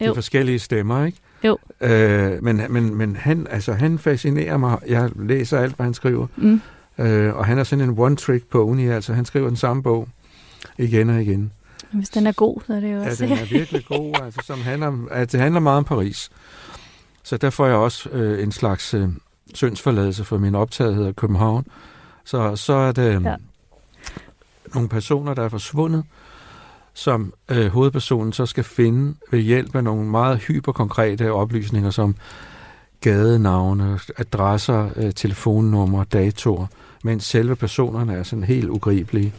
de 0.00 0.06
Jo. 0.06 0.14
forskellige 0.14 0.58
stemmer, 0.58 1.04
ikke? 1.06 1.18
Jo. 1.44 1.58
Øh, 1.80 2.42
men 2.44 2.62
men, 2.68 2.94
men 2.94 3.16
han, 3.16 3.46
altså, 3.50 3.72
han 3.72 3.98
fascinerer 3.98 4.56
mig. 4.56 4.78
Jeg 4.88 5.10
læser 5.16 5.58
alt, 5.58 5.76
hvad 5.76 5.84
han 5.86 5.94
skriver. 5.94 6.26
mm. 6.36 6.60
Øh, 6.98 7.34
og 7.36 7.46
han 7.46 7.58
er 7.58 7.64
sådan 7.64 7.90
en 7.90 7.98
one-trick 7.98 8.46
pony, 8.50 8.90
altså 8.90 9.12
han 9.14 9.24
skriver 9.24 9.48
den 9.48 9.56
samme 9.56 9.82
bog 9.82 10.08
igen 10.78 11.10
og 11.10 11.22
igen. 11.22 11.52
hvis 11.92 12.08
den 12.08 12.26
er 12.26 12.32
god, 12.32 12.60
så 12.66 12.74
er 12.74 12.80
det 12.80 12.92
jo 12.92 12.98
Ja, 13.00 13.06
også. 13.10 13.24
den 13.24 13.32
er 13.32 13.44
virkelig 13.50 13.84
god, 13.88 14.14
altså, 14.24 14.40
som 14.44 14.60
handler, 14.60 14.92
at 15.10 15.32
det 15.32 15.40
handler 15.40 15.60
meget 15.60 15.76
om 15.78 15.84
Paris. 15.84 16.30
Så 17.22 17.36
der 17.36 17.50
får 17.50 17.66
jeg 17.66 17.74
også 17.76 18.08
øh, 18.10 18.42
en 18.42 18.52
slags 18.52 18.94
øh, 18.94 19.08
syndsforladelse 19.54 20.24
for 20.24 20.38
min 20.38 20.54
optagethed 20.54 21.06
af 21.06 21.16
København. 21.16 21.66
Så, 22.24 22.56
så 22.56 22.72
er 22.72 22.92
det 22.92 23.16
øh, 23.16 23.22
Ja. 23.24 23.34
nogle 24.74 24.88
personer, 24.88 25.34
der 25.34 25.42
er 25.44 25.48
forsvundet, 25.48 26.04
som 27.00 27.34
øh, 27.48 27.66
hovedpersonen 27.66 28.32
så 28.32 28.46
skal 28.46 28.64
finde 28.64 29.14
ved 29.30 29.40
hjælp 29.40 29.76
af 29.76 29.84
nogle 29.84 30.04
meget 30.10 30.38
hyperkonkrete 30.38 31.32
oplysninger, 31.32 31.90
som 31.90 32.16
gadenavne, 33.00 33.98
adresser, 34.18 34.88
øh, 34.96 35.12
telefonnumre, 35.14 36.04
datoer, 36.12 36.66
mens 37.04 37.24
selve 37.24 37.56
personerne 37.56 38.14
er 38.14 38.22
sådan 38.22 38.44
helt 38.44 38.68
ugribelige. 38.68 39.32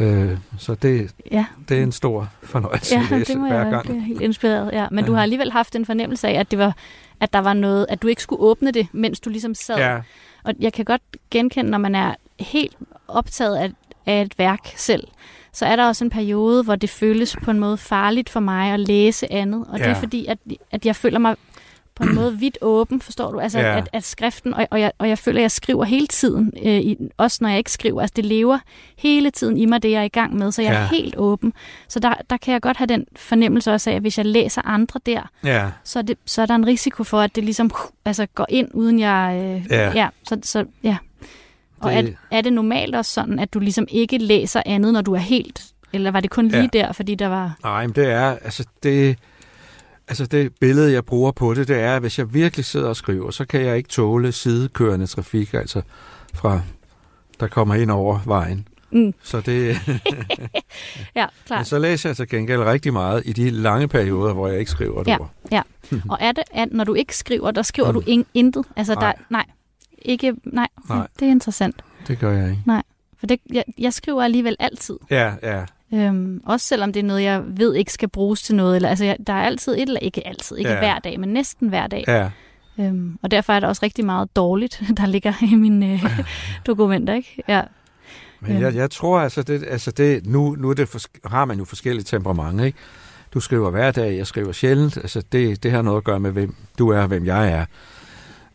Øh, 0.00 0.38
så 0.58 0.74
det, 0.74 1.10
ja, 1.30 1.46
det 1.68 1.78
er 1.78 1.82
en 1.82 1.92
stor 1.92 2.28
fornøjelse 2.42 2.94
ja 2.94 3.02
at 3.02 3.10
læse 3.18 3.32
det 3.32 3.40
må 3.40 3.46
hver 3.46 3.62
jeg 3.62 3.70
gang. 3.70 3.84
blive 3.86 4.00
helt 4.00 4.20
inspireret. 4.20 4.72
Ja. 4.72 4.86
Men 4.90 4.98
Ja. 5.04 5.06
du 5.06 5.12
har 5.14 5.22
alligevel 5.22 5.52
haft 5.52 5.76
en 5.76 5.86
fornemmelse 5.86 6.28
af, 6.28 6.32
at 6.40 6.50
det 6.50 6.58
var 6.58 6.76
at 7.20 7.32
der 7.32 7.38
var 7.38 7.52
noget, 7.52 7.86
at 7.88 8.02
du 8.02 8.08
ikke 8.08 8.22
skulle 8.22 8.42
åbne 8.42 8.70
det, 8.70 8.86
mens 8.92 9.20
du 9.20 9.30
ligesom 9.30 9.54
sad. 9.54 9.76
Ja, 9.76 10.00
Og 10.44 10.54
jeg 10.60 10.72
kan 10.72 10.84
godt 10.84 11.02
genkende, 11.30 11.70
når 11.70 11.78
man 11.78 11.94
er 11.94 12.14
helt 12.40 12.76
optaget 13.08 13.56
af, 13.56 13.70
af 14.06 14.22
et 14.22 14.38
værk 14.38 14.60
selv, 14.76 15.04
så 15.56 15.66
er 15.66 15.76
der 15.76 15.86
også 15.86 16.04
en 16.04 16.10
periode, 16.10 16.62
hvor 16.62 16.76
det 16.76 16.90
føles 16.90 17.36
på 17.44 17.50
en 17.50 17.58
måde 17.60 17.76
farligt 17.76 18.30
for 18.30 18.40
mig 18.40 18.72
at 18.72 18.80
læse 18.80 19.32
andet. 19.32 19.64
Og 19.68 19.78
det 19.78 19.84
Ja. 19.84 19.90
er 19.90 19.94
fordi, 19.94 20.26
at, 20.26 20.38
at 20.70 20.86
jeg 20.86 20.96
føler 20.96 21.18
mig 21.18 21.36
på 21.94 22.02
en 22.02 22.14
måde 22.14 22.38
vidt 22.38 22.58
åben, 22.62 23.00
forstår 23.00 23.32
du? 23.32 23.40
Altså, 23.40 23.58
Ja. 23.58 23.76
at, 23.78 23.88
at 23.92 24.04
skriften, 24.04 24.54
og, 24.54 24.68
og, 24.70 24.80
jeg, 24.80 24.92
og 24.98 25.08
jeg 25.08 25.18
føler, 25.18 25.38
at 25.38 25.42
jeg 25.42 25.50
skriver 25.50 25.84
hele 25.84 26.06
tiden, 26.06 26.52
øh, 26.62 26.72
i, 26.80 26.96
også 27.16 27.38
når 27.40 27.48
jeg 27.48 27.58
ikke 27.58 27.72
skriver. 27.72 28.00
Altså, 28.00 28.12
det 28.16 28.24
lever 28.24 28.58
hele 28.98 29.30
tiden 29.30 29.56
i 29.56 29.66
mig, 29.66 29.82
det 29.82 29.90
jeg 29.90 29.98
er 30.00 30.04
i 30.04 30.08
gang 30.08 30.36
med, 30.36 30.52
så 30.52 30.62
jeg 30.62 30.72
ja. 30.72 30.78
er 30.78 30.84
helt 30.86 31.14
åben. 31.16 31.52
Så 31.88 32.00
der, 32.00 32.14
der 32.30 32.36
kan 32.36 32.52
jeg 32.52 32.62
godt 32.62 32.76
have 32.76 32.86
den 32.86 33.04
fornemmelse 33.16 33.72
også 33.72 33.90
af, 33.90 33.94
at 33.94 34.00
hvis 34.00 34.18
jeg 34.18 34.26
læser 34.26 34.62
andre 34.64 35.00
der, 35.06 35.30
ja, 35.44 35.66
så 35.84 35.98
er, 35.98 36.02
det, 36.02 36.18
så 36.26 36.42
er 36.42 36.46
der 36.46 36.54
en 36.54 36.66
risiko 36.66 37.04
for, 37.04 37.20
at 37.20 37.36
det 37.36 37.44
ligesom 37.44 37.70
altså, 38.04 38.26
går 38.34 38.46
ind, 38.48 38.68
uden 38.74 38.98
jeg... 39.00 39.40
Øh, 39.44 39.66
Ja. 39.70 39.92
ja 39.94 40.08
så, 40.28 40.38
så, 40.42 40.64
ja. 40.82 40.96
Og 41.80 41.92
Det- 41.92 42.16
er, 42.30 42.36
er 42.36 42.40
det 42.40 42.52
normalt 42.52 42.94
også 42.94 43.10
sådan, 43.12 43.38
at 43.38 43.54
du 43.54 43.58
ligesom 43.58 43.86
ikke 43.90 44.18
læser 44.18 44.62
andet, 44.66 44.92
når 44.92 45.00
du 45.00 45.12
er 45.14 45.18
helt... 45.18 45.64
Eller 45.92 46.10
var 46.10 46.20
det 46.20 46.30
kun 46.30 46.48
lige 46.48 46.70
Ja. 46.74 46.78
der, 46.80 46.92
fordi 46.92 47.14
der 47.14 47.26
var... 47.28 47.56
nej, 47.62 47.86
men 47.86 47.94
det 47.96 48.06
er, 48.10 48.30
altså 48.30 48.64
det, 48.82 49.18
altså 50.08 50.26
det 50.26 50.52
billede, 50.60 50.92
jeg 50.92 51.04
bruger 51.04 51.32
på 51.32 51.54
det, 51.54 51.68
det 51.68 51.80
er, 51.80 51.94
at 51.96 52.00
hvis 52.02 52.18
jeg 52.18 52.34
virkelig 52.34 52.64
sidder 52.64 52.88
og 52.88 52.96
skriver, 52.96 53.30
så 53.30 53.44
kan 53.44 53.60
jeg 53.60 53.76
ikke 53.76 53.88
tåle 53.88 54.32
sidekørende 54.32 55.06
trafik, 55.06 55.54
altså 55.54 55.82
fra, 56.34 56.60
der 57.40 57.46
kommer 57.46 57.74
ind 57.74 57.90
over 57.90 58.18
vejen. 58.24 58.68
Mm. 58.90 59.14
Så 59.22 59.40
det, 59.40 59.76
Ja, 61.16 61.24
men 61.26 61.30
klart. 61.46 61.66
så 61.66 61.78
læser 61.78 62.08
jeg 62.08 62.16
til 62.16 62.28
gengæld 62.28 62.60
rigtig 62.62 62.92
meget 62.92 63.22
i 63.26 63.32
de 63.32 63.50
lange 63.50 63.88
perioder, 63.88 64.32
hvor 64.32 64.48
jeg 64.48 64.58
ikke 64.58 64.70
skriver 64.70 65.00
et 65.00 65.06
Ja. 65.06 65.16
ord. 65.20 65.30
Og 66.08 66.18
er 66.20 66.32
det, 66.32 66.44
at 66.52 66.68
når 66.72 66.84
du 66.84 66.94
ikke 66.94 67.16
skriver, 67.16 67.50
der 67.50 67.62
skriver 67.62 67.88
Mm. 67.92 67.94
du 67.94 68.02
ing, 68.06 68.26
intet? 68.34 68.64
Altså, 68.76 68.94
Nej. 68.94 69.06
der, 69.06 69.12
nej. 69.30 69.44
Ikke, 70.06 70.34
nej. 70.44 70.68
Nej. 70.88 71.06
det 71.18 71.26
er 71.28 71.30
interessant. 71.30 71.76
Det 72.08 72.18
gør 72.18 72.32
jeg 72.32 72.50
ikke. 72.50 72.62
For 73.20 73.26
det, 73.26 73.40
jeg, 73.52 73.64
jeg 73.78 73.92
skriver 73.92 74.22
alligevel 74.22 74.56
altid. 74.58 74.98
Ja, 75.10 75.32
ja, 75.42 75.64
Øhm, 75.94 76.40
også 76.46 76.66
selvom 76.66 76.92
det 76.92 77.00
er 77.00 77.04
noget, 77.04 77.22
jeg 77.22 77.42
ved 77.46 77.74
ikke 77.74 77.92
skal 77.92 78.08
bruges 78.08 78.42
til 78.42 78.54
noget. 78.54 78.76
Eller, 78.76 78.88
altså, 78.88 79.04
jeg, 79.04 79.16
der 79.26 79.32
er 79.32 79.42
altid 79.42 79.72
et 79.72 79.80
eller 79.82 80.00
ikke 80.00 80.26
altid, 80.26 80.56
ikke 80.56 80.70
Ja. 80.70 80.78
hver 80.78 80.98
dag, 80.98 81.20
men 81.20 81.28
næsten 81.28 81.68
hver 81.68 81.86
dag. 81.86 82.04
ja. 82.08 82.30
Øhm, 82.78 83.18
og 83.22 83.30
derfor 83.30 83.52
er 83.52 83.60
der 83.60 83.66
også 83.68 83.80
rigtig 83.82 84.04
meget 84.04 84.36
dårligt, 84.36 84.82
der 84.98 85.06
ligger 85.06 85.32
i 85.52 85.54
mine 85.54 85.92
øh, 85.92 86.20
dokumenter, 86.66 87.14
ikke? 87.14 87.42
Ja. 87.48 87.62
Men 88.40 88.60
jeg, 88.60 88.74
jeg 88.74 88.90
tror 88.90 89.20
altså, 89.20 89.42
det, 89.42 89.64
altså 89.68 89.90
det, 89.90 90.26
nu, 90.26 90.54
nu 90.58 90.70
er 90.70 90.74
det 90.74 90.94
fors- 90.94 91.20
har 91.30 91.44
man 91.44 91.58
jo 91.58 91.64
forskellige 91.64 92.04
temperament, 92.04 92.60
ikke? 92.60 92.78
Du 93.34 93.40
skriver 93.40 93.70
hver 93.70 93.90
dag, 93.90 94.16
jeg 94.16 94.26
skriver 94.26 94.52
sjældent. 94.52 94.96
Altså 94.96 95.22
det, 95.32 95.62
det 95.62 95.70
har 95.70 95.82
noget 95.82 95.96
at 95.96 96.04
gøre 96.04 96.20
med, 96.20 96.30
hvem 96.30 96.54
du 96.78 96.88
er 96.88 97.00
og 97.00 97.08
hvem 97.08 97.26
jeg 97.26 97.50
er. 97.52 97.64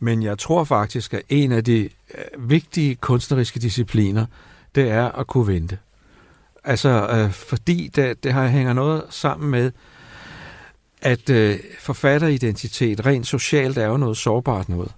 Men 0.02 0.22
jeg 0.22 0.38
tror 0.38 0.64
faktisk, 0.64 1.14
at 1.14 1.22
en 1.28 1.52
af 1.52 1.64
de 1.64 1.88
øh, 2.14 2.50
vigtige 2.50 2.94
kunstneriske 2.94 3.60
discipliner, 3.60 4.26
det 4.74 4.90
er 4.90 5.08
at 5.08 5.26
kunne 5.26 5.46
vente. 5.46 5.78
Altså, 6.64 7.08
øh, 7.12 7.30
fordi 7.30 7.90
det, 7.94 8.24
det 8.24 8.32
har 8.32 8.48
hænger 8.48 8.72
noget 8.72 9.02
sammen 9.10 9.50
med, 9.50 9.70
at 11.02 11.30
øh, 11.30 11.58
forfatteridentitet 11.80 13.06
rent 13.06 13.26
socialt 13.26 13.78
er 13.78 13.86
jo 13.86 13.96
noget 13.96 14.16
sårbart 14.16 14.68
noget. 14.68 14.92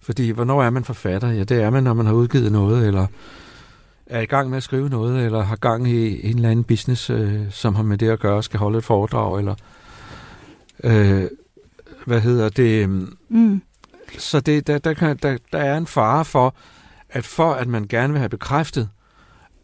Fordi, 0.00 0.30
hvornår 0.30 0.62
er 0.62 0.70
man 0.70 0.84
forfatter? 0.84 1.28
Ja, 1.28 1.44
det 1.44 1.62
er 1.62 1.70
man, 1.70 1.84
når 1.84 1.94
man 1.94 2.06
har 2.06 2.12
udgivet 2.12 2.52
noget, 2.52 2.86
eller 2.86 3.06
er 4.06 4.20
i 4.20 4.26
gang 4.26 4.50
med 4.50 4.56
at 4.56 4.62
skrive 4.62 4.88
noget, 4.88 5.24
eller 5.24 5.42
har 5.42 5.56
gang 5.56 5.88
i 5.88 6.30
en 6.30 6.36
eller 6.36 6.50
anden 6.50 6.64
business, 6.64 7.10
øh, 7.10 7.40
som 7.50 7.74
har 7.74 7.82
med 7.82 7.98
det 7.98 8.08
at 8.08 8.20
gøre, 8.20 8.42
skal 8.42 8.58
holde 8.58 8.78
et 8.78 8.84
foredrag, 8.84 9.38
eller 9.38 9.54
Øh, 10.84 11.24
hvad 12.06 12.20
hedder 12.20 12.48
det? 12.48 12.82
Øh, 12.82 12.90
mm. 13.28 13.62
Så 14.18 14.40
det, 14.40 14.66
der, 14.66 14.78
der, 14.78 14.94
kan, 14.94 15.16
der, 15.22 15.36
der 15.52 15.58
er 15.58 15.76
en 15.76 15.86
fare 15.86 16.24
for, 16.24 16.54
at 17.10 17.24
for 17.24 17.52
at 17.52 17.68
man 17.68 17.86
gerne 17.88 18.12
vil 18.12 18.18
have 18.18 18.28
bekræftet, 18.28 18.88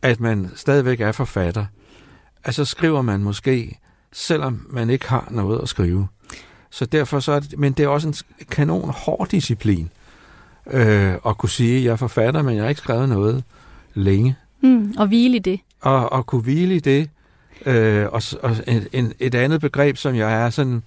at 0.02 0.20
man 0.20 0.50
stadigvæk 0.56 1.00
er 1.00 1.12
forfatter, 1.12 1.66
altså 2.44 2.64
skriver 2.64 3.02
man 3.02 3.20
måske, 3.20 3.78
selvom 4.12 4.66
man 4.70 4.90
ikke 4.90 5.08
har 5.08 5.28
noget 5.30 5.62
at 5.62 5.68
skrive. 5.68 6.08
Så 6.70 6.86
derfor 6.86 7.20
så 7.20 7.32
er 7.32 7.40
det, 7.40 7.58
men 7.58 7.72
det 7.72 7.84
er 7.84 7.88
også 7.88 8.08
en 8.08 8.14
kanon 8.50 8.90
hård 8.90 9.28
disciplin 9.28 9.90
øh, 10.66 11.14
at 11.26 11.38
kunne 11.38 11.50
sige, 11.50 11.78
at 11.78 11.84
jeg 11.84 11.92
er 11.92 11.96
forfatter, 11.96 12.42
men 12.42 12.54
jeg 12.54 12.62
har 12.64 12.68
ikke 12.68 12.80
skrevet 12.80 13.08
noget 13.08 13.44
længe. 13.94 14.36
Mm, 14.60 14.94
og 14.98 15.06
hvile 15.06 15.36
i 15.36 15.38
det. 15.38 15.60
Og, 15.80 16.12
og 16.12 16.26
kunne 16.26 16.42
hvile 16.42 16.76
i 16.76 16.80
det. 16.80 17.10
Øh, 17.66 18.06
og 18.12 18.22
og 18.42 18.50
et, 18.66 18.88
en, 18.92 19.12
et 19.18 19.34
andet 19.34 19.60
begreb, 19.60 19.96
som 19.96 20.14
jeg 20.14 20.44
er 20.44 20.50
sådan 20.50 20.82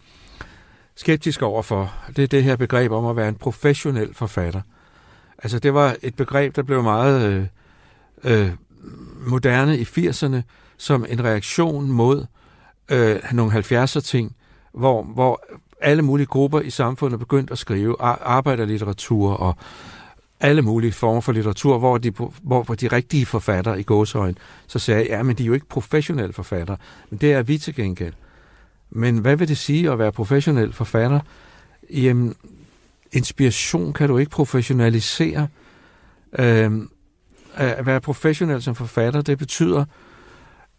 skeptisk 0.97 1.41
overfor, 1.41 1.93
det 2.15 2.23
er 2.23 2.27
det 2.27 2.43
her 2.43 2.55
begreb 2.55 2.91
om 2.91 3.05
at 3.05 3.15
være 3.15 3.29
en 3.29 3.35
professionel 3.35 4.13
forfatter. 4.13 4.61
Altså 5.43 5.59
det 5.59 5.73
var 5.73 5.95
et 6.01 6.15
begreb, 6.15 6.55
der 6.55 6.63
blev 6.63 6.83
meget 6.83 7.49
øh, 8.23 8.41
øh, 8.41 8.51
moderne 9.27 9.77
i 9.77 9.83
80'erne, 9.83 10.41
som 10.77 11.05
en 11.09 11.23
reaktion 11.23 11.91
mod 11.91 12.25
øh, 12.91 13.19
nogle 13.31 13.53
70'er 13.59 13.99
ting, 13.99 14.35
hvor, 14.73 15.03
hvor 15.03 15.43
alle 15.81 16.01
mulige 16.01 16.25
grupper 16.25 16.59
i 16.59 16.69
samfundet 16.69 17.19
begyndte 17.19 17.51
at 17.51 17.57
skrive 17.57 18.01
arbejderlitteratur 18.01 19.33
og 19.33 19.55
alle 20.39 20.61
mulige 20.61 20.91
former 20.91 21.21
for 21.21 21.31
litteratur, 21.31 21.77
hvor 21.77 21.97
de, 21.97 22.09
hvor, 22.09 22.63
hvor 22.63 22.75
de 22.75 22.87
rigtige 22.87 23.25
forfattere 23.25 23.79
i 23.79 23.83
gåsøjen 23.83 24.37
så 24.67 24.79
sagde, 24.79 25.07
ja, 25.09 25.23
men 25.23 25.35
de 25.35 25.43
er 25.43 25.47
jo 25.47 25.53
ikke 25.53 25.69
professionelle 25.69 26.33
forfattere, 26.33 26.77
men 27.09 27.19
det 27.19 27.33
er 27.33 27.41
vi 27.41 27.57
til 27.57 27.75
gengæld. 27.75 28.13
Men 28.89 29.17
hvad 29.17 29.35
vil 29.35 29.47
det 29.47 29.57
sige 29.57 29.91
at 29.91 29.99
være 29.99 30.11
professionel 30.11 30.73
forfatter? 30.73 31.19
Jamen, 31.89 32.35
inspiration 33.11 33.93
kan 33.93 34.09
du 34.09 34.17
ikke 34.17 34.31
professionalisere. 34.31 35.47
Øhm, 36.39 36.89
at 37.55 37.85
være 37.85 38.01
professionel 38.01 38.61
som 38.61 38.75
forfatter, 38.75 39.21
det 39.21 39.38
betyder, 39.38 39.85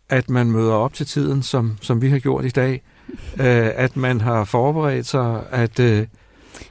at 0.08 0.30
man 0.30 0.50
møder 0.50 0.72
op 0.72 0.94
til 0.94 1.06
tiden, 1.06 1.42
som, 1.42 1.76
som 1.80 2.02
vi 2.02 2.08
har 2.08 2.18
gjort 2.18 2.44
i 2.44 2.48
dag. 2.48 2.82
øh, 3.40 3.70
at 3.74 3.96
man 3.96 4.20
har 4.20 4.44
forberedt 4.44 5.06
sig, 5.06 5.42
at... 5.50 5.80
Øh, 5.80 6.06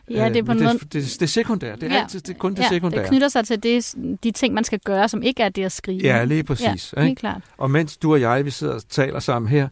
Ja, 0.10 0.30
det 0.30 0.38
er 0.38 0.44
på 0.44 0.52
en 0.52 0.58
det, 0.58 0.66
måde... 0.66 0.80
Det, 0.80 0.94
det, 0.94 1.04
det 1.14 1.22
er 1.22 1.26
sekundært. 1.26 1.82
Det 1.82 1.92
er 1.92 1.96
ja. 1.96 2.02
altid 2.02 2.20
det 2.22 2.34
er 2.34 2.38
kun 2.38 2.52
det 2.56 2.60
ja, 2.60 2.70
sekundære. 2.70 3.02
det 3.02 3.10
knytter 3.10 3.28
sig 3.28 3.46
til 3.48 3.64
det, 3.64 3.96
de 4.24 4.32
ting, 4.32 4.54
man 4.54 4.64
skal 4.64 4.80
gøre, 4.80 5.10
som 5.10 5.24
ikke 5.24 5.44
er 5.44 5.50
det 5.50 5.64
at 5.64 5.72
skrive. 5.72 6.00
Ja, 6.04 6.24
lige 6.24 6.44
præcis. 6.44 6.94
Ja, 6.98 7.04
helt 7.04 7.20
klart. 7.20 7.42
Og 7.58 7.72
mens 7.72 7.98
du 7.98 8.14
og 8.14 8.22
jeg, 8.22 8.46
vi 8.46 8.50
sidder 8.52 8.74
og 8.74 8.82
taler 8.90 9.20
sammen 9.20 9.50
her, 9.50 9.68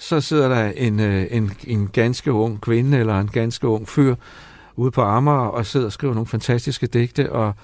så 0.00 0.20
sidder 0.20 0.48
der 0.48 0.72
en, 0.76 1.00
øh, 1.00 1.26
en, 1.30 1.52
en 1.66 1.88
ganske 1.92 2.32
ung 2.32 2.60
kvinde 2.60 2.98
eller 2.98 3.20
en 3.20 3.28
ganske 3.28 3.68
ung 3.68 3.88
fyr 3.88 4.14
ude 4.76 4.90
på 4.90 5.02
Amager 5.02 5.38
og 5.38 5.66
sidder 5.66 5.86
og 5.86 5.92
skriver 5.92 6.14
nogle 6.14 6.26
fantastiske 6.26 6.86
digte, 6.86 7.32
og, 7.32 7.54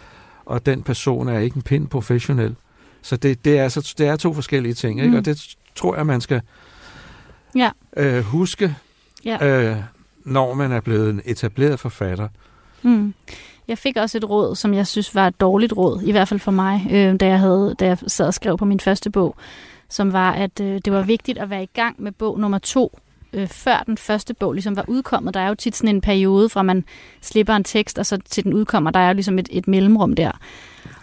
og 0.45 0.67
den 0.67 0.83
person 0.83 1.29
er 1.29 1.39
ikke 1.39 1.57
en 1.57 1.63
pind 1.63 1.89
professionel. 1.89 2.57
Så 3.03 3.17
det, 3.17 3.45
det, 3.45 3.59
er, 3.59 3.63
altså, 3.63 3.95
det 3.99 4.07
er 4.07 4.17
to 4.17 4.35
forskellige 4.35 4.75
ting, 4.75 5.01
ikke? 5.01 5.11
Mm. 5.11 5.17
og 5.17 5.25
det 5.25 5.57
tror 5.75 5.97
jeg, 5.97 6.07
man 6.07 6.21
skal 6.21 6.41
ja. 7.55 7.71
øh, 7.97 8.25
huske, 8.25 8.77
ja. 9.25 9.47
øh, 9.47 9.77
når 10.25 10.55
man 10.55 10.73
er 10.73 10.81
blevet 10.81 11.11
en 11.11 11.23
etableret 11.25 11.81
forfatter. 11.81 12.29
Mm. 12.83 13.15
Jeg 13.69 13.79
fik 13.79 13.97
også 13.97 14.19
et 14.19 14.31
råd, 14.31 14.57
som 14.57 14.75
jeg 14.75 14.87
synes 14.87 15.15
var 15.15 15.27
et 15.27 15.41
dårligt 15.41 15.73
råd, 15.73 16.03
i 16.03 16.11
hvert 16.11 16.29
fald 16.29 16.41
for 16.41 16.53
mig, 16.53 16.87
øh, 16.91 17.21
da, 17.21 17.27
jeg 17.27 17.41
havde, 17.41 17.75
da 17.81 17.87
jeg 17.87 17.99
sad 18.07 18.27
og 18.27 18.35
skrev 18.35 18.59
på 18.59 18.65
min 18.65 18.81
første 18.81 19.11
bog, 19.11 19.37
som 19.89 20.13
var, 20.13 20.33
at 20.33 20.61
øh, 20.61 20.81
det 20.85 20.93
var 20.93 21.03
vigtigt 21.03 21.39
at 21.39 21.51
være 21.51 21.63
i 21.63 21.71
gang 21.75 22.03
med 22.03 22.13
bog 22.13 22.41
nummer 22.41 22.59
to, 22.59 22.99
øh, 23.33 23.49
før 23.49 23.83
den 23.87 23.99
første 23.99 24.35
bog 24.35 24.53
ligesom 24.53 24.77
var 24.77 24.85
udkommet. 24.89 25.35
Der 25.35 25.41
er 25.41 25.49
jo 25.49 25.55
tit 25.55 25.77
sådan 25.77 25.95
en 25.95 26.01
periode, 26.01 26.49
fra 26.49 26.63
man 26.63 26.85
slipper 27.21 27.55
en 27.55 27.65
tekst, 27.65 27.99
og 27.99 28.07
så 28.07 28.19
til 28.31 28.45
den 28.45 28.55
udkommer. 28.55 28.91
Der 28.91 29.01
er 29.01 29.09
jo 29.09 29.15
ligesom 29.15 29.39
et, 29.39 29.49
et 29.51 29.69
mellemrum 29.69 30.13
der. 30.13 30.31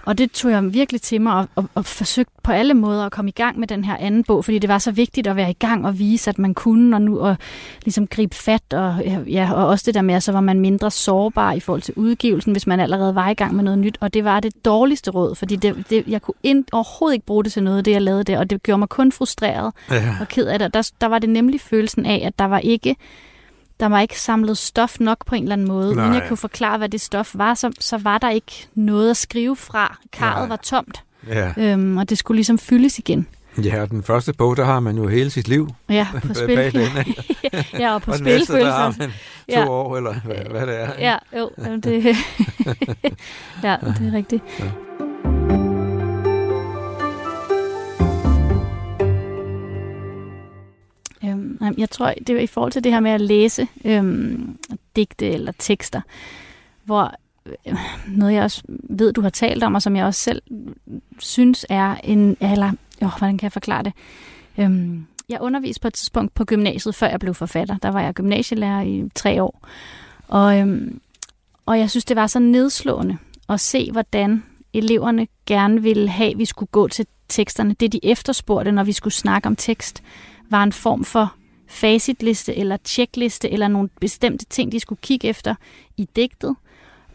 Og 0.06 0.18
det 0.18 0.32
tog 0.32 0.52
jeg 0.52 0.74
virkelig 0.74 1.02
til 1.02 1.22
mig 1.22 1.34
og, 1.34 1.48
og, 1.56 1.70
og 1.76 1.86
forsøgte 1.86 2.34
på 2.44 2.52
alle 2.52 2.74
måder 2.74 3.06
at 3.06 3.12
komme 3.12 3.30
i 3.30 3.32
gang 3.32 3.60
med 3.60 3.68
den 3.68 3.84
her 3.84 3.98
anden 3.98 4.24
bog, 4.24 4.46
fordi 4.46 4.60
det 4.60 4.70
var 4.70 4.78
så 4.78 4.92
vigtigt 4.92 5.28
at 5.28 5.36
være 5.36 5.50
i 5.50 5.58
gang 5.60 5.86
og 5.86 6.00
vise, 6.00 6.30
at 6.30 6.40
man 6.40 6.54
kunne, 6.54 6.96
og 6.96 7.02
nu 7.02 7.20
og 7.20 7.36
ligesom 7.84 8.08
gribe 8.08 8.36
fat, 8.36 8.74
og, 8.74 8.96
ja, 9.28 9.54
og 9.54 9.68
også 9.68 9.84
det 9.86 9.94
der 9.94 10.02
med, 10.02 10.16
at 10.16 10.24
så 10.24 10.32
var 10.32 10.42
man 10.42 10.60
mindre 10.60 10.92
sårbar 10.92 11.54
i 11.54 11.60
forhold 11.60 11.82
til 11.82 11.94
udgivelsen, 11.98 12.52
hvis 12.52 12.68
man 12.68 12.80
allerede 12.80 13.16
var 13.16 13.30
i 13.30 13.34
gang 13.34 13.56
med 13.56 13.64
noget 13.64 13.80
nyt, 13.80 13.98
og 14.02 14.14
det 14.14 14.24
var 14.24 14.40
det 14.40 14.66
dårligste 14.66 15.12
råd, 15.12 15.36
fordi 15.36 15.56
det, 15.56 15.86
det, 15.90 16.04
jeg 16.08 16.22
kunne 16.22 16.36
ind, 16.44 16.66
overhovedet 16.72 17.14
ikke 17.14 17.26
bruge 17.26 17.44
det 17.44 17.52
til 17.52 17.64
noget, 17.64 17.86
det 17.86 17.92
jeg 17.92 18.02
lavede 18.02 18.24
der, 18.24 18.40
og 18.40 18.50
det 18.50 18.64
gjorde 18.64 18.80
mig 18.80 18.90
kun 18.90 19.12
frustreret 19.12 19.74
ja. 19.92 20.16
og 20.20 20.28
ked 20.28 20.48
af 20.48 20.60
det. 20.60 20.74
Der, 20.74 20.92
der 21.02 21.08
var 21.08 21.20
det 21.20 21.30
nemlig 21.30 21.62
følelsen 21.62 22.06
af, 22.06 22.24
at 22.26 22.40
der 22.40 22.46
var 22.46 22.60
ikke 22.60 22.96
der 23.80 23.86
var 23.86 24.00
ikke 24.00 24.20
samlet 24.20 24.58
stof 24.58 25.00
nok 25.00 25.26
på 25.26 25.36
en 25.36 25.44
eller 25.44 25.54
anden 25.54 25.68
måde. 25.68 25.96
Nej. 25.96 26.06
Uden 26.06 26.16
jeg 26.16 26.28
kunne 26.28 26.38
forklare, 26.38 26.78
hvad 26.78 26.90
det 26.90 27.02
stof 27.02 27.32
var, 27.34 27.54
så, 27.54 27.72
så 27.80 27.98
var 27.98 28.18
der 28.18 28.30
ikke 28.30 28.68
noget 28.76 29.10
at 29.10 29.18
skrive 29.18 29.56
fra. 29.56 29.98
Karret 30.12 30.50
var 30.50 30.56
tomt, 30.56 31.04
ja. 31.28 31.54
øhm, 31.58 31.98
og 31.98 32.10
det 32.10 32.18
skulle 32.18 32.36
ligesom 32.38 32.58
fyldes 32.58 33.00
igen. 33.00 33.28
Ja, 33.58 33.86
den 33.86 34.04
første 34.04 34.34
bog, 34.34 34.58
der 34.58 34.66
har 34.66 34.80
man 34.80 34.98
jo 34.98 35.08
hele 35.08 35.30
sit 35.30 35.48
liv 35.48 35.70
ja, 35.90 36.08
på 36.28 36.34
spil. 36.34 36.56
bag 36.56 36.74
den, 36.74 36.88
ja, 37.82 37.94
og 37.94 38.02
på 38.02 38.12
og 38.12 38.18
spil 38.18 38.26
næste, 38.26 38.54
der 38.54 38.72
har 38.72 38.96
man 39.00 39.10
to 39.10 39.14
ja. 39.50 39.68
år, 39.68 39.98
eller 39.98 40.14
hvad, 40.26 40.36
hvad 40.36 40.68
det 40.68 40.82
er. 40.82 40.90
Ja, 41.00 41.18
jo, 41.40 41.50
det, 41.58 42.06
ja, 43.64 43.78
det 43.82 44.08
er 44.08 44.14
rigtigt. 44.14 44.44
Ja. 44.60 44.66
Øhm, 51.62 51.76
jeg 51.78 51.90
tror, 51.90 52.14
det 52.28 52.30
er 52.30 52.40
i 52.40 52.48
forhold 52.48 52.72
til 52.72 52.84
det 52.84 52.92
her 52.92 53.00
med 53.00 53.12
at 53.12 53.22
læse 53.22 53.68
øhm, 53.86 54.58
digte 54.96 55.30
eller 55.30 55.52
tekster, 55.60 56.02
hvor 56.84 57.14
øh, 57.46 57.76
noget 58.08 58.34
jeg 58.34 58.44
også 58.44 58.64
ved, 58.68 59.14
du 59.14 59.22
har 59.22 59.30
talt 59.30 59.64
om, 59.64 59.76
og 59.76 59.82
som 59.82 59.96
jeg 59.96 60.06
også 60.06 60.20
selv 60.20 60.42
synes 61.20 61.66
er 61.70 61.96
en, 62.04 62.38
eller, 62.40 62.72
jo, 63.02 63.08
hvordan 63.08 63.38
kan 63.38 63.46
jeg 63.46 63.52
forklare 63.52 63.84
det? 63.84 63.94
Øhm, 64.58 65.06
jeg 65.30 65.42
underviste 65.42 65.82
på 65.82 65.88
et 65.88 65.94
tidspunkt 65.94 66.34
på 66.34 66.46
gymnasiet, 66.46 66.96
før 66.96 67.08
jeg 67.08 67.20
blev 67.20 67.34
forfatter. 67.34 67.78
Der 67.78 67.90
var 67.90 68.02
jeg 68.02 68.14
gymnasielærer 68.14 68.82
i 68.82 69.10
tre 69.16 69.44
år. 69.44 69.68
Og, 70.28 70.60
øhm, 70.60 71.00
og 71.66 71.80
jeg 71.80 71.90
synes, 71.90 72.06
det 72.06 72.16
var 72.16 72.28
så 72.28 72.40
nedslående 72.40 73.18
at 73.50 73.60
se, 73.60 73.92
hvordan 73.92 74.44
eleverne 74.74 75.28
gerne 75.46 75.82
ville 75.82 76.10
have, 76.10 76.32
at 76.32 76.38
vi 76.38 76.46
skulle 76.46 76.70
gå 76.70 76.88
til 76.88 77.06
teksterne. 77.28 77.76
Det, 77.80 77.92
de 77.92 78.00
efterspurgte, 78.04 78.72
når 78.72 78.84
vi 78.84 78.92
skulle 78.92 79.14
snakke 79.14 79.48
om 79.48 79.56
tekst 79.56 80.04
var 80.50 80.64
en 80.64 80.72
form 80.72 81.04
for 81.04 81.34
facitliste 81.74 82.56
eller 82.56 82.78
checkliste 82.86 83.52
eller 83.52 83.68
nogle 83.68 83.90
bestemte 84.02 84.46
ting, 84.46 84.72
de 84.72 84.80
skulle 84.80 85.00
kigge 85.02 85.28
efter 85.28 85.56
i 85.98 86.10
digtet. 86.16 86.56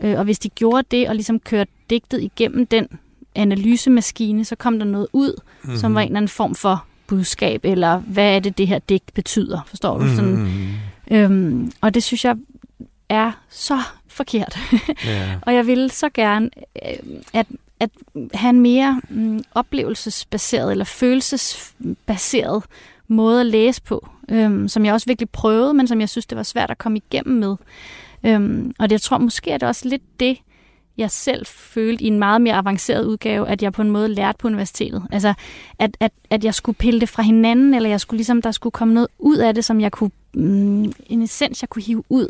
Øh, 0.00 0.18
og 0.18 0.24
hvis 0.24 0.38
de 0.38 0.48
gjorde 0.48 0.86
det 0.90 1.08
og 1.08 1.14
ligesom 1.14 1.40
kørte 1.40 1.70
digtet 1.90 2.22
igennem 2.22 2.66
den 2.66 2.88
analysemaskine, 3.34 4.44
så 4.44 4.56
kom 4.56 4.78
der 4.78 4.86
noget 4.86 5.06
ud, 5.12 5.40
mm-hmm. 5.62 5.78
som 5.78 5.94
var 5.94 6.00
en 6.00 6.06
eller 6.06 6.16
anden 6.16 6.28
form 6.28 6.54
for 6.54 6.84
budskab, 7.06 7.60
eller 7.64 7.98
hvad 7.98 8.36
er 8.36 8.40
det, 8.40 8.58
det 8.58 8.68
her 8.68 8.78
digt 8.78 9.14
betyder, 9.14 9.60
forstår 9.66 9.98
du? 9.98 10.08
Sådan, 10.08 10.36
mm-hmm. 10.36 10.74
øhm, 11.10 11.72
og 11.80 11.94
det 11.94 12.02
synes 12.02 12.24
jeg 12.24 12.36
er 13.08 13.32
så 13.48 13.80
forkert. 14.08 14.58
yeah. 15.06 15.36
og 15.46 15.54
jeg 15.54 15.66
ville 15.66 15.90
så 15.90 16.08
gerne, 16.08 16.50
øh, 16.86 16.98
at, 17.32 17.46
at 17.80 17.90
have 18.34 18.50
en 18.50 18.60
mere 18.60 19.00
mm, 19.08 19.44
oplevelsesbaseret 19.54 20.70
eller 20.70 20.84
følelsesbaseret 20.84 22.64
måde 23.08 23.40
at 23.40 23.46
læse 23.46 23.82
på, 23.82 24.08
øhm, 24.28 24.68
som 24.68 24.84
jeg 24.84 24.94
også 24.94 25.06
virkelig 25.06 25.30
prøvede, 25.30 25.74
men 25.74 25.88
som 25.88 26.00
jeg 26.00 26.08
synes, 26.08 26.26
det 26.26 26.36
var 26.36 26.42
svært 26.42 26.70
at 26.70 26.78
komme 26.78 26.98
igennem 26.98 27.38
med. 27.38 27.56
Øhm, 28.26 28.72
og 28.78 28.90
det, 28.90 28.92
jeg 28.92 29.00
tror 29.00 29.18
måske, 29.18 29.54
at 29.54 29.60
det 29.60 29.68
også 29.68 29.88
lidt 29.88 30.20
det, 30.20 30.38
jeg 30.98 31.10
selv 31.10 31.46
følte 31.46 32.04
i 32.04 32.06
en 32.06 32.18
meget 32.18 32.40
mere 32.40 32.54
avanceret 32.54 33.04
udgave, 33.04 33.48
at 33.48 33.62
jeg 33.62 33.72
på 33.72 33.82
en 33.82 33.90
måde 33.90 34.08
lærte 34.08 34.38
på 34.38 34.48
universitetet. 34.48 35.02
Altså, 35.10 35.34
at, 35.78 35.96
at, 36.00 36.12
at 36.30 36.44
jeg 36.44 36.54
skulle 36.54 36.76
pille 36.76 37.00
det 37.00 37.08
fra 37.08 37.22
hinanden, 37.22 37.74
eller 37.74 37.88
jeg 37.88 38.00
skulle 38.00 38.18
ligesom, 38.18 38.42
der 38.42 38.50
skulle 38.50 38.70
komme 38.70 38.94
noget 38.94 39.08
ud 39.18 39.36
af 39.36 39.54
det, 39.54 39.64
som 39.64 39.80
jeg 39.80 39.92
kunne, 39.92 40.10
mm, 40.34 40.92
en 41.06 41.22
essens, 41.22 41.62
jeg 41.62 41.68
kunne 41.68 41.82
hive 41.82 42.04
ud. 42.08 42.28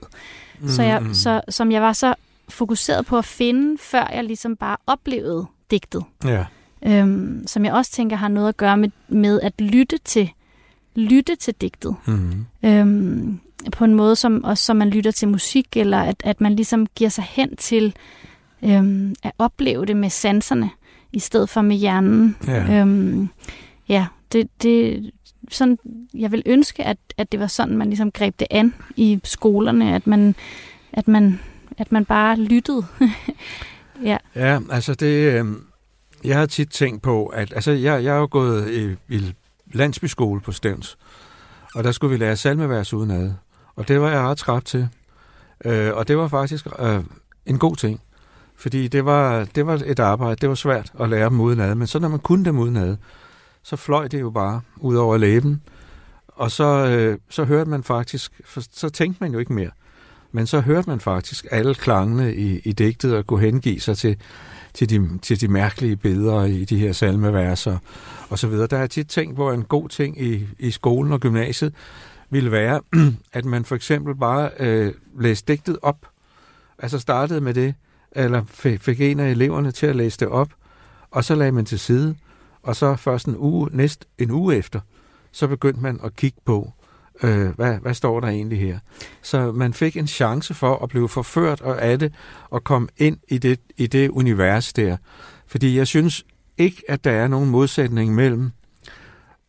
Mm. 0.60 0.68
Så 0.68 0.82
jeg, 0.82 1.02
så, 1.12 1.40
som 1.48 1.72
jeg 1.72 1.82
var 1.82 1.92
så 1.92 2.14
fokuseret 2.48 3.06
på 3.06 3.18
at 3.18 3.24
finde, 3.24 3.78
før 3.78 4.10
jeg 4.14 4.24
ligesom 4.24 4.56
bare 4.56 4.76
oplevede 4.86 5.46
digtet. 5.70 6.02
Ja. 6.24 6.44
Øhm, 6.82 7.46
som 7.46 7.64
jeg 7.64 7.72
også 7.72 7.92
tænker 7.92 8.16
har 8.16 8.28
noget 8.28 8.48
at 8.48 8.56
gøre 8.56 8.76
med, 8.76 8.88
med 9.08 9.40
at 9.40 9.60
lytte 9.60 9.98
til 9.98 10.30
lytte 10.98 11.36
til 11.36 11.54
digtet. 11.54 11.96
Mm. 12.06 12.46
Øhm, 12.64 13.40
på 13.72 13.84
en 13.84 13.94
måde, 13.94 14.16
som 14.16 14.44
også 14.44 14.64
som 14.64 14.76
man 14.76 14.90
lytter 14.90 15.10
til 15.10 15.28
musik, 15.28 15.76
eller 15.76 15.98
at, 15.98 16.16
at 16.24 16.40
man 16.40 16.56
ligesom 16.56 16.86
giver 16.86 17.10
sig 17.10 17.24
hen 17.24 17.56
til 17.56 17.94
øhm, 18.64 19.14
at 19.22 19.32
opleve 19.38 19.86
det 19.86 19.96
med 19.96 20.10
sanserne, 20.10 20.70
i 21.12 21.18
stedet 21.18 21.48
for 21.48 21.62
med 21.62 21.76
hjernen. 21.76 22.36
Ja, 22.46 22.80
øhm, 22.80 23.28
ja 23.88 24.06
det, 24.32 24.48
det, 24.62 25.10
sådan, 25.50 25.78
jeg 26.14 26.32
vil 26.32 26.42
ønske, 26.46 26.84
at, 26.84 26.98
at 27.16 27.32
det 27.32 27.40
var 27.40 27.46
sådan, 27.46 27.76
man 27.76 27.88
ligesom 27.88 28.10
greb 28.10 28.40
det 28.40 28.46
an 28.50 28.74
i 28.96 29.20
skolerne, 29.24 29.94
at 29.94 30.06
man, 30.06 30.34
at 30.92 31.08
man, 31.08 31.40
at 31.78 31.92
man 31.92 32.04
bare 32.04 32.36
lyttede. 32.36 32.86
ja. 34.04 34.16
ja, 34.34 34.60
altså 34.70 34.94
det, 34.94 35.32
øh, 35.32 35.46
jeg 36.24 36.38
har 36.38 36.46
tit 36.46 36.68
tænkt 36.68 37.02
på, 37.02 37.26
at 37.26 37.52
altså 37.52 37.70
jeg, 37.72 38.04
jeg 38.04 38.14
er 38.16 38.20
jo 38.20 38.28
gået 38.30 38.70
i, 38.70 39.14
i 39.14 39.34
landsbyskole 39.72 40.40
på 40.40 40.52
Stævns. 40.52 40.98
Og 41.74 41.84
der 41.84 41.92
skulle 41.92 42.10
vi 42.10 42.24
lære 42.24 42.36
salmevers 42.36 42.92
udenad. 42.92 43.32
Og 43.76 43.88
det 43.88 44.00
var 44.00 44.10
jeg 44.10 44.20
ret 44.20 44.38
træt 44.38 44.62
til. 44.62 44.88
Øh, 45.64 45.94
og 45.94 46.08
det 46.08 46.18
var 46.18 46.28
faktisk 46.28 46.66
øh, 46.78 47.00
en 47.46 47.58
god 47.58 47.76
ting. 47.76 48.00
Fordi 48.56 48.88
det 48.88 49.04
var, 49.04 49.44
det 49.44 49.66
var 49.66 49.82
et 49.86 49.98
arbejde, 49.98 50.36
det 50.36 50.48
var 50.48 50.54
svært 50.54 50.92
at 51.00 51.08
lære 51.08 51.28
dem 51.28 51.40
udenad, 51.40 51.74
men 51.74 51.86
så 51.86 51.98
når 51.98 52.08
man 52.08 52.18
kunne 52.18 52.44
dem 52.44 52.58
udenad, 52.58 52.96
så 53.62 53.76
fløj 53.76 54.08
det 54.08 54.20
jo 54.20 54.30
bare 54.30 54.60
ud 54.76 54.96
over 54.96 55.16
læben, 55.16 55.62
og 56.28 56.50
så, 56.50 56.64
øh, 56.64 57.18
så 57.28 57.44
hørte 57.44 57.70
man 57.70 57.82
faktisk, 57.82 58.40
for, 58.44 58.62
så 58.72 58.88
tænkte 58.88 59.24
man 59.24 59.32
jo 59.32 59.38
ikke 59.38 59.52
mere, 59.52 59.70
men 60.32 60.46
så 60.46 60.60
hørte 60.60 60.90
man 60.90 61.00
faktisk 61.00 61.46
alle 61.50 61.74
klangene 61.74 62.34
i, 62.34 62.58
i 62.58 62.72
digtet 62.72 63.16
og 63.16 63.26
kunne 63.26 63.40
hengive 63.40 63.80
sig 63.80 63.98
til, 63.98 64.16
til, 64.74 64.90
de, 64.90 65.18
til 65.18 65.40
de 65.40 65.48
mærkelige 65.48 65.96
billeder 65.96 66.44
i 66.44 66.64
de 66.64 66.78
her 66.78 66.92
salmeverser 66.92 67.78
og 68.28 68.38
så 68.38 68.48
videre. 68.48 68.66
Der 68.66 68.78
er 68.78 68.86
tit 68.86 69.08
tænkt, 69.08 69.34
hvor 69.34 69.52
en 69.52 69.64
god 69.64 69.88
ting 69.88 70.22
i, 70.22 70.46
i 70.58 70.70
skolen 70.70 71.12
og 71.12 71.20
gymnasiet 71.20 71.74
ville 72.30 72.52
være, 72.52 72.80
at 73.32 73.44
man 73.44 73.64
for 73.64 73.74
eksempel 73.74 74.14
bare 74.14 74.50
øh, 74.58 74.92
læste 75.20 75.52
digtet 75.52 75.78
op, 75.82 76.06
altså 76.78 76.98
startede 76.98 77.40
med 77.40 77.54
det, 77.54 77.74
eller 78.12 78.44
fik 78.80 79.00
en 79.00 79.20
af 79.20 79.30
eleverne 79.30 79.70
til 79.70 79.86
at 79.86 79.96
læse 79.96 80.18
det 80.20 80.28
op, 80.28 80.48
og 81.10 81.24
så 81.24 81.34
lagde 81.34 81.52
man 81.52 81.64
til 81.64 81.78
side, 81.78 82.14
og 82.62 82.76
så 82.76 82.96
først 82.96 83.26
en 83.26 83.36
uge, 83.36 83.68
næst 83.72 84.06
en 84.18 84.30
uge 84.30 84.56
efter, 84.56 84.80
så 85.32 85.46
begyndte 85.46 85.80
man 85.80 86.00
at 86.04 86.16
kigge 86.16 86.38
på, 86.44 86.72
øh, 87.22 87.48
hvad, 87.48 87.78
hvad 87.78 87.94
står 87.94 88.20
der 88.20 88.28
egentlig 88.28 88.60
her. 88.60 88.78
Så 89.22 89.52
man 89.52 89.74
fik 89.74 89.96
en 89.96 90.06
chance 90.06 90.54
for 90.54 90.82
at 90.82 90.88
blive 90.88 91.08
forført 91.08 91.60
af 91.60 91.98
det, 91.98 92.14
og 92.50 92.64
komme 92.64 92.88
ind 92.96 93.16
i 93.28 93.38
det, 93.38 93.60
i 93.76 93.86
det 93.86 94.08
univers 94.08 94.72
der. 94.72 94.96
Fordi 95.46 95.76
jeg 95.76 95.86
synes 95.86 96.24
ikke, 96.58 96.82
at 96.88 97.04
der 97.04 97.10
er 97.10 97.28
nogen 97.28 97.50
modsætning 97.50 98.14
mellem 98.14 98.50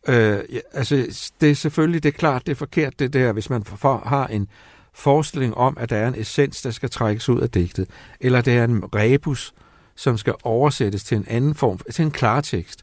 Øh, 0.08 0.38
ja, 0.52 0.58
altså, 0.72 0.94
det 1.40 1.50
er 1.50 1.54
selvfølgelig 1.54 2.02
det 2.02 2.08
er 2.08 2.18
klart, 2.18 2.46
det 2.46 2.52
er 2.52 2.56
forkert 2.56 2.98
det 2.98 3.12
der, 3.12 3.32
hvis 3.32 3.50
man 3.50 3.64
for, 3.64 4.02
har 4.06 4.26
en 4.26 4.48
forestilling 4.94 5.54
om, 5.54 5.76
at 5.80 5.90
der 5.90 5.96
er 5.96 6.08
en 6.08 6.14
essens, 6.20 6.62
der 6.62 6.70
skal 6.70 6.90
trækkes 6.90 7.28
ud 7.28 7.40
af 7.40 7.50
digtet, 7.50 7.88
eller 8.20 8.40
det 8.40 8.52
er 8.52 8.64
en 8.64 8.84
rebus, 8.94 9.52
som 9.96 10.18
skal 10.18 10.34
oversættes 10.42 11.04
til 11.04 11.16
en 11.16 11.24
anden 11.28 11.54
form, 11.54 11.78
til 11.92 12.02
en 12.02 12.10
klartekst. 12.10 12.82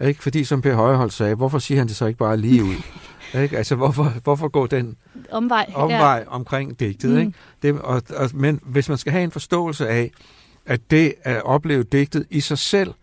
Ikke? 0.00 0.22
Fordi 0.22 0.44
som 0.44 0.62
Per 0.62 0.74
Højhold 0.74 1.10
sagde, 1.10 1.34
hvorfor 1.34 1.58
siger 1.58 1.78
han 1.78 1.88
det 1.88 1.96
så 1.96 2.06
ikke 2.06 2.18
bare 2.18 2.36
lige 2.36 2.64
ud? 2.64 2.76
ikke? 3.34 3.56
Altså, 3.56 3.74
hvorfor, 3.74 4.04
hvorfor 4.24 4.48
gå 4.48 4.66
den 4.66 4.96
omvej, 5.30 5.66
omvej 5.74 6.24
ja. 6.26 6.34
omkring 6.34 6.80
digtet? 6.80 7.10
Mm. 7.10 7.18
Ikke? 7.18 7.32
Det, 7.62 7.80
og, 7.80 8.02
og, 8.16 8.30
men 8.34 8.60
hvis 8.62 8.88
man 8.88 8.98
skal 8.98 9.12
have 9.12 9.24
en 9.24 9.30
forståelse 9.30 9.88
af, 9.88 10.10
at 10.66 10.90
det 10.90 11.14
at 11.22 11.42
opleve 11.42 11.82
digtet 11.82 12.26
i 12.30 12.40
sig 12.40 12.58
selv 12.58 12.94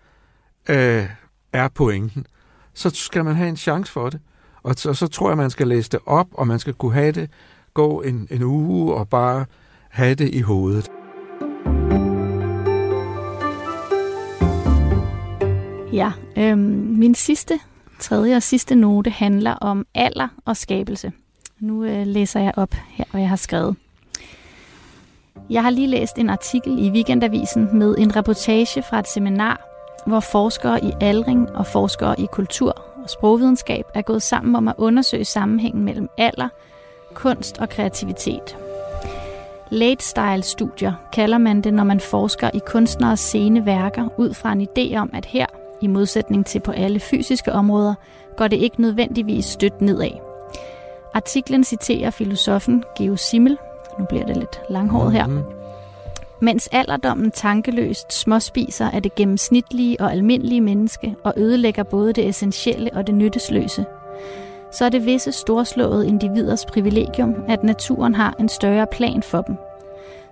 øh, 0.70 1.06
er 1.54 1.68
pointen, 1.68 2.26
så 2.74 2.90
skal 2.90 3.26
man 3.26 3.36
have 3.36 3.50
en 3.50 3.58
chance 3.58 3.92
for 3.92 4.10
det. 4.10 4.20
Og 4.64 4.76
så, 4.76 4.94
så 4.94 5.08
tror 5.08 5.30
jeg, 5.30 5.38
man 5.38 5.50
skal 5.50 5.68
læse 5.68 5.90
det 5.90 6.00
op, 6.06 6.28
og 6.32 6.48
man 6.48 6.60
skal 6.60 6.74
kunne 6.74 6.94
have 6.94 7.12
det, 7.12 7.30
gå 7.74 8.02
en, 8.02 8.28
en 8.32 8.44
uge 8.44 8.94
og 8.94 9.10
bare 9.10 9.46
have 9.90 10.16
det 10.16 10.30
i 10.36 10.42
hovedet. 10.42 10.90
Ja, 15.94 16.12
øhm, 16.38 16.60
min 17.00 17.16
sidste, 17.16 17.60
tredje 18.00 18.36
og 18.36 18.44
sidste 18.44 18.76
note 18.76 19.10
handler 19.10 19.52
om 19.52 19.86
alder 19.96 20.28
og 20.46 20.58
skabelse. 20.58 21.12
Nu 21.60 21.84
øh, 21.84 22.08
læser 22.08 22.40
jeg 22.40 22.54
op 22.58 22.74
her, 22.90 23.06
hvad 23.12 23.22
jeg 23.22 23.30
har 23.30 23.36
skrevet. 23.36 23.76
Jeg 25.50 25.64
har 25.64 25.70
lige 25.70 25.88
læst 25.88 26.18
en 26.18 26.30
artikel 26.30 26.86
i 26.86 26.90
Weekendavisen 26.90 27.78
med 27.78 27.96
en 27.98 28.16
reportage 28.16 28.84
fra 28.84 29.00
et 29.00 29.08
seminar, 29.08 29.62
hvor 30.08 30.20
forskere 30.20 30.86
i 30.86 30.92
aldring 31.02 31.50
og 31.50 31.68
forskere 31.68 32.22
i 32.22 32.26
kultur 32.32 32.86
og 33.04 33.10
sprogvidenskab 33.10 33.86
er 33.94 34.02
gået 34.02 34.22
sammen 34.22 34.56
om 34.56 34.68
at 34.68 34.76
undersøge 34.78 35.26
sammenhængen 35.26 35.84
mellem 35.84 36.08
alder, 36.18 36.50
kunst 37.14 37.58
og 37.58 37.70
kreativitet. 37.70 38.58
Late 39.72 40.06
style 40.06 40.44
studier 40.44 40.94
kalder 41.14 41.38
man 41.38 41.62
det, 41.62 41.74
når 41.74 41.84
man 41.84 42.00
forsker 42.00 42.50
i 42.54 42.60
kunstneres 42.66 43.20
sene 43.20 43.66
værker 43.66 44.08
ud 44.18 44.34
fra 44.34 44.52
en 44.52 44.68
idé 44.68 44.96
om, 44.96 45.10
at 45.14 45.26
her, 45.26 45.46
i 45.82 45.88
modsætning 45.88 46.46
til 46.46 46.60
på 46.60 46.72
alle 46.72 47.00
fysiske 47.00 47.54
områder, 47.54 47.94
går 48.38 48.48
det 48.48 48.58
ikke 48.58 48.82
nødvendigvis 48.82 49.46
stødt 49.46 49.82
nedad. 49.82 50.12
Artiklen 51.14 51.64
citerer 51.64 52.10
filosofen 52.10 52.84
Geo 52.98 53.16
Simmel, 53.16 53.58
nu 54.00 54.06
bliver 54.06 54.26
det 54.26 54.38
lidt 54.38 54.62
langhåret 54.70 55.12
her, 55.12 55.28
mm-hmm. 55.28 55.60
Mens 56.42 56.70
alderdommen 56.72 57.32
tankeløst 57.32 58.14
småspiser 58.14 58.90
af 58.92 59.04
det 59.04 59.16
gennemsnitlige 59.16 60.02
og 60.02 60.12
almindelige 60.12 60.62
menneske 60.62 61.16
og 61.24 61.34
ødelægger 61.38 61.84
både 61.84 62.14
det 62.14 62.30
essentielle 62.30 62.90
og 62.94 63.08
det 63.08 63.16
nyttesløse, 63.16 63.86
så 64.72 64.86
er 64.86 64.90
det 64.90 65.06
visse 65.06 65.32
storslåede 65.32 66.08
individers 66.08 66.66
privilegium, 66.66 67.36
at 67.48 67.64
naturen 67.64 68.16
har 68.16 68.36
en 68.40 68.50
større 68.50 68.88
plan 68.92 69.24
for 69.24 69.42
dem. 69.42 69.56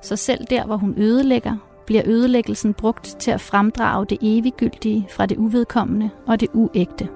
Så 0.01 0.15
selv 0.15 0.45
der, 0.49 0.65
hvor 0.65 0.77
hun 0.77 0.95
ødelægger, 0.97 1.57
bliver 1.87 2.03
ødelæggelsen 2.05 2.73
brugt 2.73 3.15
til 3.19 3.31
at 3.31 3.41
fremdrage 3.41 4.05
det 4.05 4.17
eviggyldige 4.21 5.07
fra 5.15 5.25
det 5.25 5.37
uvedkommende 5.37 6.09
og 6.27 6.39
det 6.39 6.49
uægte. 6.53 7.07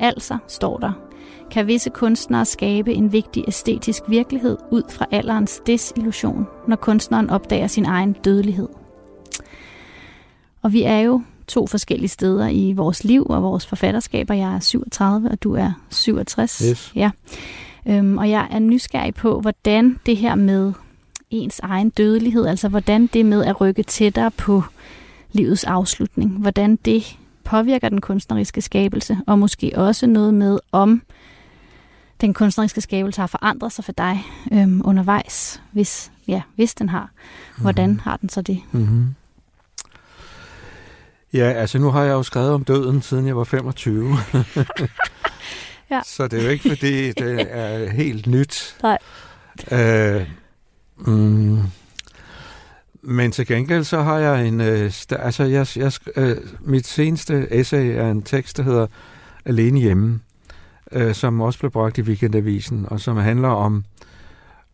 Altså, 0.00 0.38
står 0.48 0.78
der, 0.78 0.92
kan 1.50 1.66
visse 1.66 1.90
kunstnere 1.90 2.44
skabe 2.44 2.94
en 2.94 3.12
vigtig 3.12 3.44
æstetisk 3.48 4.02
virkelighed 4.08 4.56
ud 4.70 4.82
fra 4.90 5.06
alderens 5.10 5.62
desillusion, 5.66 6.46
når 6.68 6.76
kunstneren 6.76 7.30
opdager 7.30 7.66
sin 7.66 7.84
egen 7.84 8.12
dødelighed. 8.12 8.68
Og 10.62 10.72
vi 10.72 10.82
er 10.82 10.98
jo 10.98 11.22
to 11.46 11.66
forskellige 11.66 12.08
steder 12.08 12.48
i 12.48 12.72
vores 12.72 13.04
liv 13.04 13.26
og 13.30 13.42
vores 13.42 13.66
forfatterskaber. 13.66 14.34
Jeg 14.34 14.54
er 14.54 14.60
37, 14.60 15.30
og 15.30 15.42
du 15.42 15.54
er 15.54 15.72
67. 15.90 16.58
Yes. 16.70 16.92
Ja. 16.94 17.10
Øhm, 17.88 18.18
og 18.18 18.30
jeg 18.30 18.48
er 18.50 18.58
nysgerrig 18.58 19.14
på, 19.14 19.40
hvordan 19.40 20.00
det 20.06 20.16
her 20.16 20.34
med 20.34 20.72
ens 21.32 21.58
egen 21.58 21.90
dødelighed, 21.90 22.46
altså 22.46 22.68
hvordan 22.68 23.06
det 23.06 23.26
med 23.26 23.44
at 23.44 23.60
rykke 23.60 23.82
tættere 23.82 24.30
på 24.30 24.62
livets 25.32 25.64
afslutning, 25.64 26.30
hvordan 26.30 26.76
det 26.76 27.16
påvirker 27.44 27.88
den 27.88 28.00
kunstneriske 28.00 28.62
skabelse, 28.62 29.18
og 29.26 29.38
måske 29.38 29.72
også 29.74 30.06
noget 30.06 30.34
med, 30.34 30.58
om 30.72 31.02
den 32.20 32.34
kunstneriske 32.34 32.80
skabelse 32.80 33.20
har 33.20 33.26
forandret 33.26 33.72
sig 33.72 33.84
for 33.84 33.92
dig 33.92 34.24
øhm, 34.52 34.82
undervejs, 34.84 35.62
hvis, 35.72 36.12
ja, 36.28 36.42
hvis 36.56 36.74
den 36.74 36.88
har. 36.88 37.10
Hvordan 37.58 37.88
mm-hmm. 37.88 38.00
har 38.04 38.16
den 38.16 38.28
så 38.28 38.42
det? 38.42 38.60
Mm-hmm. 38.72 39.14
Ja, 41.32 41.52
altså 41.52 41.78
nu 41.78 41.90
har 41.90 42.02
jeg 42.02 42.12
jo 42.12 42.22
skrevet 42.22 42.50
om 42.50 42.64
døden, 42.64 43.02
siden 43.02 43.26
jeg 43.26 43.36
var 43.36 43.44
25. 43.44 44.16
ja. 45.90 46.00
Så 46.04 46.28
det 46.28 46.38
er 46.38 46.44
jo 46.44 46.48
ikke, 46.48 46.68
fordi 46.68 47.12
det 47.12 47.46
er 47.50 47.90
helt 47.90 48.26
nyt. 48.26 48.76
Nej. 48.82 48.98
Øh, 49.70 50.28
mm, 51.06 51.58
men 53.02 53.32
til 53.32 53.46
gengæld 53.46 53.84
så 53.84 54.02
har 54.02 54.18
jeg 54.18 54.48
en... 54.48 54.60
Øh, 54.60 54.92
altså, 55.10 55.44
jeg, 55.44 55.66
jeg, 55.76 55.92
øh, 56.16 56.36
mit 56.60 56.86
seneste 56.86 57.46
essay 57.50 57.86
er 57.86 58.10
en 58.10 58.22
tekst, 58.22 58.56
der 58.56 58.62
hedder 58.62 58.86
Alene 59.44 59.80
hjemme 59.80 60.20
øh, 60.92 61.14
som 61.14 61.40
også 61.40 61.58
blev 61.58 61.70
bragt 61.70 61.98
i 61.98 62.02
Weekendavisen, 62.02 62.86
og 62.90 63.00
som 63.00 63.16
handler 63.16 63.48
om, 63.48 63.84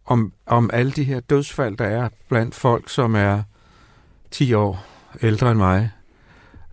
om, 0.06 0.32
om 0.46 0.70
alle 0.72 0.92
de 0.92 1.04
her 1.04 1.20
dødsfald, 1.20 1.76
der 1.76 1.84
er 1.84 2.08
blandt 2.28 2.54
folk, 2.54 2.88
som 2.88 3.14
er 3.14 3.42
10 4.30 4.54
år 4.54 4.84
ældre 5.22 5.50
end 5.50 5.58
mig, 5.58 5.90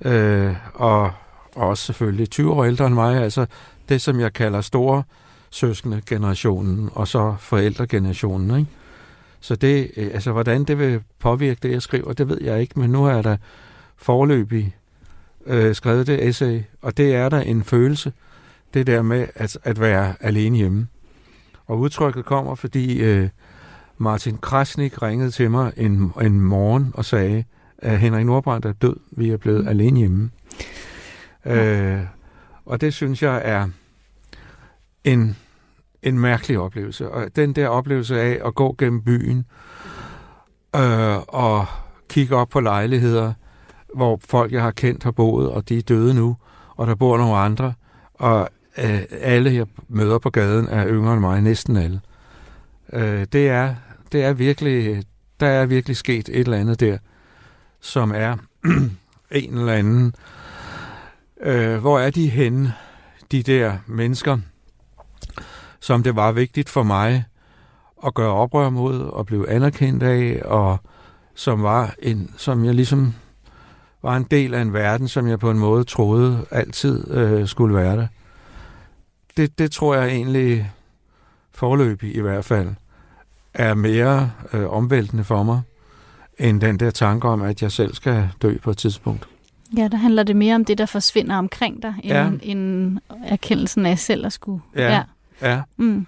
øh, 0.01 0.55
og 0.73 1.11
også 1.55 1.83
selvfølgelig 1.83 2.29
20 2.29 2.53
år 2.53 2.65
ældre 2.65 2.87
end 2.87 2.95
mig, 2.95 3.23
altså 3.23 3.45
det, 3.89 4.01
som 4.01 4.19
jeg 4.19 4.33
kalder 4.33 4.61
store 4.61 5.03
søskende 5.49 6.01
generationen, 6.05 6.89
og 6.93 7.07
så 7.07 7.35
forældregenerationen, 7.39 8.59
ikke? 8.59 8.71
Så 9.45 9.55
det, 9.55 9.91
øh, 9.97 10.09
altså 10.13 10.31
hvordan 10.31 10.63
det 10.63 10.79
vil 10.79 11.01
påvirke 11.19 11.59
det, 11.63 11.71
jeg 11.71 11.81
skriver, 11.81 12.13
det 12.13 12.29
ved 12.29 12.41
jeg 12.41 12.61
ikke, 12.61 12.79
men 12.79 12.89
nu 12.89 13.05
er 13.05 13.21
der 13.21 13.37
forløbig 13.97 14.75
øh, 15.45 15.75
skrevet 15.75 16.07
det 16.07 16.27
essay, 16.27 16.61
og 16.81 16.97
det 16.97 17.15
er 17.15 17.29
der 17.29 17.39
en 17.39 17.63
følelse, 17.63 18.13
det 18.73 18.87
der 18.87 19.01
med 19.01 19.27
at, 19.35 19.57
at 19.63 19.79
være 19.79 20.13
alene 20.19 20.57
hjemme. 20.57 20.87
Og 21.65 21.79
udtrykket 21.79 22.25
kommer, 22.25 22.55
fordi 22.55 23.03
øh, 23.03 23.29
Martin 23.97 24.37
Krasnik 24.37 25.01
ringede 25.01 25.31
til 25.31 25.51
mig 25.51 25.73
en, 25.77 26.11
en 26.21 26.41
morgen 26.41 26.91
og 26.93 27.05
sagde, 27.05 27.43
at 27.77 27.99
Henrik 27.99 28.25
Nordbrandt 28.25 28.65
er 28.65 28.73
død, 28.73 28.95
vi 29.11 29.29
er 29.29 29.37
blevet 29.37 29.61
mm. 29.61 29.67
alene 29.67 29.99
hjemme. 29.99 30.31
Ja. 31.45 31.95
Øh, 31.95 32.01
og 32.65 32.81
det 32.81 32.93
synes 32.93 33.23
jeg 33.23 33.41
er 33.45 33.67
en, 35.03 35.37
en 36.05 36.19
mærkelig 36.19 36.59
oplevelse. 36.59 37.09
Og 37.09 37.35
den 37.35 37.53
der 37.53 37.67
oplevelse 37.67 38.21
af 38.21 38.41
at 38.45 38.55
gå 38.55 38.75
gennem 38.77 39.01
byen 39.01 39.45
øh, 40.75 41.17
og 41.27 41.65
kigge 42.09 42.35
op 42.35 42.49
på 42.49 42.59
lejligheder, 42.59 43.33
hvor 43.95 44.19
folk, 44.29 44.51
jeg 44.51 44.63
har 44.63 44.71
kendt, 44.71 45.03
har 45.03 45.11
boet, 45.11 45.49
og 45.49 45.69
de 45.69 45.77
er 45.77 45.81
døde 45.81 46.13
nu, 46.13 46.37
og 46.75 46.87
der 46.87 46.95
bor 46.95 47.17
nogle 47.17 47.37
andre, 47.37 47.73
og 48.13 48.49
øh, 48.77 49.01
alle, 49.11 49.53
jeg 49.53 49.65
møder 49.87 50.19
på 50.19 50.29
gaden, 50.29 50.67
er 50.67 50.87
yngre 50.87 51.13
end 51.13 51.21
mig, 51.21 51.41
næsten 51.41 51.77
alle. 51.77 52.01
Øh, 52.93 53.25
det, 53.33 53.49
er, 53.49 53.75
det 54.11 54.23
er 54.23 54.33
virkelig, 54.33 55.03
der 55.39 55.47
er 55.47 55.65
virkelig 55.65 55.97
sket 55.97 56.29
et 56.29 56.39
eller 56.39 56.57
andet 56.57 56.79
der, 56.79 56.97
som 57.81 58.11
er 58.15 58.35
en 59.31 59.57
eller 59.57 59.73
anden. 59.73 60.15
Øh, 61.41 61.77
hvor 61.77 61.99
er 61.99 62.09
de 62.09 62.29
henne, 62.29 62.73
de 63.31 63.43
der 63.43 63.77
mennesker, 63.87 64.37
som 65.85 66.03
det 66.03 66.15
var 66.15 66.31
vigtigt 66.31 66.69
for 66.69 66.83
mig 66.83 67.23
at 68.05 68.13
gøre 68.13 68.31
oprør 68.31 68.69
mod 68.69 68.99
og 69.01 69.25
blive 69.25 69.49
anerkendt 69.49 70.03
af, 70.03 70.41
og 70.45 70.77
som 71.35 71.63
var 71.63 71.95
en, 71.99 72.33
som 72.37 72.65
jeg 72.65 72.73
ligesom 72.75 73.13
var 74.03 74.17
en 74.17 74.23
del 74.31 74.53
af 74.53 74.61
en 74.61 74.73
verden, 74.73 75.07
som 75.07 75.27
jeg 75.27 75.39
på 75.39 75.51
en 75.51 75.59
måde 75.59 75.83
troede 75.83 76.45
altid 76.51 77.11
øh, 77.11 77.47
skulle 77.47 77.75
være 77.75 77.97
der. 77.97 78.07
Det, 79.37 79.59
det 79.59 79.71
tror 79.71 79.95
jeg 79.95 80.07
egentlig 80.07 80.71
forløbig 81.51 82.15
i 82.15 82.19
hvert 82.19 82.45
fald 82.45 82.69
er 83.53 83.73
mere 83.73 84.31
øh, 84.53 84.69
omvæltende 84.69 85.23
for 85.23 85.43
mig, 85.43 85.61
end 86.39 86.61
den 86.61 86.79
der 86.79 86.91
tanke 86.91 87.27
om, 87.27 87.41
at 87.41 87.61
jeg 87.61 87.71
selv 87.71 87.93
skal 87.93 88.29
dø 88.41 88.57
på 88.63 88.71
et 88.71 88.77
tidspunkt. 88.77 89.27
Ja, 89.77 89.87
der 89.87 89.97
handler 89.97 90.23
det 90.23 90.35
mere 90.35 90.55
om 90.55 90.65
det, 90.65 90.77
der 90.77 90.85
forsvinder 90.85 91.37
omkring 91.37 91.83
dig, 91.83 91.93
end, 92.03 92.13
ja. 92.13 92.31
end 92.41 92.97
erkendelsen 93.23 93.85
af 93.85 93.99
selv 93.99 94.25
at 94.25 94.33
skulle. 94.33 94.61
Ja, 94.75 94.93
ja. 94.93 95.03
Ja. 95.41 95.61
Mm. 95.77 96.05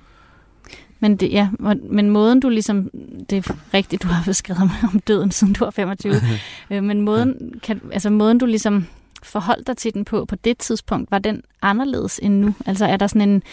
Men, 1.00 1.18
det, 1.18 1.32
ja, 1.32 1.50
men 1.90 2.10
måden 2.10 2.40
du 2.40 2.50
ligesom, 2.50 2.90
det 3.30 3.38
er 3.38 3.56
rigtigt, 3.74 4.04
du 4.04 4.08
har 4.08 4.24
beskrevet 4.26 4.72
om 4.94 5.00
døden, 5.00 5.32
siden 5.32 5.54
du 5.54 5.64
var 5.64 5.72
25, 5.72 6.14
øh, 6.72 6.84
men 6.84 7.02
måden, 7.02 7.60
kan, 7.64 7.82
altså 7.92 8.10
måden 8.10 8.38
du 8.38 8.46
ligesom 8.46 8.86
forholdt 9.24 9.68
dig 9.68 9.78
til 9.78 9.94
den 9.94 10.06
på, 10.06 10.26
på 10.26 10.36
det 10.36 10.58
tidspunkt, 10.58 11.12
var 11.12 11.20
den 11.20 11.42
anderledes 11.62 12.20
end 12.24 12.40
nu? 12.40 12.56
Altså 12.66 12.86
er 12.86 12.98
der 12.98 13.08
sådan 13.08 13.30
en, 13.30 13.44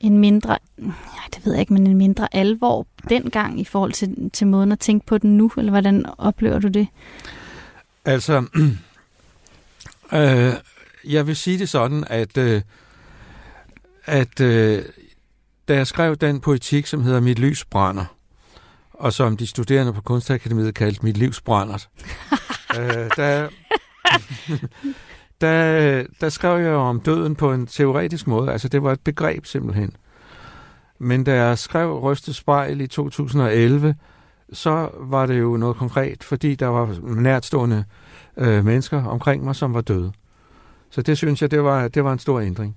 en 0.00 0.18
mindre, 0.18 0.58
ja, 0.78 0.92
det 1.34 1.46
ved 1.46 1.52
jeg 1.52 1.60
ikke, 1.60 1.72
men 1.72 1.86
en 1.86 1.96
mindre 1.96 2.28
alvor 2.32 2.86
dengang 3.08 3.60
i 3.60 3.64
forhold 3.64 3.92
til, 3.92 4.30
til 4.32 4.46
måden 4.46 4.72
at 4.72 4.78
tænke 4.78 5.06
på 5.06 5.18
den 5.18 5.36
nu, 5.36 5.50
eller 5.56 5.70
hvordan 5.70 6.04
oplever 6.18 6.58
du 6.58 6.68
det? 6.68 6.88
Altså, 8.04 8.44
øh, 10.12 10.52
jeg 11.04 11.26
vil 11.26 11.36
sige 11.36 11.58
det 11.58 11.68
sådan, 11.68 12.04
at, 12.06 12.36
øh, 12.38 12.62
at 14.04 14.40
øh, 14.40 14.82
da 15.68 15.74
jeg 15.74 15.86
skrev 15.86 16.16
den 16.16 16.40
poetik, 16.40 16.86
som 16.86 17.02
hedder 17.02 17.20
Mit 17.20 17.38
lys 17.38 17.64
brænder, 17.64 18.04
og 18.90 19.12
som 19.12 19.36
de 19.36 19.46
studerende 19.46 19.92
på 19.92 20.00
Kunstakademiet 20.00 20.74
kaldte 20.74 21.04
Mit 21.04 21.16
livs 21.16 21.40
brændert, 21.40 21.88
øh, 22.78 23.10
der, 23.16 23.48
der, 25.40 26.04
der 26.20 26.28
skrev 26.28 26.60
jeg 26.60 26.74
om 26.74 27.00
døden 27.00 27.36
på 27.36 27.52
en 27.52 27.66
teoretisk 27.66 28.26
måde. 28.26 28.52
Altså, 28.52 28.68
det 28.68 28.82
var 28.82 28.92
et 28.92 29.00
begreb 29.00 29.46
simpelthen. 29.46 29.92
Men 30.98 31.24
da 31.24 31.34
jeg 31.34 31.58
skrev 31.58 31.98
Rystet 31.98 32.36
spejl 32.36 32.80
i 32.80 32.86
2011, 32.86 33.94
så 34.52 34.90
var 35.00 35.26
det 35.26 35.40
jo 35.40 35.56
noget 35.56 35.76
konkret, 35.76 36.24
fordi 36.24 36.54
der 36.54 36.66
var 36.66 36.96
nærtstående 37.02 37.84
øh, 38.36 38.64
mennesker 38.64 39.04
omkring 39.04 39.44
mig, 39.44 39.56
som 39.56 39.74
var 39.74 39.80
døde. 39.80 40.12
Så 40.90 41.02
det 41.02 41.16
synes 41.18 41.42
jeg, 41.42 41.50
det 41.50 41.64
var, 41.64 41.88
det 41.88 42.04
var 42.04 42.12
en 42.12 42.18
stor 42.18 42.40
ændring. 42.40 42.76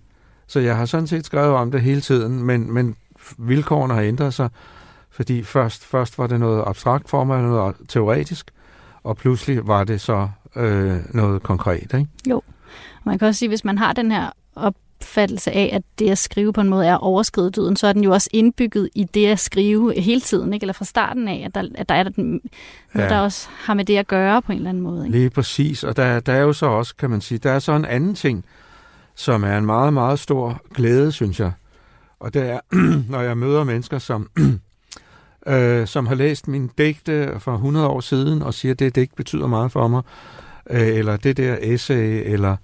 Så 0.52 0.60
jeg 0.60 0.78
har 0.78 0.86
sådan 0.86 1.08
set 1.08 1.26
skrevet 1.26 1.54
om 1.54 1.72
det 1.72 1.82
hele 1.82 2.02
tiden, 2.02 2.44
men, 2.44 2.74
men 2.74 2.96
vilkårene 3.38 3.94
har 3.94 4.02
ændret 4.02 4.34
sig, 4.34 4.50
fordi 5.12 5.44
først, 5.44 5.86
først 5.86 6.18
var 6.18 6.28
det 6.28 6.40
noget 6.40 6.64
abstrakt 6.68 7.10
for 7.10 7.24
mig, 7.24 7.42
noget 7.42 7.76
teoretisk, 7.88 8.52
og 9.04 9.18
pludselig 9.18 9.68
var 9.68 9.84
det 9.84 10.02
så 10.02 10.30
øh, 10.56 10.98
noget 11.14 11.44
konkret. 11.44 11.94
Ikke? 11.94 12.08
Jo, 12.30 12.42
man 13.04 13.20
kan 13.20 13.28
også 13.28 13.40
sige, 13.40 13.50
hvis 13.50 13.66
man 13.66 13.78
har 13.78 13.94
den 13.94 14.12
her 14.12 14.30
opfattelse 14.56 15.52
af, 15.52 15.70
at 15.74 15.82
det 16.00 16.10
at 16.10 16.18
skrive 16.18 16.54
på 16.54 16.62
en 16.62 16.70
måde 16.70 16.88
er 16.88 16.96
overskridet 16.96 17.56
døden, 17.56 17.76
så 17.76 17.88
er 17.88 17.94
den 17.94 18.04
jo 18.04 18.12
også 18.12 18.30
indbygget 18.34 18.90
i 18.96 19.04
det 19.04 19.28
at 19.28 19.40
skrive 19.40 19.94
hele 20.00 20.22
tiden, 20.22 20.54
ikke? 20.54 20.64
eller 20.64 20.74
fra 20.74 20.86
starten 20.86 21.28
af, 21.28 21.44
at 21.46 21.56
der, 21.56 21.70
at 21.76 21.90
der 21.90 21.96
er 21.96 22.04
den, 22.04 22.42
ja. 22.96 23.10
der 23.10 23.20
også 23.20 23.48
har 23.50 23.74
med 23.74 23.86
det 23.86 23.98
at 23.98 24.08
gøre 24.08 24.42
på 24.42 24.52
en 24.52 24.58
eller 24.58 24.70
anden 24.70 24.84
måde. 24.84 25.06
Ikke? 25.06 25.18
Lige 25.18 25.30
præcis, 25.30 25.84
og 25.84 25.98
der, 25.98 26.20
der 26.20 26.34
er 26.34 26.42
jo 26.42 26.54
så 26.54 26.66
også, 26.66 26.96
kan 26.96 27.10
man 27.10 27.22
sige, 27.22 27.38
der 27.38 27.52
er 27.52 27.60
så 27.60 27.72
en 27.72 27.86
anden 27.86 28.16
ting, 28.16 28.46
som 29.22 29.44
er 29.44 29.58
en 29.58 29.66
meget, 29.66 29.94
meget 29.94 30.20
stor 30.20 30.62
glæde, 30.74 31.12
synes 31.12 31.40
jeg. 31.40 31.52
Og 32.20 32.34
det 32.34 32.50
er, 32.50 32.60
når 33.12 33.22
jeg 33.22 33.38
møder 33.38 33.64
mennesker, 33.64 34.00
som, 34.00 34.30
øh, 35.48 35.88
som 35.88 36.08
har 36.08 36.16
læst 36.16 36.48
min 36.48 36.70
digte 36.78 37.40
for 37.40 37.54
100 37.54 37.88
år 37.88 38.00
siden, 38.00 38.42
og 38.42 38.54
siger, 38.54 38.72
at 38.72 38.80
det 38.80 38.96
digt 38.96 39.16
betyder 39.16 39.48
meget 39.48 39.72
for 39.72 39.88
mig, 39.88 40.02
øh, 40.70 40.88
eller 40.88 41.18
det 41.18 41.38
der 41.38 41.58
essay, 41.62 42.34
eller 42.34 42.56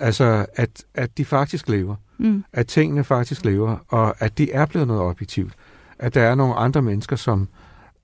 altså, 0.00 0.46
at, 0.54 0.84
at 0.94 1.18
de 1.18 1.24
faktisk 1.24 1.68
lever. 1.68 1.96
Mm. 2.18 2.44
At 2.52 2.66
tingene 2.66 3.04
faktisk 3.04 3.44
lever, 3.44 3.76
og 3.88 4.14
at 4.18 4.38
de 4.38 4.52
er 4.52 4.66
blevet 4.66 4.88
noget 4.88 5.02
objektivt. 5.02 5.52
At 5.98 6.14
der 6.14 6.22
er 6.22 6.34
nogle 6.34 6.54
andre 6.54 6.82
mennesker, 6.82 7.16
som, 7.16 7.48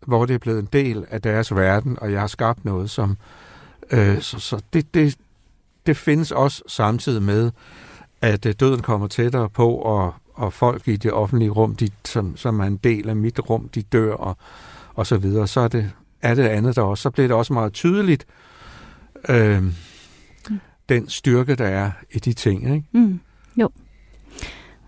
hvor 0.07 0.27
det 0.27 0.35
er 0.35 0.39
blevet 0.39 0.59
en 0.59 0.69
del 0.73 1.05
af 1.11 1.23
deres 1.23 1.55
verden, 1.55 1.99
og 2.01 2.13
jeg 2.13 2.21
har 2.21 2.27
skabt 2.27 2.65
noget, 2.65 2.91
som... 2.91 3.17
Øh, 3.91 4.21
så 4.21 4.39
så 4.39 4.63
det, 4.73 4.95
det, 4.95 5.17
det 5.87 5.97
findes 5.97 6.33
også 6.33 6.63
samtidig 6.67 7.23
med, 7.23 7.51
at 8.21 8.47
øh, 8.47 8.55
døden 8.61 8.83
kommer 8.83 9.07
tættere 9.07 9.51
på, 9.51 9.75
og, 9.75 10.15
og 10.35 10.53
folk 10.53 10.89
i 10.89 10.97
det 10.97 11.13
offentlige 11.13 11.51
rum, 11.51 11.77
de, 11.77 11.89
som, 12.05 12.37
som 12.37 12.61
er 12.61 12.65
en 12.65 12.77
del 12.77 13.09
af 13.09 13.17
mit 13.17 13.51
rum, 13.51 13.69
de 13.69 13.83
dør, 13.83 14.15
og, 14.15 14.37
og 14.95 15.07
så 15.07 15.17
videre. 15.17 15.47
Så 15.47 15.61
er 15.61 15.69
det, 15.69 15.91
er 16.23 16.35
det 16.35 16.43
andet 16.43 16.77
der 16.77 16.83
også. 16.83 17.03
Så 17.03 17.11
bliver 17.11 17.29
det 17.29 17.37
også 17.37 17.53
meget 17.53 17.73
tydeligt, 17.73 18.27
øh, 19.29 19.63
mm. 19.63 19.73
den 20.89 21.09
styrke, 21.09 21.55
der 21.55 21.67
er 21.67 21.91
i 22.11 22.19
de 22.19 22.33
ting. 22.33 22.75
Ikke? 22.75 22.87
Mm. 22.93 23.21
Jo. 23.57 23.71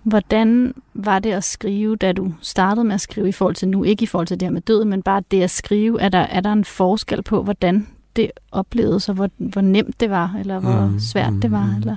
Hvordan 0.02 0.74
var 0.94 1.18
det 1.18 1.32
at 1.32 1.44
skrive, 1.44 1.96
da 1.96 2.12
du 2.12 2.34
startede 2.40 2.84
med 2.84 2.94
at 2.94 3.00
skrive 3.00 3.28
i 3.28 3.32
forhold 3.32 3.54
til 3.54 3.68
nu? 3.68 3.84
Ikke 3.84 4.02
i 4.02 4.06
forhold 4.06 4.26
til 4.26 4.40
det 4.40 4.46
her 4.46 4.52
med 4.52 4.60
døden, 4.60 4.88
men 4.88 5.02
bare 5.02 5.22
det 5.30 5.42
at 5.42 5.50
skrive. 5.50 6.00
Er 6.00 6.08
der, 6.08 6.18
er 6.18 6.40
der 6.40 6.52
en 6.52 6.64
forskel 6.64 7.22
på, 7.22 7.42
hvordan 7.42 7.86
det 8.16 8.30
oplevedes, 8.52 9.08
og 9.08 9.14
hvor, 9.14 9.30
hvor 9.36 9.60
nemt 9.60 10.00
det 10.00 10.10
var, 10.10 10.36
eller 10.40 10.58
hvor 10.58 10.86
mm, 10.86 10.98
svært 10.98 11.32
mm, 11.32 11.40
det 11.40 11.50
var? 11.50 11.66
Mm. 11.66 11.76
Eller? 11.76 11.96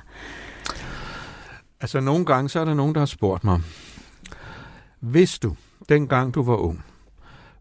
Altså, 1.82 2.00
nogle 2.00 2.26
gange 2.26 2.50
så 2.50 2.60
er 2.60 2.66
der 2.66 2.74
nogen, 2.74 2.94
der 2.94 3.02
har 3.02 3.06
spurgt 3.06 3.44
mig, 3.44 3.62
hvis 5.00 5.40
du, 5.40 5.56
dengang 5.90 6.34
du 6.34 6.44
var 6.44 6.56
ung, 6.56 6.86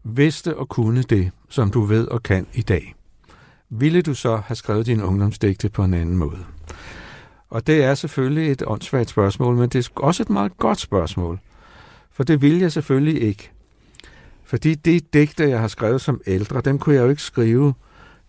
vidste 0.03 0.57
og 0.57 0.69
kunne 0.69 1.03
det, 1.03 1.31
som 1.49 1.71
du 1.71 1.81
ved 1.81 2.07
og 2.07 2.23
kan 2.23 2.47
i 2.53 2.61
dag, 2.61 2.95
ville 3.69 4.01
du 4.01 4.13
så 4.13 4.35
have 4.45 4.55
skrevet 4.55 4.85
din 4.85 5.01
ungdomsdigte 5.01 5.69
på 5.69 5.83
en 5.83 5.93
anden 5.93 6.17
måde? 6.17 6.45
Og 7.49 7.67
det 7.67 7.83
er 7.83 7.95
selvfølgelig 7.95 8.51
et 8.51 8.63
åndssvagt 8.67 9.09
spørgsmål, 9.09 9.55
men 9.55 9.69
det 9.69 9.87
er 9.87 9.89
også 9.95 10.23
et 10.23 10.29
meget 10.29 10.57
godt 10.57 10.79
spørgsmål. 10.79 11.39
For 12.11 12.23
det 12.23 12.41
vil 12.41 12.59
jeg 12.59 12.71
selvfølgelig 12.71 13.21
ikke. 13.21 13.51
Fordi 14.43 14.75
de 14.75 14.99
digte, 14.99 15.49
jeg 15.49 15.59
har 15.59 15.67
skrevet 15.67 16.01
som 16.01 16.21
ældre, 16.27 16.61
dem 16.61 16.79
kunne 16.79 16.95
jeg 16.95 17.03
jo 17.03 17.09
ikke 17.09 17.21
skrive, 17.21 17.73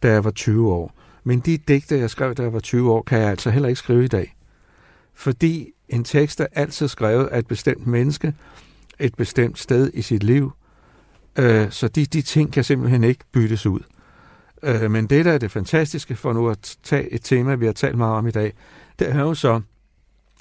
da 0.02 0.12
jeg 0.12 0.24
var 0.24 0.30
20 0.30 0.72
år. 0.72 0.94
Men 1.24 1.40
de 1.40 1.56
digte, 1.56 1.98
jeg 1.98 2.10
skrev, 2.10 2.34
da 2.34 2.42
jeg 2.42 2.52
var 2.52 2.60
20 2.60 2.92
år, 2.92 3.02
kan 3.02 3.18
jeg 3.18 3.30
altså 3.30 3.50
heller 3.50 3.68
ikke 3.68 3.78
skrive 3.78 4.04
i 4.04 4.08
dag. 4.08 4.36
Fordi 5.14 5.72
en 5.88 6.04
tekst 6.04 6.40
er 6.40 6.46
altid 6.52 6.88
skrevet 6.88 7.26
af 7.26 7.38
et 7.38 7.46
bestemt 7.46 7.86
menneske, 7.86 8.34
et 9.00 9.14
bestemt 9.14 9.58
sted 9.58 9.90
i 9.94 10.02
sit 10.02 10.22
liv, 10.22 10.52
øh, 11.38 11.70
så 11.70 11.88
de, 11.88 12.06
de 12.06 12.22
ting 12.22 12.52
kan 12.52 12.64
simpelthen 12.64 13.04
ikke 13.04 13.24
byttes 13.32 13.66
ud. 13.66 13.80
Øh, 14.62 14.90
men 14.90 15.06
det, 15.06 15.24
der 15.24 15.32
er 15.32 15.38
det 15.38 15.50
fantastiske, 15.50 16.16
for 16.16 16.32
nu 16.32 16.48
at 16.48 16.76
tage 16.82 17.12
et 17.12 17.24
tema, 17.24 17.54
vi 17.54 17.66
har 17.66 17.72
talt 17.72 17.98
meget 17.98 18.14
om 18.14 18.26
i 18.26 18.30
dag, 18.30 18.52
det 18.98 19.10
er 19.10 19.20
jo 19.20 19.34
så, 19.34 19.60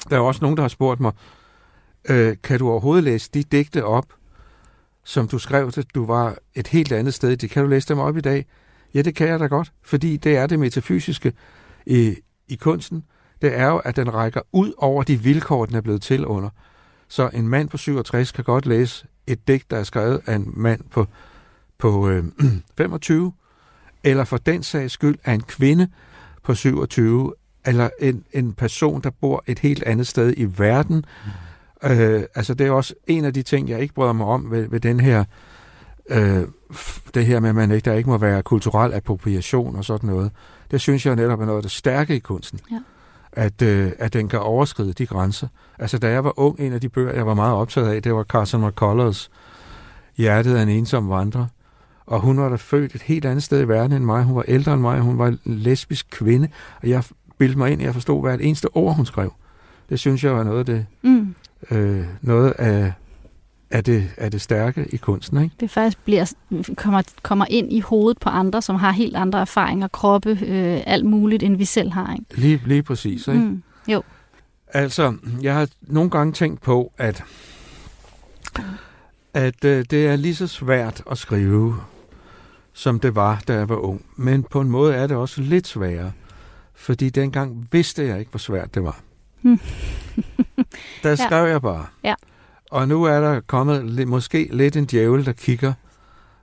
der 0.09 0.15
er 0.15 0.21
også 0.21 0.39
nogen, 0.41 0.57
der 0.57 0.63
har 0.63 0.67
spurgt 0.67 0.99
mig, 0.99 1.11
øh, 2.09 2.37
kan 2.43 2.59
du 2.59 2.69
overhovedet 2.69 3.03
læse 3.03 3.29
de 3.33 3.43
digte 3.43 3.85
op, 3.85 4.05
som 5.03 5.27
du 5.27 5.39
skrev, 5.39 5.71
at 5.77 5.85
du 5.95 6.05
var 6.05 6.37
et 6.55 6.67
helt 6.67 6.91
andet 6.91 7.13
sted. 7.13 7.37
Det 7.37 7.49
kan 7.49 7.63
du 7.63 7.69
læse 7.69 7.87
dem 7.87 7.99
op 7.99 8.17
i 8.17 8.21
dag? 8.21 8.45
Ja, 8.93 9.01
det 9.01 9.15
kan 9.15 9.27
jeg 9.27 9.39
da 9.39 9.47
godt, 9.47 9.71
fordi 9.81 10.17
det 10.17 10.37
er 10.37 10.47
det 10.47 10.59
metafysiske 10.59 11.33
i, 11.85 12.15
i 12.47 12.55
kunsten 12.55 13.03
det 13.41 13.57
er 13.57 13.65
jo, 13.65 13.77
at 13.77 13.95
den 13.95 14.13
rækker 14.13 14.41
ud 14.51 14.73
over 14.77 15.03
de 15.03 15.19
vilkår, 15.19 15.65
den 15.65 15.75
er 15.75 15.81
blevet 15.81 16.01
til 16.01 16.25
under. 16.25 16.49
Så 17.07 17.29
en 17.33 17.47
mand 17.47 17.69
på 17.69 17.77
67 17.77 18.31
kan 18.31 18.43
godt 18.43 18.65
læse 18.65 19.07
et 19.27 19.47
digt, 19.47 19.71
der 19.71 19.77
er 19.77 19.83
skrevet 19.83 20.21
af 20.25 20.35
en 20.35 20.53
mand 20.55 20.81
på, 20.91 21.07
på 21.77 22.09
øh, 22.09 22.23
25, 22.77 23.33
eller 24.03 24.23
for 24.23 24.37
den 24.37 24.63
sags 24.63 24.93
skyld 24.93 25.17
af 25.25 25.33
en 25.33 25.41
kvinde 25.41 25.87
på 26.43 26.55
27, 26.55 27.33
eller 27.65 27.89
en, 27.99 28.23
en 28.33 28.53
person, 28.53 29.01
der 29.01 29.09
bor 29.09 29.43
et 29.47 29.59
helt 29.59 29.83
andet 29.83 30.07
sted 30.07 30.33
i 30.37 30.45
verden. 30.59 31.05
Mm. 31.83 31.89
Øh, 31.89 32.23
altså 32.35 32.53
det 32.53 32.67
er 32.67 32.71
også 32.71 32.93
en 33.07 33.25
af 33.25 33.33
de 33.33 33.41
ting, 33.43 33.69
jeg 33.69 33.79
ikke 33.79 33.93
bryder 33.93 34.13
mig 34.13 34.27
om 34.27 34.51
ved, 34.51 34.69
ved 34.69 34.79
den 34.79 34.99
her, 34.99 35.23
øh, 36.09 36.43
det 37.13 37.25
her 37.25 37.39
med, 37.39 37.49
at 37.49 37.55
man 37.55 37.71
ikke, 37.71 37.85
der 37.89 37.95
ikke 37.95 38.09
må 38.09 38.17
være 38.17 38.43
kulturel 38.43 38.93
appropriation 38.93 39.75
og 39.75 39.85
sådan 39.85 40.09
noget. 40.09 40.31
Det 40.71 40.81
synes 40.81 41.05
jeg 41.05 41.15
netop 41.15 41.41
er 41.41 41.45
noget 41.45 41.57
af 41.57 41.63
det 41.63 41.71
stærke 41.71 42.15
i 42.15 42.19
kunsten. 42.19 42.59
Ja 42.71 42.77
at, 43.31 43.61
øh, 43.61 43.91
at 43.99 44.13
den 44.13 44.27
kan 44.27 44.39
overskride 44.39 44.93
de 44.93 45.05
grænser. 45.05 45.47
Altså, 45.79 45.97
da 45.97 46.09
jeg 46.09 46.23
var 46.23 46.39
ung, 46.39 46.59
en 46.59 46.73
af 46.73 46.81
de 46.81 46.89
bøger, 46.89 47.13
jeg 47.13 47.25
var 47.25 47.33
meget 47.33 47.55
optaget 47.55 47.93
af, 47.93 48.03
det 48.03 48.13
var 48.13 48.23
Carson 48.23 48.67
McCullers 48.67 49.31
Hjertet 50.17 50.55
af 50.55 50.63
en 50.63 50.69
ensom 50.69 51.09
vandrer. 51.09 51.45
Og 52.05 52.19
hun 52.19 52.37
var 52.37 52.49
da 52.49 52.55
født 52.55 52.95
et 52.95 53.01
helt 53.01 53.25
andet 53.25 53.43
sted 53.43 53.61
i 53.61 53.67
verden 53.67 53.91
end 53.91 54.05
mig. 54.05 54.23
Hun 54.23 54.35
var 54.35 54.43
ældre 54.47 54.73
end 54.73 54.81
mig, 54.81 54.99
hun 54.99 55.17
var 55.17 55.27
en 55.27 55.39
lesbisk 55.45 56.07
kvinde. 56.11 56.47
Og 56.81 56.89
jeg 56.89 57.03
bildte 57.37 57.57
mig 57.57 57.71
ind, 57.71 57.81
jeg 57.81 57.93
forstod 57.93 58.21
hvert 58.21 58.41
eneste 58.41 58.67
ord, 58.73 58.95
hun 58.95 59.05
skrev. 59.05 59.33
Det 59.89 59.99
synes 59.99 60.23
jeg 60.23 60.35
var 60.35 60.43
noget 60.43 60.59
af 60.59 60.65
det, 60.65 60.85
mm. 61.01 61.35
øh, 61.71 62.05
noget 62.21 62.51
af, 62.51 62.93
er 63.71 63.81
det, 63.81 64.09
er 64.17 64.29
det 64.29 64.41
stærke 64.41 64.87
i 64.93 64.97
kunsten. 64.97 65.43
Ikke? 65.43 65.55
Det 65.59 65.71
faktisk 65.71 65.97
bliver, 66.05 66.33
kommer, 66.75 67.01
kommer 67.21 67.45
ind 67.49 67.73
i 67.73 67.79
hovedet 67.79 68.19
på 68.19 68.29
andre, 68.29 68.61
som 68.61 68.75
har 68.75 68.91
helt 68.91 69.15
andre 69.15 69.41
erfaringer, 69.41 69.87
kroppe, 69.87 70.29
øh, 70.29 70.81
alt 70.85 71.05
muligt, 71.05 71.43
end 71.43 71.57
vi 71.57 71.65
selv 71.65 71.91
har. 71.91 72.13
Ikke? 72.13 72.41
Lige, 72.41 72.61
lige 72.65 72.83
præcis. 72.83 73.27
Ikke? 73.27 73.39
Mm, 73.39 73.63
jo. 73.87 74.03
Altså, 74.67 75.17
jeg 75.41 75.53
har 75.53 75.67
nogle 75.81 76.09
gange 76.09 76.33
tænkt 76.33 76.61
på, 76.61 76.91
at 76.97 77.23
at 79.33 79.65
øh, 79.65 79.85
det 79.91 80.07
er 80.07 80.15
lige 80.15 80.35
så 80.35 80.47
svært 80.47 81.03
at 81.11 81.17
skrive, 81.17 81.75
som 82.73 82.99
det 82.99 83.15
var, 83.15 83.43
da 83.47 83.53
jeg 83.53 83.69
var 83.69 83.75
ung. 83.75 84.05
Men 84.15 84.43
på 84.43 84.61
en 84.61 84.69
måde 84.69 84.95
er 84.95 85.07
det 85.07 85.17
også 85.17 85.41
lidt 85.41 85.67
sværere, 85.67 86.11
fordi 86.75 87.09
dengang 87.09 87.67
vidste 87.71 88.05
jeg 88.05 88.19
ikke, 88.19 88.31
hvor 88.31 88.37
svært 88.37 88.75
det 88.75 88.83
var. 88.83 88.99
Hmm. 89.41 89.59
der 91.03 91.15
skrev 91.27 91.45
ja. 91.45 91.51
jeg 91.51 91.61
bare. 91.61 91.85
Ja. 92.03 92.13
Og 92.69 92.87
nu 92.87 93.03
er 93.03 93.19
der 93.19 93.41
kommet 93.47 94.07
måske 94.07 94.49
lidt 94.51 94.75
en 94.75 94.85
djævel, 94.85 95.25
der 95.25 95.31
kigger 95.31 95.73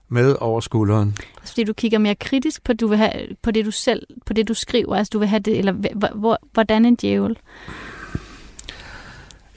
med 0.09 0.37
over 0.41 0.61
skulderen. 0.61 1.15
Altså, 1.39 1.53
fordi 1.53 1.65
du 1.65 1.73
kigger 1.73 1.99
mere 1.99 2.15
kritisk 2.15 2.65
på, 2.65 2.73
du 2.73 2.87
vil 2.87 2.99
have, 2.99 3.13
på 3.43 3.51
det, 3.51 3.65
du 3.65 3.71
selv, 3.71 4.07
på 4.27 4.33
det, 4.33 4.49
du 4.49 4.55
skriver. 4.55 4.97
Altså, 4.97 5.11
du 5.13 5.19
vil 5.19 5.29
have 5.29 5.41
det, 5.41 5.59
eller 5.59 5.73
hvor, 6.15 6.39
hvordan 6.53 6.85
en 6.85 6.95
djævel? 6.95 7.39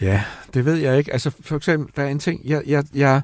Ja, 0.02 0.24
det 0.54 0.66
ved 0.66 0.76
jeg 0.76 0.98
ikke. 0.98 1.14
Altså, 1.14 1.32
for 1.42 1.56
eksempel, 1.56 1.94
der 1.96 2.04
er 2.04 2.08
en 2.08 2.20
ting, 2.20 2.42
jeg, 2.46 2.64
jeg, 2.68 2.84
jeg 2.96 3.22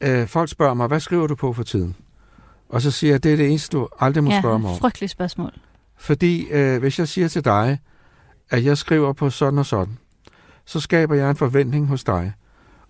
øh, 0.00 0.26
folk 0.26 0.50
spørger 0.50 0.74
mig, 0.74 0.86
hvad 0.86 1.00
skriver 1.00 1.26
du 1.26 1.34
på 1.34 1.52
for 1.52 1.62
tiden? 1.62 1.96
Og 2.68 2.82
så 2.82 2.90
siger 2.90 3.12
jeg, 3.12 3.22
det 3.22 3.32
er 3.32 3.36
det 3.36 3.48
eneste, 3.48 3.76
du 3.76 3.88
aldrig 4.00 4.24
må 4.24 4.30
ja, 4.30 4.40
spørge 4.40 4.58
mig 4.58 4.70
om. 4.70 4.78
frygteligt 4.78 5.12
spørgsmål. 5.12 5.52
Fordi 5.96 6.46
øh, 6.50 6.78
hvis 6.78 6.98
jeg 6.98 7.08
siger 7.08 7.28
til 7.28 7.44
dig, 7.44 7.78
at 8.50 8.64
jeg 8.64 8.78
skriver 8.78 9.12
på 9.12 9.30
sådan 9.30 9.58
og 9.58 9.66
sådan, 9.66 9.98
så 10.66 10.80
skaber 10.80 11.14
jeg 11.14 11.30
en 11.30 11.36
forventning 11.36 11.86
hos 11.86 12.04
dig. 12.04 12.32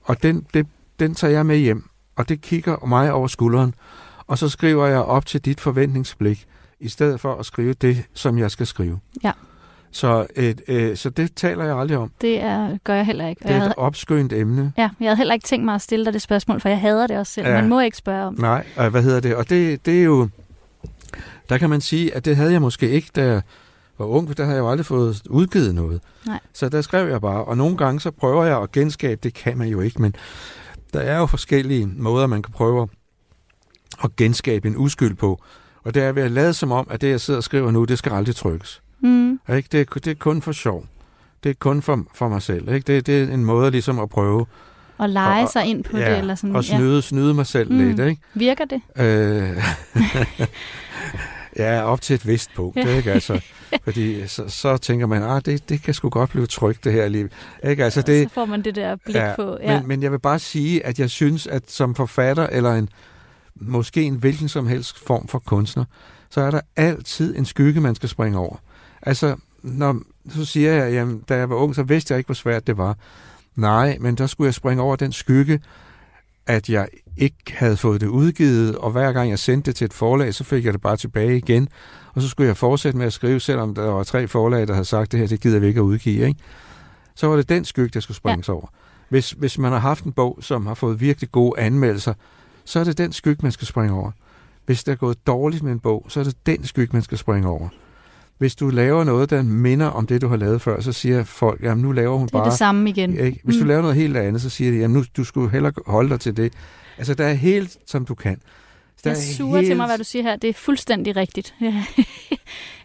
Og 0.02 0.22
den, 0.22 0.46
det, 0.54 0.66
den 0.98 1.14
tager 1.14 1.32
jeg 1.32 1.46
med 1.46 1.56
hjem, 1.56 1.88
og 2.16 2.28
det 2.28 2.40
kigger 2.40 2.86
mig 2.86 3.12
over 3.12 3.28
skulderen, 3.28 3.74
og 4.26 4.38
så 4.38 4.48
skriver 4.48 4.86
jeg 4.86 4.98
op 4.98 5.26
til 5.26 5.40
dit 5.40 5.60
forventningsblik, 5.60 6.46
i 6.80 6.88
stedet 6.88 7.20
for 7.20 7.34
at 7.34 7.46
skrive 7.46 7.72
det, 7.72 8.04
som 8.14 8.38
jeg 8.38 8.50
skal 8.50 8.66
skrive. 8.66 8.98
Ja. 9.24 9.32
Så, 9.90 10.26
et, 10.36 10.60
øh, 10.68 10.96
så 10.96 11.10
det 11.10 11.34
taler 11.34 11.64
jeg 11.64 11.78
aldrig 11.78 11.98
om. 11.98 12.12
Det 12.20 12.42
er, 12.42 12.78
gør 12.84 12.94
jeg 12.94 13.06
heller 13.06 13.28
ikke. 13.28 13.38
Det 13.38 13.46
er 13.46 13.54
jeg 13.54 13.60
havde, 13.60 13.70
et 13.70 13.76
opskønt 13.76 14.32
emne. 14.32 14.72
Ja, 14.76 14.90
jeg 15.00 15.08
havde 15.08 15.16
heller 15.16 15.34
ikke 15.34 15.44
tænkt 15.44 15.64
mig 15.64 15.74
at 15.74 15.82
stille 15.82 16.04
dig 16.04 16.12
det 16.12 16.22
spørgsmål, 16.22 16.60
for 16.60 16.68
jeg 16.68 16.80
hader 16.80 17.06
det 17.06 17.18
også 17.18 17.32
selv. 17.32 17.46
Ja. 17.46 17.54
Man 17.54 17.68
må 17.68 17.80
ikke 17.80 17.96
spørge 17.96 18.24
om 18.24 18.34
det. 18.34 18.42
Nej, 18.42 18.66
og 18.76 18.90
hvad 18.90 19.02
hedder 19.02 19.20
det? 19.20 19.36
Og 19.36 19.50
det, 19.50 19.86
det 19.86 20.00
er 20.00 20.04
jo... 20.04 20.28
Der 21.48 21.58
kan 21.58 21.70
man 21.70 21.80
sige, 21.80 22.14
at 22.14 22.24
det 22.24 22.36
havde 22.36 22.52
jeg 22.52 22.60
måske 22.60 22.90
ikke, 22.90 23.10
da 23.16 23.24
jeg 23.24 23.42
var 23.98 24.06
ung, 24.06 24.36
der 24.36 24.44
havde 24.44 24.56
jeg 24.56 24.62
jo 24.62 24.70
aldrig 24.70 24.86
fået 24.86 25.22
udgivet 25.30 25.74
noget. 25.74 26.00
Nej. 26.26 26.40
Så 26.52 26.68
der 26.68 26.80
skrev 26.80 27.08
jeg 27.08 27.20
bare, 27.20 27.44
og 27.44 27.56
nogle 27.56 27.76
gange 27.76 28.00
så 28.00 28.10
prøver 28.10 28.44
jeg 28.44 28.62
at 28.62 28.72
genskabe, 28.72 29.20
det 29.22 29.34
kan 29.34 29.58
man 29.58 29.68
jo 29.68 29.80
ikke, 29.80 30.02
men 30.02 30.14
der 30.92 31.00
er 31.00 31.18
jo 31.18 31.26
forskellige 31.26 31.86
måder, 31.86 32.26
man 32.26 32.42
kan 32.42 32.52
prøve 32.52 32.88
at 34.04 34.16
genskabe 34.16 34.68
en 34.68 34.76
uskyld 34.76 35.14
på. 35.14 35.42
Og 35.84 35.94
det 35.94 36.02
er 36.02 36.12
ved 36.12 36.22
at 36.22 36.30
lade 36.30 36.54
som 36.54 36.72
om, 36.72 36.86
at 36.90 37.00
det, 37.00 37.10
jeg 37.10 37.20
sidder 37.20 37.38
og 37.38 37.44
skriver 37.44 37.70
nu, 37.70 37.84
det 37.84 37.98
skal 37.98 38.12
aldrig 38.12 38.36
trykkes. 38.36 38.82
Mm. 39.00 39.40
Ikke? 39.56 39.68
Det, 39.72 39.80
er, 39.80 39.84
det 39.94 40.06
er 40.06 40.14
kun 40.14 40.42
for 40.42 40.52
sjov. 40.52 40.86
Det 41.44 41.50
er 41.50 41.54
kun 41.58 41.82
for, 41.82 42.04
for 42.14 42.28
mig 42.28 42.42
selv. 42.42 42.68
Ikke? 42.68 42.94
Det, 42.94 43.06
det 43.06 43.22
er 43.22 43.34
en 43.34 43.44
måde 43.44 43.70
ligesom 43.70 43.98
at 43.98 44.08
prøve 44.08 44.46
og 44.98 45.08
lege 45.08 45.42
og, 45.42 45.48
sig 45.48 45.66
ind 45.66 45.84
på 45.84 45.96
ja, 45.96 46.10
det. 46.10 46.18
Eller 46.18 46.34
sådan, 46.34 46.56
og 46.56 46.64
snyde, 46.64 46.94
ja. 46.94 47.00
snyde 47.00 47.34
mig 47.34 47.46
selv 47.46 47.72
mm. 47.72 47.78
lidt. 47.78 47.98
Ikke? 48.00 48.22
Virker 48.34 48.64
det? 48.64 48.80
Øh, 48.96 49.62
ja, 51.58 51.82
op 51.82 52.00
til 52.00 52.14
et 52.14 52.26
vist 52.26 52.50
punkt. 52.54 52.76
Ja. 52.76 52.96
Ikke? 52.96 53.12
Altså, 53.12 53.40
fordi 53.84 54.26
så, 54.26 54.48
så 54.48 54.76
tænker 54.76 55.06
man, 55.06 55.22
at 55.22 55.30
ah, 55.30 55.42
det, 55.44 55.68
det 55.68 55.82
kan 55.82 55.94
sgu 55.94 56.08
godt 56.08 56.30
blive 56.30 56.46
trygt, 56.46 56.84
det 56.84 56.92
her 56.92 57.08
liv. 57.08 57.28
Ikke? 57.64 57.84
Altså, 57.84 58.02
det, 58.02 58.28
så 58.28 58.34
får 58.34 58.44
man 58.44 58.62
det 58.62 58.74
der 58.74 58.96
blik 59.04 59.16
ja, 59.16 59.36
på. 59.36 59.56
Ja. 59.62 59.78
Men, 59.78 59.88
men 59.88 60.02
jeg 60.02 60.12
vil 60.12 60.18
bare 60.18 60.38
sige, 60.38 60.86
at 60.86 60.98
jeg 60.98 61.10
synes, 61.10 61.46
at 61.46 61.70
som 61.70 61.94
forfatter, 61.94 62.46
eller 62.46 62.72
en 62.72 62.88
måske 63.60 64.02
en 64.02 64.14
hvilken 64.14 64.48
som 64.48 64.66
helst 64.66 65.06
form 65.06 65.28
for 65.28 65.38
kunstner, 65.38 65.84
så 66.30 66.40
er 66.40 66.50
der 66.50 66.60
altid 66.76 67.36
en 67.36 67.44
skygge, 67.44 67.80
man 67.80 67.94
skal 67.94 68.08
springe 68.08 68.38
over. 68.38 68.56
Altså, 69.02 69.36
når, 69.62 70.00
så 70.28 70.44
siger 70.44 70.72
jeg, 70.72 70.92
jamen, 70.92 71.22
da 71.28 71.36
jeg 71.36 71.50
var 71.50 71.56
ung, 71.56 71.74
så 71.74 71.82
vidste 71.82 72.12
jeg 72.12 72.18
ikke, 72.18 72.28
hvor 72.28 72.34
svært 72.34 72.66
det 72.66 72.78
var. 72.78 72.96
Nej, 73.56 73.96
men 74.00 74.14
der 74.14 74.26
skulle 74.26 74.46
jeg 74.46 74.54
springe 74.54 74.82
over 74.82 74.96
den 74.96 75.12
skygge, 75.12 75.60
at 76.46 76.68
jeg 76.68 76.88
ikke 77.16 77.36
havde 77.48 77.76
fået 77.76 78.00
det 78.00 78.06
udgivet, 78.06 78.76
og 78.76 78.90
hver 78.90 79.12
gang 79.12 79.30
jeg 79.30 79.38
sendte 79.38 79.66
det 79.70 79.76
til 79.76 79.84
et 79.84 79.92
forlag, 79.92 80.34
så 80.34 80.44
fik 80.44 80.64
jeg 80.64 80.72
det 80.72 80.80
bare 80.80 80.96
tilbage 80.96 81.36
igen. 81.36 81.68
Og 82.14 82.22
så 82.22 82.28
skulle 82.28 82.48
jeg 82.48 82.56
fortsætte 82.56 82.98
med 82.98 83.06
at 83.06 83.12
skrive, 83.12 83.40
selvom 83.40 83.74
der 83.74 83.82
var 83.82 84.02
tre 84.02 84.28
forlag, 84.28 84.66
der 84.66 84.72
havde 84.72 84.84
sagt, 84.84 85.12
det 85.12 85.20
her, 85.20 85.26
det 85.26 85.40
gider 85.40 85.58
vi 85.58 85.66
ikke 85.66 85.80
at 85.80 85.84
udgive. 85.84 86.26
Ikke? 86.28 86.40
Så 87.14 87.26
var 87.26 87.36
det 87.36 87.48
den 87.48 87.64
skygge, 87.64 87.90
der 87.94 88.00
skulle 88.00 88.16
springes 88.16 88.48
ja. 88.48 88.52
over. 88.52 88.66
Hvis, 89.08 89.30
hvis 89.30 89.58
man 89.58 89.72
har 89.72 89.78
haft 89.78 90.04
en 90.04 90.12
bog, 90.12 90.38
som 90.40 90.66
har 90.66 90.74
fået 90.74 91.00
virkelig 91.00 91.32
gode 91.32 91.60
anmeldelser, 91.60 92.14
så 92.64 92.80
er 92.80 92.84
det 92.84 92.98
den 92.98 93.12
skygge, 93.12 93.42
man 93.42 93.52
skal 93.52 93.66
springe 93.66 93.94
over. 93.94 94.10
Hvis 94.66 94.84
det 94.84 94.92
er 94.92 94.96
gået 94.96 95.26
dårligt 95.26 95.62
med 95.62 95.72
en 95.72 95.80
bog, 95.80 96.06
så 96.08 96.20
er 96.20 96.24
det 96.24 96.46
den 96.46 96.64
skygge, 96.64 96.92
man 96.92 97.02
skal 97.02 97.18
springe 97.18 97.48
over 97.48 97.68
hvis 98.38 98.56
du 98.56 98.68
laver 98.68 99.04
noget, 99.04 99.30
der 99.30 99.42
minder 99.42 99.86
om 99.86 100.06
det, 100.06 100.20
du 100.20 100.28
har 100.28 100.36
lavet 100.36 100.62
før, 100.62 100.80
så 100.80 100.92
siger 100.92 101.24
folk, 101.24 101.62
jamen 101.62 101.82
nu 101.82 101.92
laver 101.92 102.16
hun 102.16 102.26
det 102.26 102.32
bare... 102.32 102.42
Det 102.42 102.46
er 102.46 102.50
det 102.50 102.58
samme 102.58 102.90
igen. 102.90 103.18
Ikke? 103.18 103.40
Hvis 103.44 103.56
mm. 103.56 103.60
du 103.60 103.66
laver 103.66 103.82
noget 103.82 103.96
helt 103.96 104.16
andet, 104.16 104.42
så 104.42 104.50
siger 104.50 104.70
de, 104.70 104.76
jamen 104.76 104.96
nu 104.96 105.04
du 105.16 105.24
skulle 105.24 105.50
hellere 105.50 105.72
holde 105.86 106.10
dig 106.10 106.20
til 106.20 106.36
det. 106.36 106.52
Altså, 106.98 107.14
der 107.14 107.26
er 107.26 107.34
helt, 107.34 107.78
som 107.86 108.04
du 108.04 108.14
kan. 108.14 108.40
Der 109.04 109.10
jeg 109.10 109.18
suger 109.18 109.56
helt... 109.56 109.68
til 109.68 109.76
mig, 109.76 109.86
hvad 109.86 109.98
du 109.98 110.04
siger 110.04 110.22
her. 110.22 110.36
Det 110.36 110.50
er 110.50 110.54
fuldstændig 110.54 111.16
rigtigt. 111.16 111.54
ja. 111.60 111.72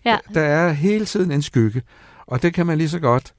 der, 0.05 0.17
der 0.33 0.41
er 0.41 0.71
hele 0.71 1.05
tiden 1.05 1.31
en 1.31 1.41
skygge, 1.41 1.81
og 2.25 2.41
det 2.41 2.53
kan 2.53 2.65
man 2.65 2.77
lige 2.77 2.89
så 2.89 2.99
godt 2.99 3.33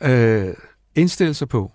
øh, 0.00 0.54
indstille 0.94 1.34
sig 1.34 1.48
på, 1.48 1.72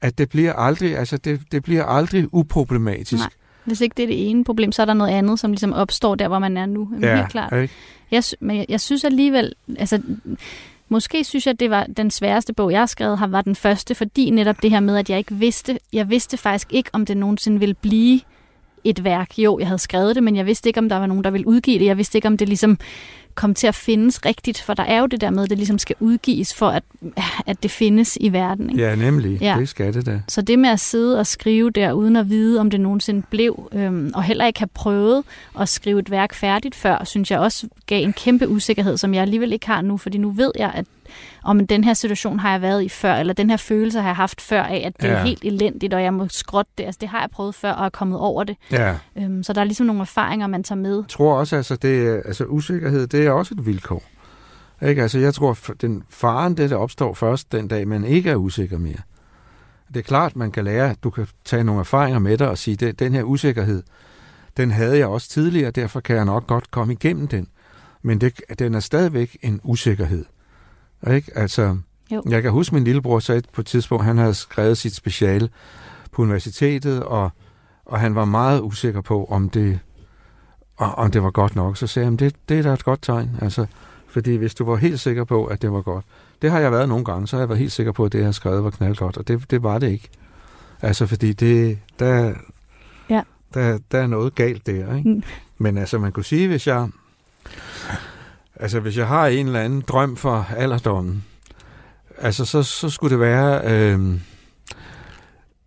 at 0.00 0.18
det 0.18 0.28
bliver 0.28 0.52
aldrig, 0.52 0.98
altså 0.98 1.16
det, 1.16 1.40
det 1.52 1.62
bliver 1.62 1.84
aldrig 1.84 2.34
uproblematisk. 2.34 3.22
Nej. 3.22 3.30
Hvis 3.64 3.80
ikke 3.80 3.94
det 3.96 4.02
er 4.02 4.06
det 4.06 4.30
ene 4.30 4.44
problem, 4.44 4.72
så 4.72 4.82
er 4.82 4.86
der 4.86 4.94
noget 4.94 5.12
andet, 5.12 5.40
som 5.40 5.50
ligesom 5.50 5.72
opstår 5.72 6.14
der, 6.14 6.28
hvor 6.28 6.38
man 6.38 6.56
er 6.56 6.66
nu. 6.66 6.88
Ja, 7.02 7.16
helt 7.16 7.28
klart. 7.28 7.62
Ikke? 7.62 7.74
Jeg, 8.10 8.22
men 8.40 8.56
jeg, 8.56 8.66
jeg 8.68 8.80
synes 8.80 9.04
alligevel, 9.04 9.52
altså 9.78 10.02
måske 10.88 11.24
synes 11.24 11.46
jeg, 11.46 11.52
at 11.52 11.60
det 11.60 11.70
var 11.70 11.86
den 11.96 12.10
sværeste 12.10 12.52
bog, 12.52 12.72
jeg 12.72 12.80
har 12.80 12.86
skrevet, 12.86 13.18
har 13.18 13.26
var 13.26 13.42
den 13.42 13.56
første, 13.56 13.94
fordi 13.94 14.30
netop 14.30 14.62
det 14.62 14.70
her 14.70 14.80
med, 14.80 14.96
at 14.96 15.10
jeg 15.10 15.18
ikke 15.18 15.34
vidste, 15.34 15.78
jeg 15.92 16.10
vidste 16.10 16.36
faktisk 16.36 16.72
ikke, 16.72 16.90
om 16.92 17.06
det 17.06 17.16
nogensinde 17.16 17.58
ville 17.58 17.74
blive 17.74 18.20
et 18.84 19.04
værk. 19.04 19.38
Jo, 19.38 19.58
jeg 19.58 19.68
havde 19.68 19.78
skrevet 19.78 20.14
det, 20.14 20.22
men 20.22 20.36
jeg 20.36 20.46
vidste 20.46 20.68
ikke, 20.68 20.80
om 20.80 20.88
der 20.88 20.96
var 20.96 21.06
nogen, 21.06 21.24
der 21.24 21.30
ville 21.30 21.46
udgive 21.46 21.78
det. 21.78 21.84
Jeg 21.84 21.96
vidste 21.96 22.18
ikke, 22.18 22.28
om 22.28 22.36
det 22.36 22.48
ligesom 22.48 22.78
komme 23.34 23.54
til 23.54 23.66
at 23.66 23.74
findes 23.74 24.26
rigtigt, 24.26 24.60
for 24.60 24.74
der 24.74 24.82
er 24.82 25.00
jo 25.00 25.06
det 25.06 25.20
der 25.20 25.30
med, 25.30 25.42
at 25.42 25.50
det 25.50 25.58
ligesom 25.58 25.78
skal 25.78 25.96
udgives 26.00 26.54
for, 26.54 26.68
at, 26.68 26.82
at 27.46 27.62
det 27.62 27.70
findes 27.70 28.18
i 28.20 28.32
verden. 28.32 28.70
Ikke? 28.70 28.82
Ja, 28.82 28.94
nemlig. 28.94 29.40
Ja. 29.40 29.56
Det 29.58 29.68
skal 29.68 29.94
det 29.94 30.06
da. 30.06 30.20
Så 30.28 30.42
det 30.42 30.58
med 30.58 30.70
at 30.70 30.80
sidde 30.80 31.18
og 31.18 31.26
skrive 31.26 31.70
der, 31.70 31.92
uden 31.92 32.16
at 32.16 32.28
vide, 32.28 32.60
om 32.60 32.70
det 32.70 32.80
nogensinde 32.80 33.22
blev, 33.30 33.68
øhm, 33.72 34.12
og 34.14 34.22
heller 34.22 34.46
ikke 34.46 34.58
have 34.58 34.70
prøvet 34.74 35.24
at 35.60 35.68
skrive 35.68 36.00
et 36.00 36.10
værk 36.10 36.34
færdigt 36.34 36.74
før, 36.74 37.04
synes 37.04 37.30
jeg 37.30 37.38
også 37.38 37.68
gav 37.86 38.02
en 38.02 38.12
kæmpe 38.12 38.48
usikkerhed, 38.48 38.96
som 38.96 39.14
jeg 39.14 39.22
alligevel 39.22 39.52
ikke 39.52 39.66
har 39.66 39.82
nu, 39.82 39.96
fordi 39.96 40.18
nu 40.18 40.30
ved 40.30 40.52
jeg, 40.58 40.72
at 40.74 40.84
om 41.44 41.66
den 41.66 41.84
her 41.84 41.94
situation 41.94 42.38
har 42.38 42.50
jeg 42.50 42.62
været 42.62 42.82
i 42.82 42.88
før, 42.88 43.14
eller 43.14 43.32
den 43.32 43.50
her 43.50 43.56
følelse 43.56 44.00
har 44.00 44.08
jeg 44.08 44.16
haft 44.16 44.40
før 44.40 44.62
af, 44.62 44.82
at 44.86 45.02
det 45.02 45.08
ja. 45.08 45.14
er 45.14 45.22
helt 45.22 45.44
elendigt, 45.44 45.94
og 45.94 46.02
jeg 46.02 46.14
må 46.14 46.28
skrotte 46.28 46.72
det. 46.78 46.84
Altså, 46.84 46.98
det 47.00 47.08
har 47.08 47.20
jeg 47.20 47.30
prøvet 47.30 47.54
før, 47.54 47.72
og 47.72 47.84
er 47.84 47.88
kommet 47.88 48.18
over 48.18 48.44
det. 48.44 48.56
Ja. 48.72 48.96
Øhm, 49.16 49.42
så 49.42 49.52
der 49.52 49.60
er 49.60 49.64
ligesom 49.64 49.86
nogle 49.86 50.02
erfaringer, 50.02 50.46
man 50.46 50.62
tager 50.62 50.80
med. 50.80 50.96
Jeg 50.96 51.08
tror 51.08 51.34
også, 51.38 51.56
altså, 51.56 51.76
det, 51.76 52.22
altså 52.24 52.44
usikkerhed, 52.44 53.06
det 53.06 53.26
er 53.26 53.30
også 53.30 53.54
et 53.54 53.66
vilkår. 53.66 54.02
Ikke? 54.82 55.02
Altså, 55.02 55.18
jeg 55.18 55.34
tror, 55.34 55.58
den 55.80 56.02
faren, 56.10 56.56
det 56.56 56.70
der 56.70 56.76
opstår 56.76 57.14
først 57.14 57.52
den 57.52 57.68
dag, 57.68 57.88
man 57.88 58.04
ikke 58.04 58.30
er 58.30 58.36
usikker 58.36 58.78
mere. 58.78 58.98
Det 59.88 59.96
er 59.96 60.02
klart, 60.02 60.36
man 60.36 60.52
kan 60.52 60.64
lære, 60.64 60.94
du 61.02 61.10
kan 61.10 61.26
tage 61.44 61.64
nogle 61.64 61.80
erfaringer 61.80 62.18
med 62.18 62.38
dig 62.38 62.48
og 62.48 62.58
sige, 62.58 62.88
at 62.88 62.98
den 62.98 63.14
her 63.14 63.22
usikkerhed, 63.22 63.82
den 64.56 64.70
havde 64.70 64.98
jeg 64.98 65.06
også 65.06 65.28
tidligere, 65.28 65.70
derfor 65.70 66.00
kan 66.00 66.16
jeg 66.16 66.24
nok 66.24 66.46
godt 66.46 66.70
komme 66.70 66.92
igennem 66.92 67.28
den. 67.28 67.48
Men 68.02 68.20
det, 68.20 68.40
den 68.58 68.74
er 68.74 68.80
stadigvæk 68.80 69.36
en 69.42 69.60
usikkerhed. 69.64 70.24
Ikke? 71.10 71.32
Altså, 71.34 71.76
jo. 72.10 72.22
jeg 72.28 72.42
kan 72.42 72.50
huske, 72.50 72.74
min 72.74 72.84
lillebror 72.84 73.18
sagde 73.18 73.42
på 73.52 73.60
et 73.60 73.66
tidspunkt, 73.66 74.04
han 74.04 74.18
havde 74.18 74.34
skrevet 74.34 74.78
sit 74.78 74.94
speciale 74.94 75.48
på 76.12 76.22
universitetet, 76.22 77.02
og, 77.02 77.30
og 77.84 78.00
han 78.00 78.14
var 78.14 78.24
meget 78.24 78.60
usikker 78.60 79.00
på, 79.00 79.24
om 79.24 79.50
det, 79.50 79.78
om 80.76 81.10
det 81.10 81.22
var 81.22 81.30
godt 81.30 81.56
nok. 81.56 81.76
Så 81.76 81.86
sagde 81.86 82.04
han, 82.04 82.16
det, 82.16 82.34
det 82.48 82.58
er 82.58 82.62
da 82.62 82.72
et 82.72 82.84
godt 82.84 83.02
tegn. 83.02 83.30
Altså, 83.40 83.66
fordi 84.08 84.36
hvis 84.36 84.54
du 84.54 84.64
var 84.64 84.76
helt 84.76 85.00
sikker 85.00 85.24
på, 85.24 85.44
at 85.44 85.62
det 85.62 85.72
var 85.72 85.82
godt, 85.82 86.04
det 86.42 86.50
har 86.50 86.60
jeg 86.60 86.72
været 86.72 86.88
nogle 86.88 87.04
gange, 87.04 87.26
så 87.26 87.36
har 87.36 87.40
jeg 87.40 87.48
været 87.48 87.58
helt 87.58 87.72
sikker 87.72 87.92
på, 87.92 88.04
at 88.04 88.12
det, 88.12 88.18
jeg 88.18 88.26
har 88.26 88.32
skrevet, 88.32 88.64
var 88.64 88.70
knaldgodt, 88.70 89.16
og 89.16 89.28
det, 89.28 89.50
det 89.50 89.62
var 89.62 89.78
det 89.78 89.90
ikke. 89.90 90.08
Altså, 90.82 91.06
fordi 91.06 91.32
det, 91.32 91.78
der, 91.98 92.34
ja. 93.10 93.22
der, 93.54 93.78
der 93.92 93.98
er 93.98 94.06
noget 94.06 94.34
galt 94.34 94.66
der, 94.66 94.96
ikke? 94.96 95.08
Mm. 95.08 95.22
Men 95.58 95.78
altså, 95.78 95.98
man 95.98 96.12
kunne 96.12 96.24
sige, 96.24 96.48
hvis 96.48 96.66
jeg 96.66 96.88
Altså, 98.56 98.80
hvis 98.80 98.96
jeg 98.96 99.06
har 99.06 99.26
en 99.26 99.46
eller 99.46 99.60
anden 99.60 99.80
drøm 99.80 100.16
for 100.16 100.48
alderdommen, 100.56 101.24
altså, 102.18 102.44
så, 102.44 102.62
så 102.62 102.90
skulle 102.90 103.12
det 103.12 103.20
være, 103.20 103.60
øh, 103.64 104.20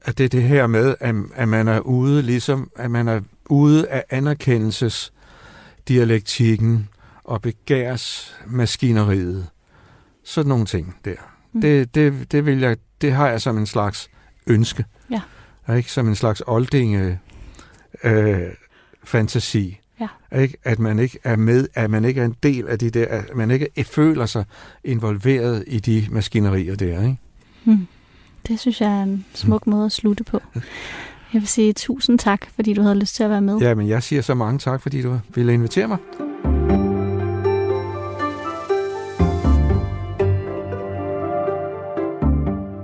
at 0.01 0.17
det 0.17 0.23
er 0.23 0.29
det 0.29 0.43
her 0.43 0.67
med, 0.67 0.95
at, 0.99 1.15
at 1.35 1.47
man 1.47 1.67
er 1.67 1.79
ude, 1.79 2.21
ligesom, 2.21 2.71
at 2.75 2.91
man 2.91 3.07
er 3.07 3.21
ude 3.49 3.89
af 3.89 4.03
anerkendelsesdialektikken 4.09 6.89
og 7.23 7.41
begærsmaskineriet. 7.41 9.47
Sådan 10.23 10.49
nogle 10.49 10.65
ting 10.65 10.95
der. 11.05 11.15
Mm. 11.53 11.61
Det, 11.61 11.95
det, 11.95 12.31
det, 12.31 12.45
vil 12.45 12.59
jeg, 12.59 12.77
det 13.01 13.11
har 13.11 13.29
jeg 13.29 13.41
som 13.41 13.57
en 13.57 13.65
slags 13.65 14.09
ønske. 14.47 14.85
Ja. 15.09 15.21
Ikke? 15.75 15.91
Som 15.91 16.07
en 16.07 16.15
slags 16.15 16.43
oldinge 16.47 17.19
øh, 18.03 18.41
fantasi. 19.03 19.79
Ja. 19.99 20.39
Ikke? 20.41 20.57
At 20.63 20.79
man 20.79 20.99
ikke 20.99 21.19
er 21.23 21.35
med, 21.35 21.67
at 21.73 21.89
man 21.89 22.05
ikke 22.05 22.21
er 22.21 22.25
en 22.25 22.35
del 22.43 22.67
af 22.67 22.79
de 22.79 22.89
der, 22.89 23.05
at 23.05 23.35
man 23.35 23.51
ikke 23.51 23.83
føler 23.83 24.25
sig 24.25 24.45
involveret 24.83 25.63
i 25.67 25.79
de 25.79 26.07
maskinerier 26.11 26.75
der. 26.75 27.01
Ikke? 27.01 27.17
Hmm. 27.63 27.87
Det 28.47 28.59
synes 28.59 28.81
jeg 28.81 28.99
er 28.99 29.03
en 29.03 29.25
smuk 29.33 29.67
måde 29.67 29.85
at 29.85 29.91
slutte 29.91 30.23
på. 30.23 30.41
Jeg 31.33 31.41
vil 31.41 31.47
sige 31.47 31.73
tusind 31.73 32.19
tak, 32.19 32.45
fordi 32.55 32.73
du 32.73 32.81
havde 32.81 32.99
lyst 32.99 33.15
til 33.15 33.23
at 33.23 33.29
være 33.29 33.41
med. 33.41 33.57
Ja, 33.57 33.75
men 33.75 33.87
jeg 33.87 34.03
siger 34.03 34.21
så 34.21 34.33
mange 34.33 34.59
tak, 34.59 34.81
fordi 34.81 35.01
du 35.01 35.19
ville 35.35 35.53
invitere 35.53 35.87
mig. 35.87 35.97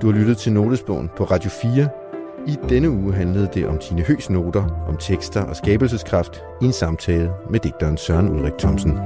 Du 0.01 0.11
har 0.11 0.19
lyttet 0.19 0.37
til 0.37 0.53
Notesbogen 0.53 1.09
på 1.17 1.23
Radio 1.23 1.49
4. 1.49 2.02
I 2.47 2.57
denne 2.69 2.89
uge 2.89 3.13
handlede 3.13 3.49
det 3.53 3.67
om 3.67 3.77
Tine 3.77 4.01
Høs 4.01 4.29
noter, 4.29 4.85
om 4.87 4.97
tekster 4.97 5.41
og 5.41 5.55
skabelseskraft 5.55 6.43
i 6.61 6.65
en 6.65 6.73
samtale 6.73 7.31
med 7.49 7.59
digteren 7.59 7.97
Søren 7.97 8.29
Ulrik 8.29 8.53
Thomsen. 8.59 8.99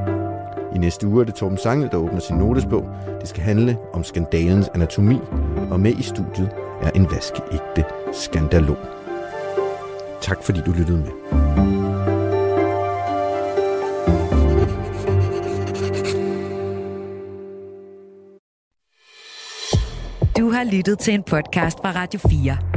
I 0.76 0.78
næste 0.78 1.08
uge 1.08 1.22
er 1.22 1.26
det 1.26 1.36
Torben 1.36 1.58
Sangel, 1.58 1.90
der 1.92 1.98
åbner 1.98 2.20
sin 2.20 2.36
notesbog. 2.36 2.90
Det 3.22 3.30
skal 3.30 3.44
handle 3.44 3.78
om 3.94 4.04
skandalens 4.04 4.70
anatomi, 4.74 5.20
og 5.72 5.80
med 5.80 5.92
i 5.92 6.04
studiet 6.04 6.50
er 6.82 6.92
en 6.96 7.08
vaskeægte 7.12 7.86
skandalog. 8.14 8.78
Tak 10.22 10.44
fordi 10.44 10.60
du 10.66 10.72
lyttede 10.72 10.98
med. 10.98 11.12
Du 20.38 20.52
har 20.52 20.64
lyttet 20.72 21.00
til 21.00 21.14
en 21.14 21.24
podcast 21.24 21.78
fra 21.78 21.92
Radio 21.92 22.20
4. 22.30 22.77